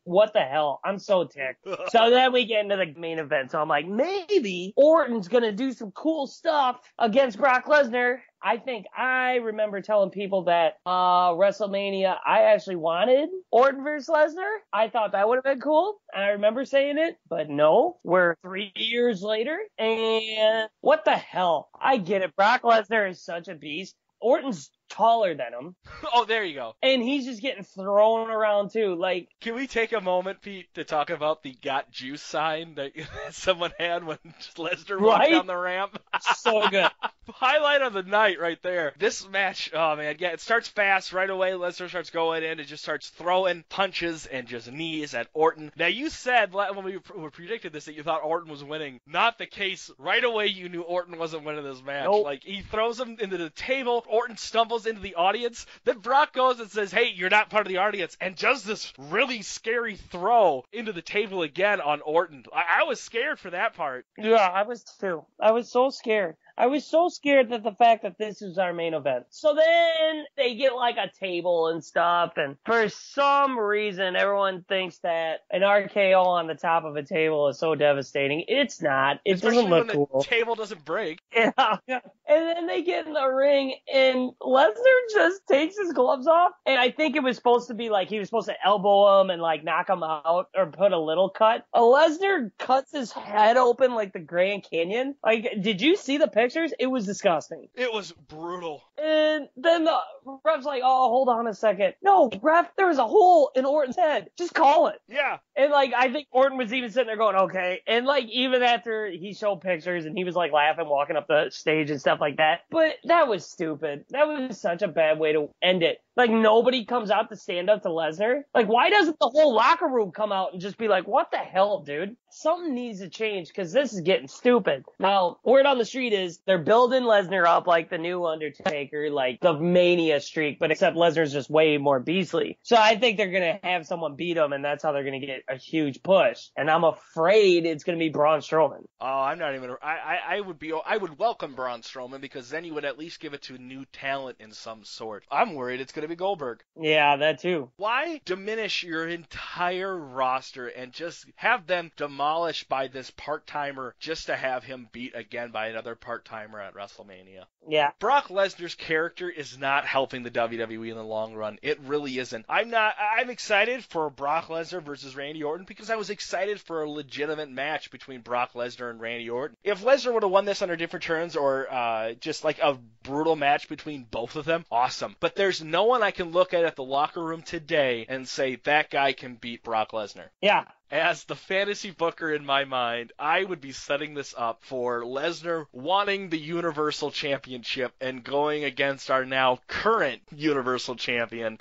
What 0.08 0.32
the 0.32 0.40
hell? 0.40 0.80
I'm 0.86 0.98
so 0.98 1.24
ticked. 1.24 1.68
so 1.90 2.08
then 2.10 2.32
we 2.32 2.46
get 2.46 2.64
into 2.64 2.76
the 2.76 2.98
main 2.98 3.18
event. 3.18 3.50
So 3.50 3.60
I'm 3.60 3.68
like, 3.68 3.86
maybe 3.86 4.72
Orton's 4.74 5.28
gonna 5.28 5.52
do 5.52 5.70
some 5.72 5.90
cool 5.92 6.26
stuff 6.26 6.80
against 6.98 7.36
Brock 7.38 7.66
Lesnar. 7.66 8.20
I 8.42 8.56
think 8.56 8.86
I 8.96 9.34
remember 9.36 9.82
telling 9.82 10.08
people 10.08 10.44
that 10.44 10.78
uh 10.86 11.32
WrestleMania 11.32 12.16
I 12.24 12.44
actually 12.44 12.76
wanted 12.76 13.28
Orton 13.50 13.84
versus 13.84 14.08
Lesnar. 14.08 14.56
I 14.72 14.88
thought 14.88 15.12
that 15.12 15.28
would 15.28 15.36
have 15.36 15.44
been 15.44 15.60
cool. 15.60 16.00
I 16.14 16.28
remember 16.28 16.64
saying 16.64 16.96
it, 16.96 17.18
but 17.28 17.50
no, 17.50 17.98
we're 18.02 18.36
three 18.42 18.72
years 18.76 19.20
later 19.22 19.58
and 19.78 20.70
what 20.80 21.04
the 21.04 21.16
hell? 21.16 21.68
I 21.78 21.98
get 21.98 22.22
it. 22.22 22.34
Brock 22.34 22.62
Lesnar 22.62 23.10
is 23.10 23.22
such 23.22 23.48
a 23.48 23.54
beast. 23.54 23.94
Orton's 24.20 24.70
taller 24.88 25.35
than 25.35 25.53
him. 25.53 25.77
oh, 26.14 26.24
there 26.24 26.44
you 26.44 26.55
go. 26.55 26.74
And 26.83 27.03
he's 27.03 27.24
just 27.24 27.42
getting 27.42 27.64
thrown 27.64 28.31
around 28.31 28.70
too. 28.72 28.94
Like, 28.94 29.29
Can 29.40 29.55
we 29.55 29.66
take 29.66 29.92
a 29.92 30.01
moment, 30.01 30.40
Pete, 30.42 30.72
to 30.74 30.85
talk 30.85 31.11
about 31.11 31.42
the 31.42 31.55
"Got 31.62 31.90
Juice" 31.90 32.22
sign 32.22 32.74
that 32.77 32.92
someone 33.31 33.72
had 33.79 34.05
when 34.05 34.18
Lesnar 34.57 35.01
walked 35.01 35.20
Right? 35.20 35.33
down 35.33 35.46
the 35.46 35.57
ramp? 35.57 36.01
so 36.37 36.68
good. 36.68 36.90
Highlight 37.31 37.83
of 37.83 37.92
the 37.92 38.03
night 38.03 38.40
right 38.40 38.59
there. 38.62 38.94
This 38.98 39.29
match, 39.29 39.70
oh 39.74 39.96
man, 39.96 40.16
yeah, 40.18 40.29
it 40.29 40.40
starts 40.40 40.66
fast 40.68 41.12
right 41.12 41.29
away. 41.29 41.51
Lesnar 41.51 41.88
starts 41.88 42.09
going 42.11 42.42
in, 42.42 42.59
it 42.59 42.64
just 42.64 42.83
starts 42.83 43.11
throwing 43.11 43.64
punches 43.68 44.24
and 44.27 44.46
just 44.48 44.72
knees 44.72 45.12
at 45.14 45.27
Orton. 45.35 45.70
Now 45.77 45.88
you 45.88 46.09
said 46.09 46.55
when 46.55 46.85
we 46.85 46.98
we 47.16 47.29
predicted 47.31 47.72
this 47.74 47.85
that 47.85 47.94
you 47.94 48.03
thought 48.03 48.22
Orton 48.24 48.51
was 48.51 48.64
winning. 48.64 49.01
Not 49.07 49.37
the 49.37 49.46
case. 49.46 49.90
Right 49.98 50.24
away 50.24 50.46
you 50.46 50.70
knew 50.70 50.81
Orton 50.81 51.18
wasn't 51.18 51.44
winning 51.44 51.64
this 51.64 51.83
match. 51.83 52.05
Nope. 52.05 52.24
Like 52.24 52.44
he 52.44 52.62
throws 52.62 52.98
him 52.98 53.18
into 53.20 53.37
the 53.37 53.51
table. 53.51 54.05
Orton 54.09 54.37
stumbles 54.38 54.77
into 54.86 55.00
the 55.00 55.14
audience. 55.14 55.66
Then 55.84 55.98
Brock 55.98 56.32
goes 56.32 56.60
and 56.60 56.70
says, 56.70 56.92
"Hey, 56.92 57.10
you're 57.14 57.30
not 57.30 57.50
part 57.50 57.66
of 57.66 57.70
the 57.70 57.78
audience," 57.78 58.16
and 58.20 58.36
does 58.36 58.64
this 58.64 58.92
really 58.98 59.42
scary 59.42 59.96
throw 59.96 60.64
into 60.72 60.92
the 60.92 61.02
table 61.02 61.42
again 61.42 61.80
on 61.80 62.00
Orton. 62.00 62.44
I, 62.54 62.80
I 62.80 62.84
was 62.84 63.00
scared 63.00 63.38
for 63.38 63.50
that 63.50 63.74
part. 63.74 64.06
Yeah, 64.16 64.36
I 64.36 64.62
was 64.62 64.84
too. 65.00 65.24
I 65.40 65.52
was 65.52 65.70
so 65.70 65.90
scared. 65.90 66.36
I 66.58 66.66
was 66.66 66.84
so 66.84 67.08
scared 67.08 67.50
that 67.50 67.62
the 67.62 67.72
fact 67.72 68.02
that 68.02 68.18
this 68.18 68.42
is 68.42 68.58
our 68.58 68.72
main 68.72 68.92
event. 68.92 69.26
So 69.30 69.54
then 69.54 70.24
they 70.36 70.56
get 70.56 70.74
like 70.74 70.96
a 70.96 71.08
table 71.20 71.68
and 71.68 71.84
stuff, 71.84 72.32
and 72.36 72.56
for 72.66 72.88
some 72.88 73.56
reason, 73.58 74.16
everyone 74.16 74.64
thinks 74.68 74.98
that 74.98 75.40
an 75.50 75.62
RKO 75.62 76.24
on 76.24 76.48
the 76.48 76.56
top 76.56 76.84
of 76.84 76.96
a 76.96 77.02
table 77.04 77.48
is 77.48 77.58
so 77.58 77.76
devastating. 77.76 78.44
It's 78.48 78.82
not. 78.82 79.20
It 79.24 79.34
Especially 79.34 79.56
doesn't 79.56 79.70
look 79.70 79.86
when 79.86 79.96
cool. 79.96 80.20
the 80.20 80.24
table 80.24 80.54
doesn't 80.56 80.84
break. 80.84 81.20
Yeah. 81.32 81.52
And 81.86 82.02
then 82.26 82.66
they 82.66 82.82
get 82.82 83.06
in 83.06 83.12
the 83.12 83.26
ring 83.26 83.74
and 83.92 84.32
Lesnar 84.42 84.74
just 85.14 85.46
takes 85.46 85.78
his 85.78 85.92
gloves 85.92 86.26
off. 86.26 86.52
And 86.66 86.78
I 86.78 86.90
think 86.90 87.16
it 87.16 87.22
was 87.22 87.36
supposed 87.36 87.68
to 87.68 87.74
be 87.74 87.88
like 87.88 88.08
he 88.08 88.18
was 88.18 88.28
supposed 88.28 88.48
to 88.48 88.54
elbow 88.64 89.20
him 89.20 89.30
and 89.30 89.40
like 89.40 89.64
knock 89.64 89.88
him 89.88 90.02
out 90.02 90.48
or 90.54 90.66
put 90.66 90.92
a 90.92 90.98
little 90.98 91.30
cut. 91.30 91.64
A 91.72 91.80
Lesnar 91.80 92.50
cuts 92.58 92.92
his 92.92 93.12
head 93.12 93.56
open 93.56 93.94
like 93.94 94.12
the 94.12 94.18
Grand 94.18 94.66
Canyon. 94.68 95.14
Like, 95.24 95.48
did 95.62 95.80
you 95.80 95.96
see 95.96 96.18
the 96.18 96.28
pictures? 96.48 96.72
It 96.78 96.87
was 96.87 97.04
disgusting. 97.04 97.68
It 97.74 97.92
was 97.92 98.12
brutal. 98.12 98.82
And 99.02 99.48
then 99.56 99.84
the 99.84 99.98
ref's 100.44 100.64
like, 100.64 100.82
oh, 100.84 101.08
hold 101.08 101.28
on 101.28 101.46
a 101.46 101.54
second. 101.54 101.94
No, 102.02 102.30
ref, 102.40 102.74
there 102.76 102.88
was 102.88 102.98
a 102.98 103.06
hole 103.06 103.50
in 103.54 103.64
Orton's 103.64 103.96
head. 103.96 104.30
Just 104.38 104.54
call 104.54 104.88
it. 104.88 105.00
Yeah. 105.08 105.38
And 105.56 105.70
like, 105.70 105.92
I 105.94 106.11
think 106.11 106.28
Orton 106.30 106.56
was 106.56 106.72
even 106.72 106.90
sitting 106.90 107.06
there 107.06 107.16
going, 107.16 107.37
okay. 107.37 107.80
And 107.87 108.06
like, 108.06 108.24
even 108.30 108.62
after 108.62 109.08
he 109.08 109.34
showed 109.34 109.61
pictures 109.61 110.06
and 110.06 110.16
he 110.16 110.24
was 110.24 110.34
like 110.34 110.52
laughing, 110.52 110.88
walking 110.88 111.16
up 111.16 111.26
the 111.28 111.50
stage 111.50 111.90
and 111.90 112.00
stuff 112.00 112.18
like 112.20 112.38
that. 112.38 112.61
But 112.70 112.94
that 113.04 113.28
was 113.28 113.44
stupid. 113.44 114.04
That 114.11 114.26
was 114.26 114.58
such 114.58 114.82
a 114.82 114.88
bad 114.88 115.18
way 115.18 115.32
to 115.32 115.50
end 115.62 115.82
it. 115.82 115.98
Like, 116.18 116.31
nobody 116.31 116.85
comes 116.85 117.11
out 117.11 117.31
to 117.31 117.37
stand 117.37 117.70
up 117.70 117.83
to 117.83 117.88
Lesnar. 117.88 118.42
Like, 118.52 118.66
why 118.66 118.90
doesn't 118.90 119.18
the 119.20 119.28
whole 119.28 119.54
locker 119.54 119.87
room 119.87 120.11
come 120.11 120.33
out 120.33 120.52
and 120.52 120.61
just 120.61 120.76
be 120.76 120.88
like, 120.88 121.07
what 121.07 121.31
the 121.31 121.38
hell, 121.38 121.85
dude? 121.85 122.16
Something 122.31 122.74
needs 122.74 122.98
to 122.98 123.09
change 123.09 123.48
because 123.48 123.72
this 123.72 123.92
is 123.92 124.00
getting 124.00 124.26
stupid. 124.28 124.85
Now, 124.98 125.38
word 125.44 125.64
on 125.64 125.78
the 125.78 125.85
street 125.85 126.12
is 126.12 126.40
they're 126.44 126.59
building 126.59 127.04
Lesnar 127.04 127.46
up 127.46 127.66
like 127.68 127.88
the 127.88 127.98
new 127.98 128.26
Undertaker, 128.26 129.11
like 129.11 129.40
the 129.40 129.54
Mania 129.54 130.20
streak, 130.20 130.59
but 130.59 130.70
except 130.72 130.96
Lesnar's 130.96 131.33
just 131.33 131.48
way 131.48 131.78
more 131.78 132.00
beastly. 132.00 132.59
So 132.64 132.76
I 132.76 132.96
think 132.96 133.16
they're 133.16 133.31
going 133.31 133.54
to 133.54 133.61
have 133.62 133.87
someone 133.87 134.16
beat 134.16 134.37
him 134.37 134.52
and 134.52 134.64
that's 134.64 134.83
how 134.83 134.92
they're 134.92 135.04
going 135.04 135.20
to 135.20 135.26
get 135.26 135.44
a 135.48 135.57
huge 135.57 136.02
push. 136.02 136.48
And 136.57 136.68
I'm 136.68 136.85
afraid 136.85 137.64
it's 137.64 137.85
going 137.85 137.96
to 137.96 138.04
be 138.04 138.11
Braun 138.11 138.40
Strowman. 138.40 138.85
Oh, 139.00 139.07
I'm 139.07 139.38
not 139.38 139.54
even. 139.54 139.70
I, 139.83 139.87
I 139.87 140.37
I 140.37 140.40
would 140.40 140.59
be. 140.59 140.72
I 140.72 140.96
would 140.96 141.18
welcome 141.18 141.54
Braun 141.54 141.83
Strowman 141.83 142.20
because 142.20 142.50
then 142.50 142.64
you 142.64 142.74
would 142.74 142.85
at 142.85 142.98
least 142.98 143.20
give 143.20 143.35
it 143.35 143.42
to 143.42 143.57
new 143.59 143.85
talent 143.92 144.38
in 144.40 144.52
some 144.52 144.85
sort. 144.85 145.24
I'm 145.31 145.54
worried 145.54 145.81
it's 145.81 145.92
going 145.92 146.07
to 146.08 146.14
be 146.14 146.18
Goldberg. 146.18 146.62
Yeah, 146.80 147.16
that 147.16 147.40
too. 147.40 147.70
Why 147.76 148.20
diminish 148.24 148.82
your 148.82 149.06
entire 149.08 149.96
roster 149.96 150.68
and 150.68 150.92
just 150.92 151.26
have 151.36 151.66
them 151.66 151.92
demolished 151.96 152.68
by 152.68 152.88
this 152.88 153.10
part 153.10 153.46
timer 153.46 153.94
just 153.98 154.26
to 154.26 154.36
have 154.36 154.64
him 154.64 154.88
beat 154.92 155.14
again 155.14 155.50
by 155.50 155.68
another 155.68 155.94
part 155.94 156.24
timer 156.24 156.60
at 156.60 156.74
WrestleMania? 156.74 157.44
Yeah. 157.66 157.90
Brock 157.98 158.28
Lesnar's 158.28 158.74
character 158.74 159.28
is 159.28 159.58
not 159.58 159.84
helping 159.84 160.22
the 160.22 160.30
WWE 160.30 160.90
in 160.90 160.96
the 160.96 161.04
long 161.04 161.34
run. 161.34 161.58
It 161.62 161.80
really 161.80 162.18
isn't. 162.18 162.46
I'm 162.48 162.70
not. 162.70 162.94
I'm 162.98 163.30
excited 163.30 163.84
for 163.84 164.08
Brock 164.10 164.46
Lesnar 164.46 164.82
versus 164.82 165.14
Randy 165.14 165.42
Orton 165.42 165.66
because 165.66 165.90
I 165.90 165.96
was 165.96 166.10
excited 166.10 166.60
for 166.60 166.82
a 166.82 166.90
legitimate 166.90 167.50
match 167.50 167.90
between 167.90 168.22
Brock 168.22 168.54
Lesnar 168.54 168.90
and 168.90 169.00
Randy 169.00 169.28
Orton. 169.28 169.56
If 169.62 169.82
Lesnar 169.82 170.14
would 170.14 170.22
have 170.22 170.32
won 170.32 170.46
this 170.46 170.62
under 170.62 170.76
different 170.76 171.02
terms 171.02 171.36
or 171.36 171.70
uh, 171.72 172.12
just 172.14 172.44
like 172.44 172.58
a 172.60 172.78
brutal 173.02 173.36
match 173.36 173.68
between 173.68 174.04
both 174.10 174.36
of 174.36 174.44
them, 174.44 174.64
awesome. 174.70 175.16
But 175.20 175.34
there's 175.34 175.62
no 175.62 175.84
one 175.84 175.97
I 176.02 176.11
can 176.11 176.30
look 176.30 176.54
at 176.54 176.64
at 176.64 176.76
the 176.76 176.84
locker 176.84 177.22
room 177.22 177.42
today 177.42 178.06
and 178.08 178.28
say 178.28 178.56
that 178.64 178.90
guy 178.90 179.12
can 179.12 179.34
beat 179.34 179.62
Brock 179.62 179.92
Lesnar. 179.92 180.28
Yeah. 180.40 180.64
As 180.90 181.24
the 181.24 181.37
fantasy 181.37 181.90
booker 181.90 182.32
in 182.32 182.46
my 182.46 182.64
mind, 182.64 183.12
I 183.18 183.44
would 183.44 183.61
be 183.61 183.72
setting 183.72 184.14
this 184.14 184.34
up 184.37 184.62
for 184.62 185.02
Lesnar 185.02 185.66
wanting 185.72 186.30
the 186.30 186.38
Universal 186.38 187.11
Championship 187.11 187.92
and 188.00 188.24
going 188.24 188.64
against 188.64 189.11
our 189.11 189.24
now 189.24 189.61
current 189.66 190.22
Universal 190.34 190.96
Champion. 190.96 191.58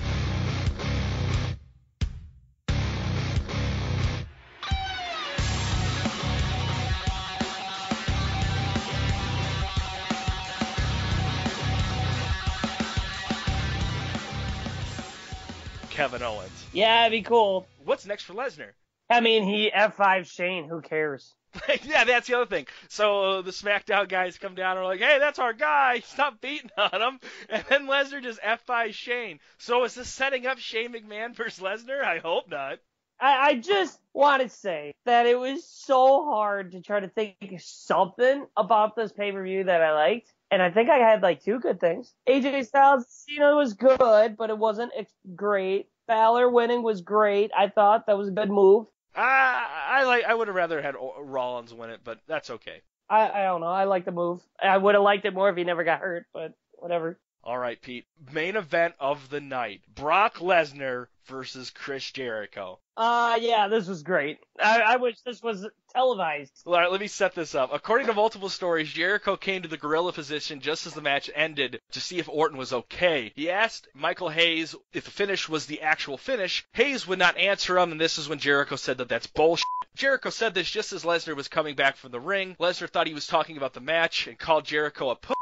Kevin 15.98 16.22
Owens. 16.22 16.66
Yeah, 16.74 17.08
it'd 17.08 17.12
be 17.12 17.24
cool. 17.24 17.66
What's 17.84 18.06
next 18.06 18.26
for 18.26 18.36
Lesnar? 18.36 18.70
I 19.10 19.20
mean, 19.20 19.46
he 19.46 19.72
F5 19.72 20.32
Shane. 20.32 20.70
Who 20.70 20.80
cares? 20.80 21.34
yeah, 21.86 22.04
that's 22.04 22.28
the 22.28 22.36
other 22.36 22.46
thing. 22.46 22.68
So 22.88 23.24
uh, 23.24 23.42
the 23.42 23.50
SmackDown 23.50 24.08
guys 24.08 24.38
come 24.38 24.54
down 24.54 24.78
and 24.78 24.82
are 24.82 24.86
like, 24.86 25.00
"Hey, 25.00 25.18
that's 25.18 25.40
our 25.40 25.54
guy. 25.54 26.02
Stop 26.02 26.40
beating 26.40 26.70
on 26.78 27.02
him." 27.02 27.20
And 27.50 27.66
then 27.68 27.88
Lesnar 27.88 28.22
just 28.22 28.40
F5 28.42 28.94
Shane. 28.94 29.40
So 29.58 29.86
is 29.86 29.96
this 29.96 30.08
setting 30.08 30.46
up 30.46 30.60
Shane 30.60 30.94
McMahon 30.94 31.36
versus 31.36 31.64
Lesnar? 31.64 32.04
I 32.04 32.20
hope 32.20 32.48
not. 32.48 32.78
I, 33.20 33.50
I 33.50 33.56
just 33.56 34.00
want 34.14 34.44
to 34.44 34.50
say 34.50 34.94
that 35.06 35.26
it 35.26 35.38
was 35.38 35.66
so 35.66 36.26
hard 36.26 36.72
to 36.74 36.82
try 36.82 37.00
to 37.00 37.08
think 37.08 37.36
something 37.60 38.46
about 38.56 38.96
this 38.96 39.12
pay 39.12 39.32
per 39.32 39.44
view 39.44 39.64
that 39.64 39.82
I 39.82 39.94
liked. 39.94 40.34
And 40.50 40.62
I 40.62 40.72
think 40.72 40.90
I 40.90 40.98
had 40.98 41.22
like 41.22 41.44
two 41.44 41.60
good 41.60 41.80
things. 41.80 42.14
AJ 42.28 42.68
Styles, 42.68 43.06
Cena 43.10 43.56
was 43.56 43.74
good, 43.74 44.38
but 44.38 44.50
it 44.50 44.58
wasn't 44.58 44.92
great. 45.36 45.90
Balor 46.08 46.50
winning 46.50 46.84
was 46.84 47.02
great. 47.02 47.52
I 47.58 47.68
thought 47.68 48.06
that 48.08 48.18
was 48.18 48.30
a 48.30 48.32
good 48.32 48.50
move. 48.50 48.88
I 49.14 49.66
I 49.90 50.04
like. 50.04 50.24
I 50.26 50.34
would 50.34 50.48
have 50.48 50.56
rather 50.56 50.82
had 50.82 50.96
Rollins 51.20 51.74
win 51.74 51.90
it, 51.90 52.02
but 52.04 52.20
that's 52.28 52.50
okay. 52.50 52.82
I, 53.10 53.30
I 53.30 53.44
don't 53.44 53.62
know. 53.62 53.68
I 53.68 53.86
like 53.86 54.06
the 54.06 54.12
move. 54.12 54.42
I 54.62 54.78
would 54.78 54.96
have 54.96 55.04
liked 55.04 55.26
it 55.26 55.34
more 55.34 55.50
if 55.50 55.58
he 55.58 55.64
never 55.64 55.84
got 55.84 56.00
hurt, 56.00 56.28
but 56.34 56.54
whatever. 56.74 57.20
All 57.48 57.58
right, 57.58 57.82
Pete. 57.82 58.06
Main 58.34 58.58
event 58.58 58.96
of 59.00 59.30
the 59.30 59.40
night: 59.40 59.80
Brock 59.96 60.40
Lesnar 60.40 61.08
versus 61.28 61.70
Chris 61.70 62.12
Jericho. 62.12 62.80
Uh, 62.98 63.38
yeah, 63.40 63.70
this 63.70 63.88
was 63.88 64.04
great. 64.04 64.40
I, 64.62 64.82
I 64.82 64.96
wish 64.98 65.22
this 65.22 65.42
was 65.42 65.66
televised. 65.94 66.52
All 66.66 66.74
right, 66.74 66.92
let 66.92 67.00
me 67.00 67.08
set 67.08 67.36
this 67.36 67.56
up. 67.56 67.70
According 67.72 68.08
to 68.08 68.14
multiple 68.14 68.50
stories, 68.50 68.92
Jericho 68.92 69.38
came 69.38 69.62
to 69.62 69.70
the 69.70 69.78
gorilla 69.78 70.12
position 70.12 70.60
just 70.60 70.88
as 70.88 70.94
the 70.94 71.02
match 71.02 71.30
ended 71.34 71.80
to 71.92 72.02
see 72.02 72.20
if 72.20 72.28
Orton 72.28 72.58
was 72.58 72.74
okay. 72.74 73.32
He 73.34 73.50
asked 73.50 73.88
Michael 73.94 74.28
Hayes 74.28 74.76
if 74.92 75.06
the 75.06 75.12
finish 75.12 75.48
was 75.48 75.68
the 75.68 75.84
actual 75.84 76.18
finish. 76.18 76.66
Hayes 76.74 77.08
would 77.08 77.20
not 77.20 77.38
answer 77.38 77.78
him, 77.78 77.94
and 77.94 78.02
this 78.02 78.18
is 78.18 78.28
when 78.28 78.40
Jericho 78.40 78.76
said 78.76 78.98
that 78.98 79.08
that's 79.08 79.28
bullshit. 79.28 79.64
Jericho 79.96 80.32
said 80.32 80.54
this 80.54 80.70
just 80.70 80.92
as 80.92 81.06
Lesnar 81.06 81.38
was 81.38 81.48
coming 81.48 81.76
back 81.76 81.96
from 81.96 82.12
the 82.12 82.20
ring. 82.20 82.58
Lesnar 82.60 82.90
thought 82.90 83.08
he 83.08 83.14
was 83.14 83.26
talking 83.26 83.56
about 83.56 83.74
the 83.74 83.80
match 83.80 84.28
and 84.28 84.38
called 84.38 84.66
Jericho 84.66 85.12
a 85.12 85.16
pussy. 85.16 85.37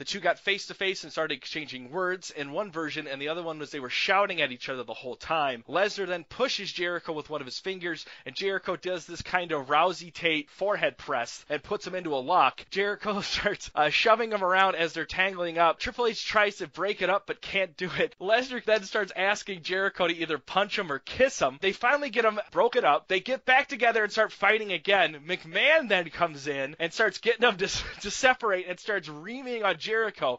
The 0.00 0.06
two 0.06 0.20
got 0.20 0.38
face 0.38 0.68
to 0.68 0.74
face 0.74 1.04
and 1.04 1.12
started 1.12 1.34
exchanging 1.34 1.90
words 1.90 2.30
in 2.30 2.52
one 2.52 2.72
version, 2.72 3.06
and 3.06 3.20
the 3.20 3.28
other 3.28 3.42
one 3.42 3.58
was 3.58 3.70
they 3.70 3.80
were 3.80 3.90
shouting 3.90 4.40
at 4.40 4.50
each 4.50 4.70
other 4.70 4.82
the 4.82 4.94
whole 4.94 5.14
time. 5.14 5.62
Lesnar 5.68 6.06
then 6.06 6.24
pushes 6.24 6.72
Jericho 6.72 7.12
with 7.12 7.28
one 7.28 7.42
of 7.42 7.46
his 7.46 7.58
fingers, 7.58 8.06
and 8.24 8.34
Jericho 8.34 8.76
does 8.76 9.04
this 9.04 9.20
kind 9.20 9.52
of 9.52 9.66
Rousey 9.66 10.10
Tate 10.10 10.48
forehead 10.48 10.96
press 10.96 11.44
and 11.50 11.62
puts 11.62 11.86
him 11.86 11.94
into 11.94 12.14
a 12.14 12.16
lock. 12.16 12.64
Jericho 12.70 13.20
starts 13.20 13.70
uh, 13.74 13.90
shoving 13.90 14.32
him 14.32 14.42
around 14.42 14.74
as 14.74 14.94
they're 14.94 15.04
tangling 15.04 15.58
up. 15.58 15.78
Triple 15.78 16.06
H 16.06 16.24
tries 16.24 16.56
to 16.56 16.66
break 16.66 17.02
it 17.02 17.10
up 17.10 17.26
but 17.26 17.42
can't 17.42 17.76
do 17.76 17.90
it. 17.98 18.16
Lesnar 18.18 18.64
then 18.64 18.84
starts 18.84 19.12
asking 19.14 19.64
Jericho 19.64 20.08
to 20.08 20.16
either 20.16 20.38
punch 20.38 20.78
him 20.78 20.90
or 20.90 21.00
kiss 21.00 21.38
him. 21.38 21.58
They 21.60 21.72
finally 21.72 22.08
get 22.08 22.24
him 22.24 22.40
broken 22.52 22.86
up. 22.86 23.06
They 23.08 23.20
get 23.20 23.44
back 23.44 23.68
together 23.68 24.02
and 24.02 24.10
start 24.10 24.32
fighting 24.32 24.72
again. 24.72 25.24
McMahon 25.28 25.90
then 25.90 26.08
comes 26.08 26.46
in 26.46 26.74
and 26.78 26.90
starts 26.90 27.18
getting 27.18 27.42
them 27.42 27.58
to, 27.58 27.68
to 28.00 28.10
separate 28.10 28.66
and 28.66 28.80
starts 28.80 29.06
reaming 29.06 29.62
on 29.62 29.76
Jericho. 29.76 29.89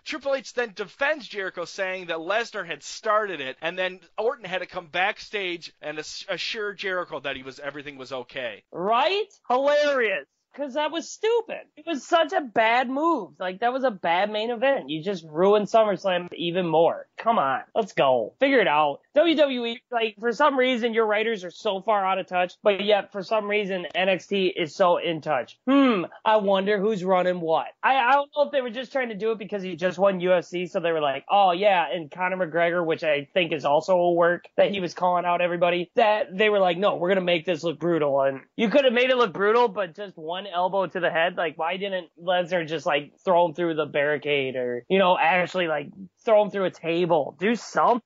Triple 0.05 0.35
H 0.35 0.53
then 0.53 0.73
defends 0.75 1.27
Jericho, 1.27 1.65
saying 1.65 2.07
that 2.07 2.17
Lesnar 2.17 2.65
had 2.65 2.83
started 2.83 3.41
it, 3.41 3.57
and 3.61 3.77
then 3.77 3.99
Orton 4.17 4.45
had 4.45 4.59
to 4.59 4.65
come 4.65 4.87
backstage 4.87 5.73
and 5.81 5.99
assure 5.99 6.73
Jericho 6.73 7.19
that 7.19 7.35
he 7.35 7.43
was 7.43 7.59
everything 7.59 7.97
was 7.97 8.11
okay. 8.11 8.63
Right? 8.71 9.27
Hilarious. 9.49 10.27
Cause 10.55 10.73
that 10.73 10.91
was 10.91 11.09
stupid. 11.09 11.61
It 11.77 11.85
was 11.85 12.05
such 12.05 12.33
a 12.33 12.41
bad 12.41 12.89
move. 12.89 13.31
Like 13.39 13.61
that 13.61 13.71
was 13.71 13.83
a 13.83 13.91
bad 13.91 14.29
main 14.31 14.51
event. 14.51 14.89
You 14.89 15.01
just 15.01 15.25
ruined 15.27 15.67
SummerSlam 15.67 16.27
even 16.33 16.67
more. 16.67 17.07
Come 17.17 17.39
on. 17.39 17.61
Let's 17.73 17.93
go. 17.93 18.33
Figure 18.39 18.59
it 18.59 18.67
out. 18.67 18.99
WWE, 19.15 19.77
like 19.91 20.15
for 20.19 20.31
some 20.31 20.57
reason 20.57 20.93
your 20.93 21.05
writers 21.05 21.43
are 21.43 21.51
so 21.51 21.81
far 21.81 22.05
out 22.05 22.19
of 22.19 22.27
touch, 22.27 22.53
but 22.63 22.83
yet 22.83 23.11
for 23.11 23.23
some 23.23 23.49
reason 23.49 23.85
NXT 23.95 24.51
is 24.55 24.75
so 24.75 24.97
in 24.97 25.21
touch. 25.21 25.57
Hmm. 25.67 26.03
I 26.25 26.37
wonder 26.37 26.79
who's 26.79 27.03
running 27.03 27.41
what. 27.41 27.67
I, 27.83 27.95
I 27.95 28.11
don't 28.13 28.29
know 28.35 28.43
if 28.43 28.51
they 28.51 28.61
were 28.61 28.69
just 28.69 28.91
trying 28.91 29.09
to 29.09 29.15
do 29.15 29.31
it 29.31 29.37
because 29.37 29.63
he 29.63 29.75
just 29.75 29.97
won 29.97 30.19
UFC, 30.19 30.69
so 30.69 30.79
they 30.79 30.91
were 30.91 31.01
like, 31.01 31.25
oh 31.29 31.51
yeah, 31.51 31.85
and 31.91 32.09
Conor 32.09 32.37
McGregor, 32.37 32.85
which 32.85 33.03
I 33.03 33.27
think 33.33 33.51
is 33.51 33.65
also 33.65 33.97
a 33.97 34.13
work 34.13 34.45
that 34.57 34.71
he 34.71 34.79
was 34.79 34.93
calling 34.93 35.25
out 35.25 35.41
everybody, 35.41 35.91
that 35.95 36.35
they 36.35 36.49
were 36.49 36.59
like, 36.59 36.77
no, 36.77 36.95
we're 36.95 37.09
gonna 37.09 37.21
make 37.21 37.45
this 37.45 37.63
look 37.63 37.79
brutal. 37.79 38.21
And 38.21 38.41
you 38.55 38.69
could 38.69 38.85
have 38.85 38.93
made 38.93 39.09
it 39.09 39.17
look 39.17 39.33
brutal, 39.33 39.67
but 39.67 39.95
just 39.95 40.17
one 40.17 40.40
elbow 40.47 40.87
to 40.87 40.99
the 40.99 41.09
head. 41.09 41.37
Like, 41.37 41.57
why 41.57 41.77
didn't 41.77 42.07
Lesnar 42.21 42.67
just 42.67 42.85
like 42.85 43.13
throw 43.23 43.45
him 43.45 43.53
through 43.53 43.75
the 43.75 43.85
barricade 43.85 44.55
or, 44.55 44.85
you 44.89 44.99
know, 44.99 45.17
actually 45.17 45.67
like 45.67 45.87
throw 46.25 46.43
him 46.43 46.51
through 46.51 46.65
a 46.65 46.71
table? 46.71 47.35
Do 47.39 47.55
something. 47.55 48.01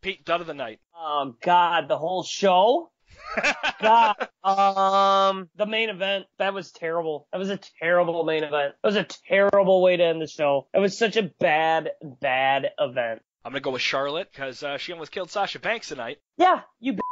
Pete, 0.00 0.24
dud 0.24 0.40
of 0.40 0.46
the 0.46 0.54
night. 0.54 0.80
Oh 0.96 1.34
God, 1.42 1.88
the 1.88 1.98
whole 1.98 2.22
show. 2.22 2.90
God, 3.80 4.28
um, 4.42 5.48
the 5.56 5.66
main 5.66 5.88
event 5.88 6.26
that 6.38 6.52
was 6.52 6.72
terrible. 6.72 7.26
That 7.32 7.38
was 7.38 7.50
a 7.50 7.58
terrible 7.80 8.24
main 8.24 8.44
event. 8.44 8.74
That 8.82 8.88
was 8.88 8.96
a 8.96 9.06
terrible 9.28 9.82
way 9.82 9.96
to 9.96 10.04
end 10.04 10.20
the 10.20 10.26
show. 10.26 10.66
It 10.74 10.78
was 10.78 10.96
such 10.96 11.16
a 11.16 11.30
bad, 11.40 11.90
bad 12.20 12.70
event. 12.78 13.22
I'm 13.44 13.52
gonna 13.52 13.60
go 13.60 13.70
with 13.70 13.82
Charlotte 13.82 14.28
because 14.32 14.62
uh, 14.62 14.78
she 14.78 14.92
almost 14.92 15.12
killed 15.12 15.30
Sasha 15.30 15.58
Banks 15.58 15.88
tonight. 15.88 16.18
Yeah, 16.36 16.60
you. 16.80 16.94
B- 16.94 17.02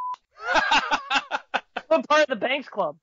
what 1.89 2.09
part 2.09 2.23
of 2.23 2.29
the 2.29 2.37
Banks 2.37 2.69
Club? 2.69 2.97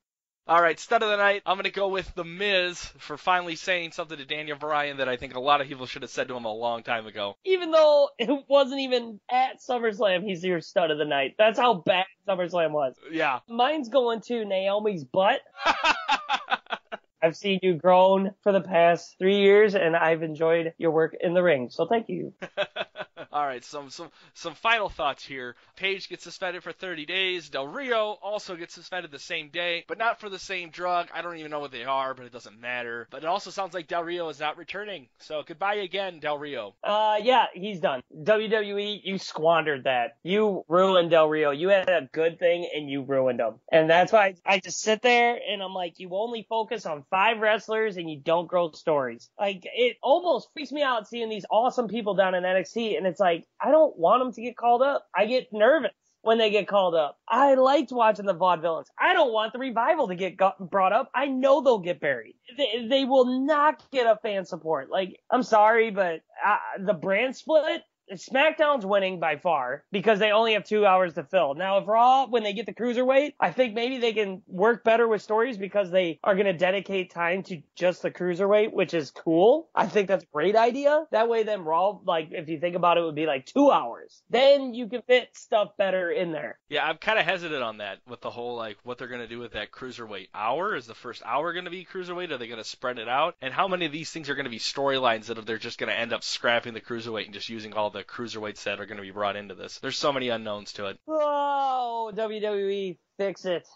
All 0.49 0.59
right, 0.59 0.79
stud 0.79 1.03
of 1.03 1.09
the 1.09 1.17
night. 1.17 1.43
I'm 1.45 1.57
gonna 1.57 1.69
go 1.69 1.89
with 1.89 2.11
the 2.15 2.23
Miz 2.23 2.83
for 2.97 3.17
finally 3.17 3.55
saying 3.55 3.91
something 3.91 4.17
to 4.17 4.25
Daniel 4.25 4.57
Bryan 4.57 4.97
that 4.97 5.07
I 5.07 5.15
think 5.15 5.35
a 5.35 5.39
lot 5.39 5.61
of 5.61 5.67
people 5.67 5.85
should 5.85 6.01
have 6.01 6.09
said 6.09 6.27
to 6.29 6.35
him 6.35 6.45
a 6.45 6.51
long 6.51 6.81
time 6.81 7.05
ago. 7.05 7.37
Even 7.45 7.69
though 7.69 8.09
it 8.17 8.45
wasn't 8.47 8.81
even 8.81 9.19
at 9.29 9.61
SummerSlam, 9.61 10.23
he's 10.23 10.43
your 10.43 10.59
stud 10.61 10.89
of 10.89 10.97
the 10.97 11.05
night. 11.05 11.35
That's 11.37 11.59
how 11.59 11.75
bad 11.75 12.07
SummerSlam 12.27 12.71
was. 12.71 12.95
Yeah. 13.11 13.41
Mine's 13.47 13.89
going 13.89 14.21
to 14.21 14.43
Naomi's 14.43 15.03
butt. 15.03 15.41
I've 17.21 17.37
seen 17.37 17.59
you 17.61 17.75
grown 17.75 18.31
for 18.41 18.51
the 18.51 18.61
past 18.61 19.17
three 19.19 19.41
years, 19.41 19.75
and 19.75 19.95
I've 19.95 20.23
enjoyed 20.23 20.73
your 20.79 20.89
work 20.89 21.15
in 21.19 21.35
the 21.35 21.43
ring. 21.43 21.69
So 21.69 21.85
thank 21.85 22.09
you. 22.09 22.33
All 23.31 23.45
right, 23.45 23.63
some 23.63 23.89
some 23.91 24.09
some 24.33 24.55
final 24.55 24.89
thoughts 24.89 25.23
here. 25.23 25.55
Paige 25.75 26.09
gets 26.09 26.23
suspended 26.23 26.63
for 26.63 26.71
30 26.71 27.05
days. 27.05 27.49
Del 27.49 27.67
Rio 27.67 28.17
also 28.23 28.55
gets 28.55 28.73
suspended 28.73 29.11
the 29.11 29.19
same 29.19 29.49
day, 29.49 29.85
but 29.87 29.99
not 29.99 30.19
for 30.19 30.29
the 30.29 30.39
same 30.39 30.71
drug. 30.71 31.09
I 31.13 31.21
don't 31.21 31.37
even 31.37 31.51
know 31.51 31.59
what 31.59 31.71
they 31.71 31.83
are, 31.83 32.15
but 32.15 32.25
it 32.25 32.31
doesn't 32.31 32.59
matter. 32.59 33.07
But 33.11 33.23
it 33.23 33.27
also 33.27 33.51
sounds 33.51 33.75
like 33.75 33.87
Del 33.87 34.03
Rio 34.03 34.29
is 34.29 34.39
not 34.39 34.57
returning. 34.57 35.07
So 35.19 35.43
goodbye 35.45 35.75
again, 35.75 36.19
Del 36.19 36.39
Rio. 36.39 36.73
Uh, 36.83 37.17
yeah, 37.21 37.45
he's 37.53 37.79
done. 37.79 38.01
WWE, 38.17 39.01
you 39.03 39.19
squandered 39.19 39.83
that. 39.83 40.17
You 40.23 40.63
ruined 40.67 41.11
Del 41.11 41.29
Rio. 41.29 41.51
You 41.51 41.69
had 41.69 41.87
a 41.87 42.09
good 42.11 42.39
thing 42.39 42.67
and 42.73 42.89
you 42.89 43.03
ruined 43.03 43.39
him. 43.39 43.55
And 43.71 43.89
that's 43.89 44.11
why 44.11 44.35
I 44.43 44.59
just 44.59 44.79
sit 44.81 45.03
there 45.03 45.39
and 45.49 45.61
I'm 45.61 45.73
like, 45.73 45.99
you 45.99 46.09
only 46.13 46.47
focus 46.49 46.87
on 46.87 47.03
five 47.11 47.39
wrestlers 47.39 47.97
and 47.97 48.09
you 48.09 48.19
don't 48.19 48.47
grow 48.47 48.71
stories. 48.71 49.29
Like, 49.39 49.65
it 49.65 49.97
almost 50.01 50.49
freaks 50.53 50.71
me 50.71 50.81
out 50.81 51.07
seeing 51.07 51.29
these 51.29 51.45
awesome 51.51 51.87
people 51.87 52.15
down 52.15 52.33
in 52.33 52.43
NXT 52.43 52.97
and 52.97 53.05
it's 53.05 53.18
like, 53.19 53.45
I 53.61 53.71
don't 53.71 53.97
want 53.97 54.23
them 54.23 54.33
to 54.33 54.41
get 54.41 54.57
called 54.57 54.81
up. 54.81 55.05
I 55.15 55.25
get 55.25 55.47
nervous 55.51 55.91
when 56.21 56.37
they 56.37 56.49
get 56.49 56.67
called 56.67 56.95
up. 56.95 57.17
I 57.27 57.53
liked 57.55 57.91
watching 57.91 58.25
the 58.25 58.35
vaudevillains. 58.35 58.85
I 58.99 59.13
don't 59.13 59.31
want 59.31 59.53
the 59.53 59.59
revival 59.59 60.07
to 60.09 60.15
get 60.15 60.37
got, 60.37 60.69
brought 60.69 60.93
up. 60.93 61.09
I 61.15 61.27
know 61.27 61.61
they'll 61.61 61.79
get 61.79 61.99
buried. 61.99 62.35
They, 62.57 62.87
they 62.87 63.05
will 63.05 63.45
not 63.45 63.83
get 63.91 64.05
a 64.05 64.17
fan 64.17 64.45
support. 64.45 64.89
Like, 64.89 65.19
I'm 65.29 65.43
sorry, 65.43 65.91
but 65.91 66.21
uh, 66.45 66.57
the 66.79 66.93
brand 66.93 67.35
split, 67.35 67.83
SmackDown's 68.13 68.85
winning 68.85 69.19
by 69.19 69.37
far 69.37 69.83
because 69.91 70.19
they 70.19 70.31
only 70.31 70.53
have 70.53 70.63
two 70.63 70.85
hours 70.85 71.13
to 71.13 71.23
fill. 71.23 71.55
Now, 71.55 71.79
if 71.79 71.87
Raw, 71.87 72.27
when 72.27 72.43
they 72.43 72.53
get 72.53 72.65
the 72.65 72.73
cruiserweight, 72.73 73.33
I 73.39 73.51
think 73.51 73.73
maybe 73.73 73.97
they 73.97 74.13
can 74.13 74.41
work 74.47 74.83
better 74.83 75.07
with 75.07 75.21
stories 75.21 75.57
because 75.57 75.91
they 75.91 76.19
are 76.23 76.35
going 76.35 76.45
to 76.45 76.53
dedicate 76.53 77.11
time 77.11 77.43
to 77.43 77.61
just 77.75 78.01
the 78.01 78.11
cruiserweight, 78.11 78.73
which 78.73 78.93
is 78.93 79.11
cool. 79.11 79.69
I 79.75 79.87
think 79.87 80.07
that's 80.07 80.23
a 80.23 80.33
great 80.33 80.55
idea. 80.55 81.05
That 81.11 81.29
way, 81.29 81.43
then 81.43 81.61
Raw, 81.63 81.99
like, 82.05 82.29
if 82.31 82.49
you 82.49 82.59
think 82.59 82.75
about 82.75 82.97
it, 82.97 83.03
would 83.03 83.15
be 83.15 83.25
like 83.25 83.45
two 83.45 83.71
hours. 83.71 84.21
Then 84.29 84.73
you 84.73 84.87
can 84.87 85.01
fit 85.03 85.29
stuff 85.33 85.77
better 85.77 86.11
in 86.11 86.31
there. 86.31 86.59
Yeah, 86.69 86.85
I'm 86.85 86.97
kind 86.97 87.19
of 87.19 87.25
hesitant 87.25 87.63
on 87.63 87.77
that 87.77 87.99
with 88.07 88.21
the 88.21 88.29
whole 88.29 88.55
like 88.55 88.77
what 88.83 88.97
they're 88.97 89.07
going 89.07 89.21
to 89.21 89.27
do 89.27 89.39
with 89.39 89.53
that 89.53 89.71
cruiserweight 89.71 90.29
hour. 90.33 90.75
Is 90.75 90.85
the 90.85 90.95
first 90.95 91.21
hour 91.25 91.53
going 91.53 91.65
to 91.65 91.71
be 91.71 91.85
cruiserweight? 91.85 92.31
Are 92.31 92.37
they 92.37 92.47
going 92.47 92.61
to 92.61 92.67
spread 92.67 92.99
it 92.99 93.07
out? 93.07 93.35
And 93.41 93.53
how 93.53 93.67
many 93.67 93.85
of 93.85 93.91
these 93.91 94.11
things 94.11 94.29
are 94.29 94.35
going 94.35 94.45
to 94.45 94.49
be 94.49 94.59
storylines 94.59 95.25
that 95.25 95.45
they're 95.45 95.57
just 95.57 95.79
going 95.79 95.91
to 95.91 95.97
end 95.97 96.13
up 96.13 96.23
scrapping 96.23 96.73
the 96.73 96.81
cruiserweight 96.81 97.25
and 97.25 97.33
just 97.33 97.49
using 97.49 97.73
all 97.73 97.89
the 97.89 97.98
cruiserweights 98.03 98.63
that 98.63 98.79
are 98.79 98.85
going 98.85 98.97
to 98.97 99.03
be 99.03 99.11
brought 99.11 99.35
into 99.35 99.55
this? 99.55 99.79
There's 99.79 99.97
so 99.97 100.11
many 100.11 100.29
unknowns 100.29 100.73
to 100.73 100.87
it. 100.87 100.99
Oh, 101.07 102.11
WWE, 102.15 102.97
fix 103.17 103.45
it. 103.45 103.67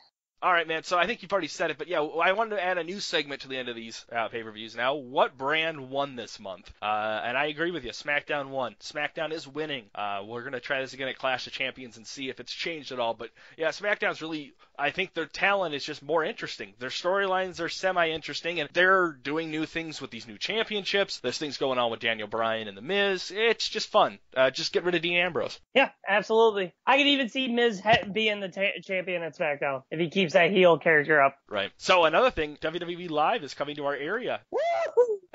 All 0.44 0.52
right, 0.52 0.68
man. 0.68 0.84
So 0.84 0.98
I 0.98 1.08
think 1.08 1.22
you've 1.22 1.32
already 1.32 1.48
said 1.48 1.72
it, 1.72 1.78
but 1.78 1.88
yeah, 1.88 2.02
I 2.02 2.34
wanted 2.34 2.58
to 2.58 2.64
add 2.64 2.78
a 2.78 2.84
new 2.84 3.00
segment 3.00 3.44
to 3.44 3.48
the 3.48 3.56
end 3.58 3.70
of 3.70 3.78
these 3.78 4.06
uh, 4.12 4.28
pay-per-views. 4.28 4.76
Now, 4.76 4.96
what 4.96 5.38
brand 5.38 5.90
won 5.90 6.18
this 6.18 6.38
month? 6.38 6.70
Uh, 6.82 7.22
and 7.24 7.38
I 7.38 7.46
agree 7.46 7.72
with 7.72 7.86
you. 7.86 7.92
SmackDown 7.92 8.50
won. 8.50 8.76
SmackDown 8.82 9.32
is 9.32 9.48
winning. 9.48 9.86
Uh, 9.96 10.22
we're 10.26 10.44
gonna 10.44 10.60
try 10.60 10.82
this 10.82 10.92
again 10.92 11.08
at 11.08 11.18
Clash 11.18 11.48
of 11.48 11.54
Champions 11.54 11.96
and 11.96 12.06
see 12.06 12.28
if 12.28 12.42
it's 12.42 12.52
changed 12.52 12.92
at 12.92 13.00
all. 13.00 13.14
But 13.14 13.30
yeah, 13.58 13.70
SmackDown's 13.70 14.22
really. 14.22 14.52
I 14.78 14.90
think 14.92 15.14
their 15.14 15.26
talent 15.26 15.76
is 15.76 15.84
just 15.86 16.02
more 16.02 16.24
interesting. 16.24 16.74
Their 16.80 16.90
storylines 16.90 17.60
are 17.60 17.70
semi-interesting, 17.70 18.60
and 18.60 18.70
they're 18.74 19.12
doing 19.12 19.52
new 19.52 19.66
things 19.66 20.02
with 20.02 20.10
these 20.12 20.28
new 20.28 20.38
championships. 20.38 21.20
There's 21.20 21.38
things 21.38 21.58
going 21.58 21.78
on 21.80 21.92
with 21.92 22.00
Daniel 22.00 22.28
Bryan 22.28 22.68
and 22.68 22.76
The 22.78 22.82
Miz. 22.82 23.32
It's 23.36 23.70
just 23.70 23.90
fun. 23.90 24.20
Uh, 24.36 24.50
just 24.50 24.74
get 24.74 24.84
rid 24.84 24.96
of 24.96 25.02
Dean 25.02 25.18
Ambrose. 25.18 25.60
Yeah, 25.76 25.90
absolutely. 26.08 26.74
I 26.88 26.98
could 26.98 27.08
even 27.08 27.30
see 27.30 27.48
Miz 27.50 27.80
he- 27.82 28.10
being 28.12 28.40
the 28.40 28.50
ta- 28.50 28.80
champion 28.84 29.22
at 29.24 29.38
SmackDown 29.38 29.84
if 29.92 30.00
he 30.00 30.10
keeps 30.10 30.34
that 30.34 30.52
heel 30.52 30.78
character 30.80 31.22
up. 31.22 31.38
Right. 31.48 31.72
So 31.78 32.06
another 32.06 32.32
thing, 32.32 32.58
WWE 32.62 33.10
Live 33.10 33.44
is 33.44 33.54
coming 33.54 33.76
to 33.76 33.86
our 33.86 33.96
area. 33.96 34.42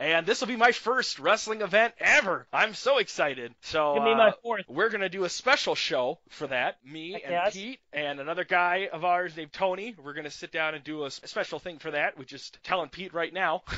And 0.00 0.24
this 0.26 0.40
will 0.40 0.46
be 0.46 0.54
my 0.54 0.70
first 0.70 1.18
wrestling 1.18 1.60
event 1.60 1.92
ever. 1.98 2.46
I'm 2.52 2.74
so 2.74 2.98
excited. 2.98 3.52
So 3.62 3.94
Give 3.94 4.04
me 4.04 4.14
my 4.14 4.32
fourth. 4.44 4.64
we're 4.68 4.90
gonna 4.90 5.08
do 5.08 5.24
a 5.24 5.28
special 5.28 5.74
show 5.74 6.20
for 6.28 6.46
that. 6.46 6.76
Me 6.84 7.14
and 7.14 7.32
Yes. 7.32 7.54
Pete 7.54 7.80
and 7.92 8.20
another 8.20 8.44
guy 8.44 8.88
of 8.92 9.04
ours 9.04 9.27
named 9.36 9.52
Tony. 9.52 9.94
We're 10.02 10.14
gonna 10.14 10.30
sit 10.30 10.52
down 10.52 10.74
and 10.74 10.84
do 10.84 11.04
a 11.04 11.10
special 11.10 11.58
thing 11.58 11.78
for 11.78 11.90
that. 11.90 12.18
We're 12.18 12.24
just 12.24 12.58
telling 12.62 12.88
Pete 12.88 13.14
right 13.14 13.32
now. 13.32 13.62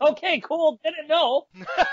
Okay, 0.00 0.40
cool. 0.40 0.78
Didn't 0.84 1.08
know. 1.08 1.46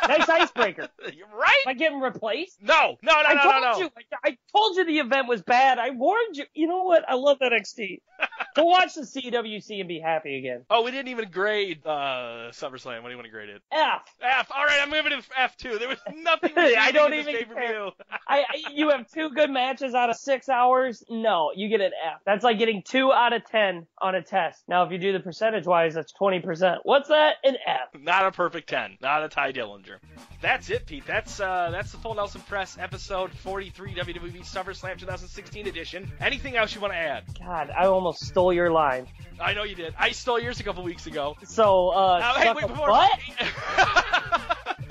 Nice 0.08 0.30
icebreaker. 0.30 0.88
You're 1.14 1.28
right? 1.28 1.56
Am 1.66 1.72
I 1.72 1.74
getting 1.74 2.00
replaced? 2.00 2.62
No, 2.62 2.98
no, 3.02 3.14
no, 3.14 3.18
I 3.18 3.34
no, 3.34 3.42
told 3.42 3.56
no, 3.56 3.72
no. 3.72 3.78
you. 3.80 3.90
I, 3.98 4.30
I 4.30 4.38
told 4.56 4.78
you 4.78 4.86
the 4.86 5.00
event 5.00 5.28
was 5.28 5.42
bad. 5.42 5.80
I 5.80 5.90
warned 5.90 6.38
you. 6.38 6.46
You 6.54 6.68
know 6.68 6.84
what? 6.84 7.04
I 7.08 7.16
love 7.16 7.40
NXT. 7.40 8.02
Go 8.56 8.64
watch 8.66 8.94
the 8.96 9.02
CWC 9.02 9.80
and 9.80 9.88
be 9.88 10.00
happy 10.00 10.38
again. 10.38 10.66
Oh, 10.70 10.84
we 10.84 10.92
didn't 10.92 11.10
even 11.10 11.30
grade 11.30 11.86
uh, 11.86 12.52
SummerSlam. 12.52 13.02
What 13.02 13.10
do 13.10 13.12
you 13.12 13.18
want 13.18 13.26
to 13.26 13.32
grade 13.32 13.50
it? 13.50 13.62
F. 13.72 14.02
F. 14.22 14.52
All 14.56 14.64
right, 14.64 14.80
I'm 14.82 14.90
moving 14.90 15.12
to 15.12 15.22
F 15.38 15.58
two. 15.58 15.78
There 15.78 15.90
was 15.90 15.98
nothing. 16.16 16.54
I 16.56 16.92
don't 16.92 17.14
even 17.14 17.36
pay-per-view. 17.36 17.92
I, 18.28 18.40
I 18.40 18.46
you 18.74 18.90
have 18.92 19.12
two 19.12 19.30
good 19.32 19.50
matches 19.50 19.94
out 19.94 20.10
of 20.10 20.16
six 20.16 20.48
hours. 20.48 21.04
No, 21.10 21.52
you 21.56 21.68
get 21.68 21.82
an 21.82 21.92
F. 22.14 22.22
That's 22.26 22.44
like 22.44 22.58
getting 22.58 22.82
two 22.82 23.12
out 23.12 23.34
of 23.34 23.46
ten 23.46 23.88
on 24.02 24.16
a 24.16 24.22
test. 24.22 24.64
Now, 24.68 24.84
if 24.84 24.92
you 24.92 24.98
do 25.00 25.12
the 25.12 25.20
percentage 25.20 25.66
wise, 25.66 25.94
that's 25.94 26.14
twenty 26.14 26.40
percent. 26.40 26.80
What's 26.84 27.10
that? 27.10 27.36
An 27.44 27.58
F. 27.68 28.02
Not 28.02 28.26
a 28.26 28.32
perfect 28.32 28.70
ten. 28.70 28.98
Not 29.02 29.24
a 29.24 29.28
Tye 29.28 29.52
Dillinger. 29.52 29.98
That's 30.42 30.70
it, 30.70 30.86
Pete. 30.86 31.06
That's 31.06 31.40
uh, 31.40 31.70
that's 31.72 31.92
the 31.92 31.98
Full 31.98 32.16
Nelson 32.16 32.42
Press 32.42 32.78
episode 32.80 33.32
43 33.32 33.96
WWE 33.96 34.46
SummerSlam 34.46 34.98
2016 34.98 35.68
edition. 35.68 36.12
Anything 36.22 36.56
else 36.56 36.74
you 36.74 36.82
want 36.82 36.94
to 36.94 36.98
add? 36.98 37.24
God, 37.40 37.70
I 37.70 37.88
almost 37.88 38.26
stole 38.26 38.45
your 38.54 38.72
line. 38.72 39.08
I 39.40 39.54
know 39.54 39.64
you 39.64 39.76
did. 39.76 39.94
I 39.98 40.12
stole 40.12 40.40
yours 40.40 40.60
a 40.60 40.64
couple 40.64 40.84
weeks 40.84 41.08
ago. 41.08 41.36
So, 41.44 41.90
uh, 41.90 42.20
Uh, 42.24 42.34
hey, 42.36 42.44
suck 42.46 42.56
wait, 42.56 42.66
a 42.66 42.68
before 42.68 42.88
butt? 42.88 43.12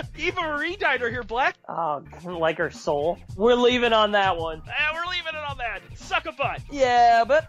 Eva 0.17 0.41
Marie 0.43 0.77
died 0.77 1.03
right 1.03 1.11
here, 1.11 1.23
Black. 1.23 1.57
Oh, 1.69 2.03
like 2.25 2.59
her 2.59 2.71
soul. 2.71 3.19
We're 3.37 3.55
leaving 3.55 3.93
on 3.93 4.13
that 4.13 4.37
one. 4.37 4.59
And 4.59 4.95
we're 4.97 5.07
leaving 5.11 5.35
it 5.35 5.45
on 5.51 5.59
that. 5.59 5.81
Suck 5.97 6.27
a 6.27 6.33
butt. 6.33 6.61
Yeah, 6.71 7.25
but. 7.27 7.49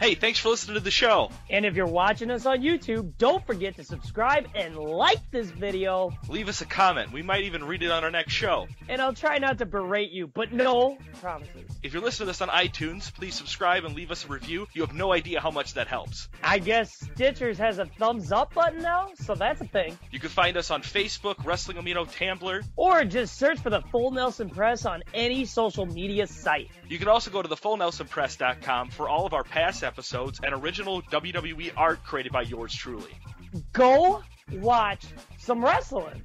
Hey, 0.00 0.14
thanks 0.14 0.38
for 0.38 0.50
listening 0.50 0.74
to 0.74 0.80
the 0.80 0.90
show. 0.90 1.30
And 1.48 1.64
if 1.64 1.74
you're 1.74 1.86
watching 1.86 2.30
us 2.30 2.44
on 2.44 2.60
YouTube, 2.60 3.16
don't 3.16 3.44
forget 3.46 3.76
to 3.76 3.84
subscribe 3.84 4.46
and 4.54 4.76
like 4.76 5.30
this 5.30 5.46
video. 5.50 6.10
Leave 6.28 6.50
us 6.50 6.60
a 6.60 6.66
comment. 6.66 7.12
We 7.12 7.22
might 7.22 7.44
even 7.44 7.64
read 7.64 7.82
it 7.82 7.90
on 7.90 8.04
our 8.04 8.10
next 8.10 8.34
show. 8.34 8.66
And 8.90 9.00
I'll 9.00 9.14
try 9.14 9.38
not 9.38 9.56
to 9.58 9.64
berate 9.66 10.10
you, 10.10 10.26
but 10.26 10.52
no 10.52 10.98
promises. 11.22 11.70
If 11.86 11.92
you're 11.92 12.02
listening 12.02 12.26
to 12.26 12.30
this 12.32 12.40
on 12.40 12.48
iTunes, 12.48 13.14
please 13.14 13.36
subscribe 13.36 13.84
and 13.84 13.94
leave 13.94 14.10
us 14.10 14.24
a 14.24 14.28
review. 14.28 14.66
You 14.72 14.82
have 14.82 14.92
no 14.92 15.12
idea 15.12 15.40
how 15.40 15.52
much 15.52 15.74
that 15.74 15.86
helps. 15.86 16.28
I 16.42 16.58
guess 16.58 16.92
Stitcher's 16.92 17.58
has 17.58 17.78
a 17.78 17.84
thumbs 17.84 18.32
up 18.32 18.52
button 18.54 18.82
now, 18.82 19.10
so 19.14 19.36
that's 19.36 19.60
a 19.60 19.68
thing. 19.68 19.96
You 20.10 20.18
can 20.18 20.30
find 20.30 20.56
us 20.56 20.72
on 20.72 20.82
Facebook, 20.82 21.44
Wrestling 21.44 21.76
Amino, 21.76 22.04
Tumblr. 22.04 22.64
Or 22.74 23.04
just 23.04 23.38
search 23.38 23.60
for 23.60 23.70
the 23.70 23.82
Full 23.82 24.10
Nelson 24.10 24.50
Press 24.50 24.84
on 24.84 25.04
any 25.14 25.44
social 25.44 25.86
media 25.86 26.26
site. 26.26 26.72
You 26.88 26.98
can 26.98 27.06
also 27.06 27.30
go 27.30 27.40
to 27.40 27.48
thefullnelsonpress.com 27.48 28.90
for 28.90 29.08
all 29.08 29.24
of 29.24 29.32
our 29.32 29.44
past 29.44 29.84
episodes 29.84 30.40
and 30.42 30.52
original 30.54 31.02
WWE 31.02 31.70
art 31.76 32.02
created 32.02 32.32
by 32.32 32.42
yours 32.42 32.74
truly. 32.74 33.12
Go 33.72 34.24
watch 34.50 35.04
some 35.38 35.64
wrestling. 35.64 36.24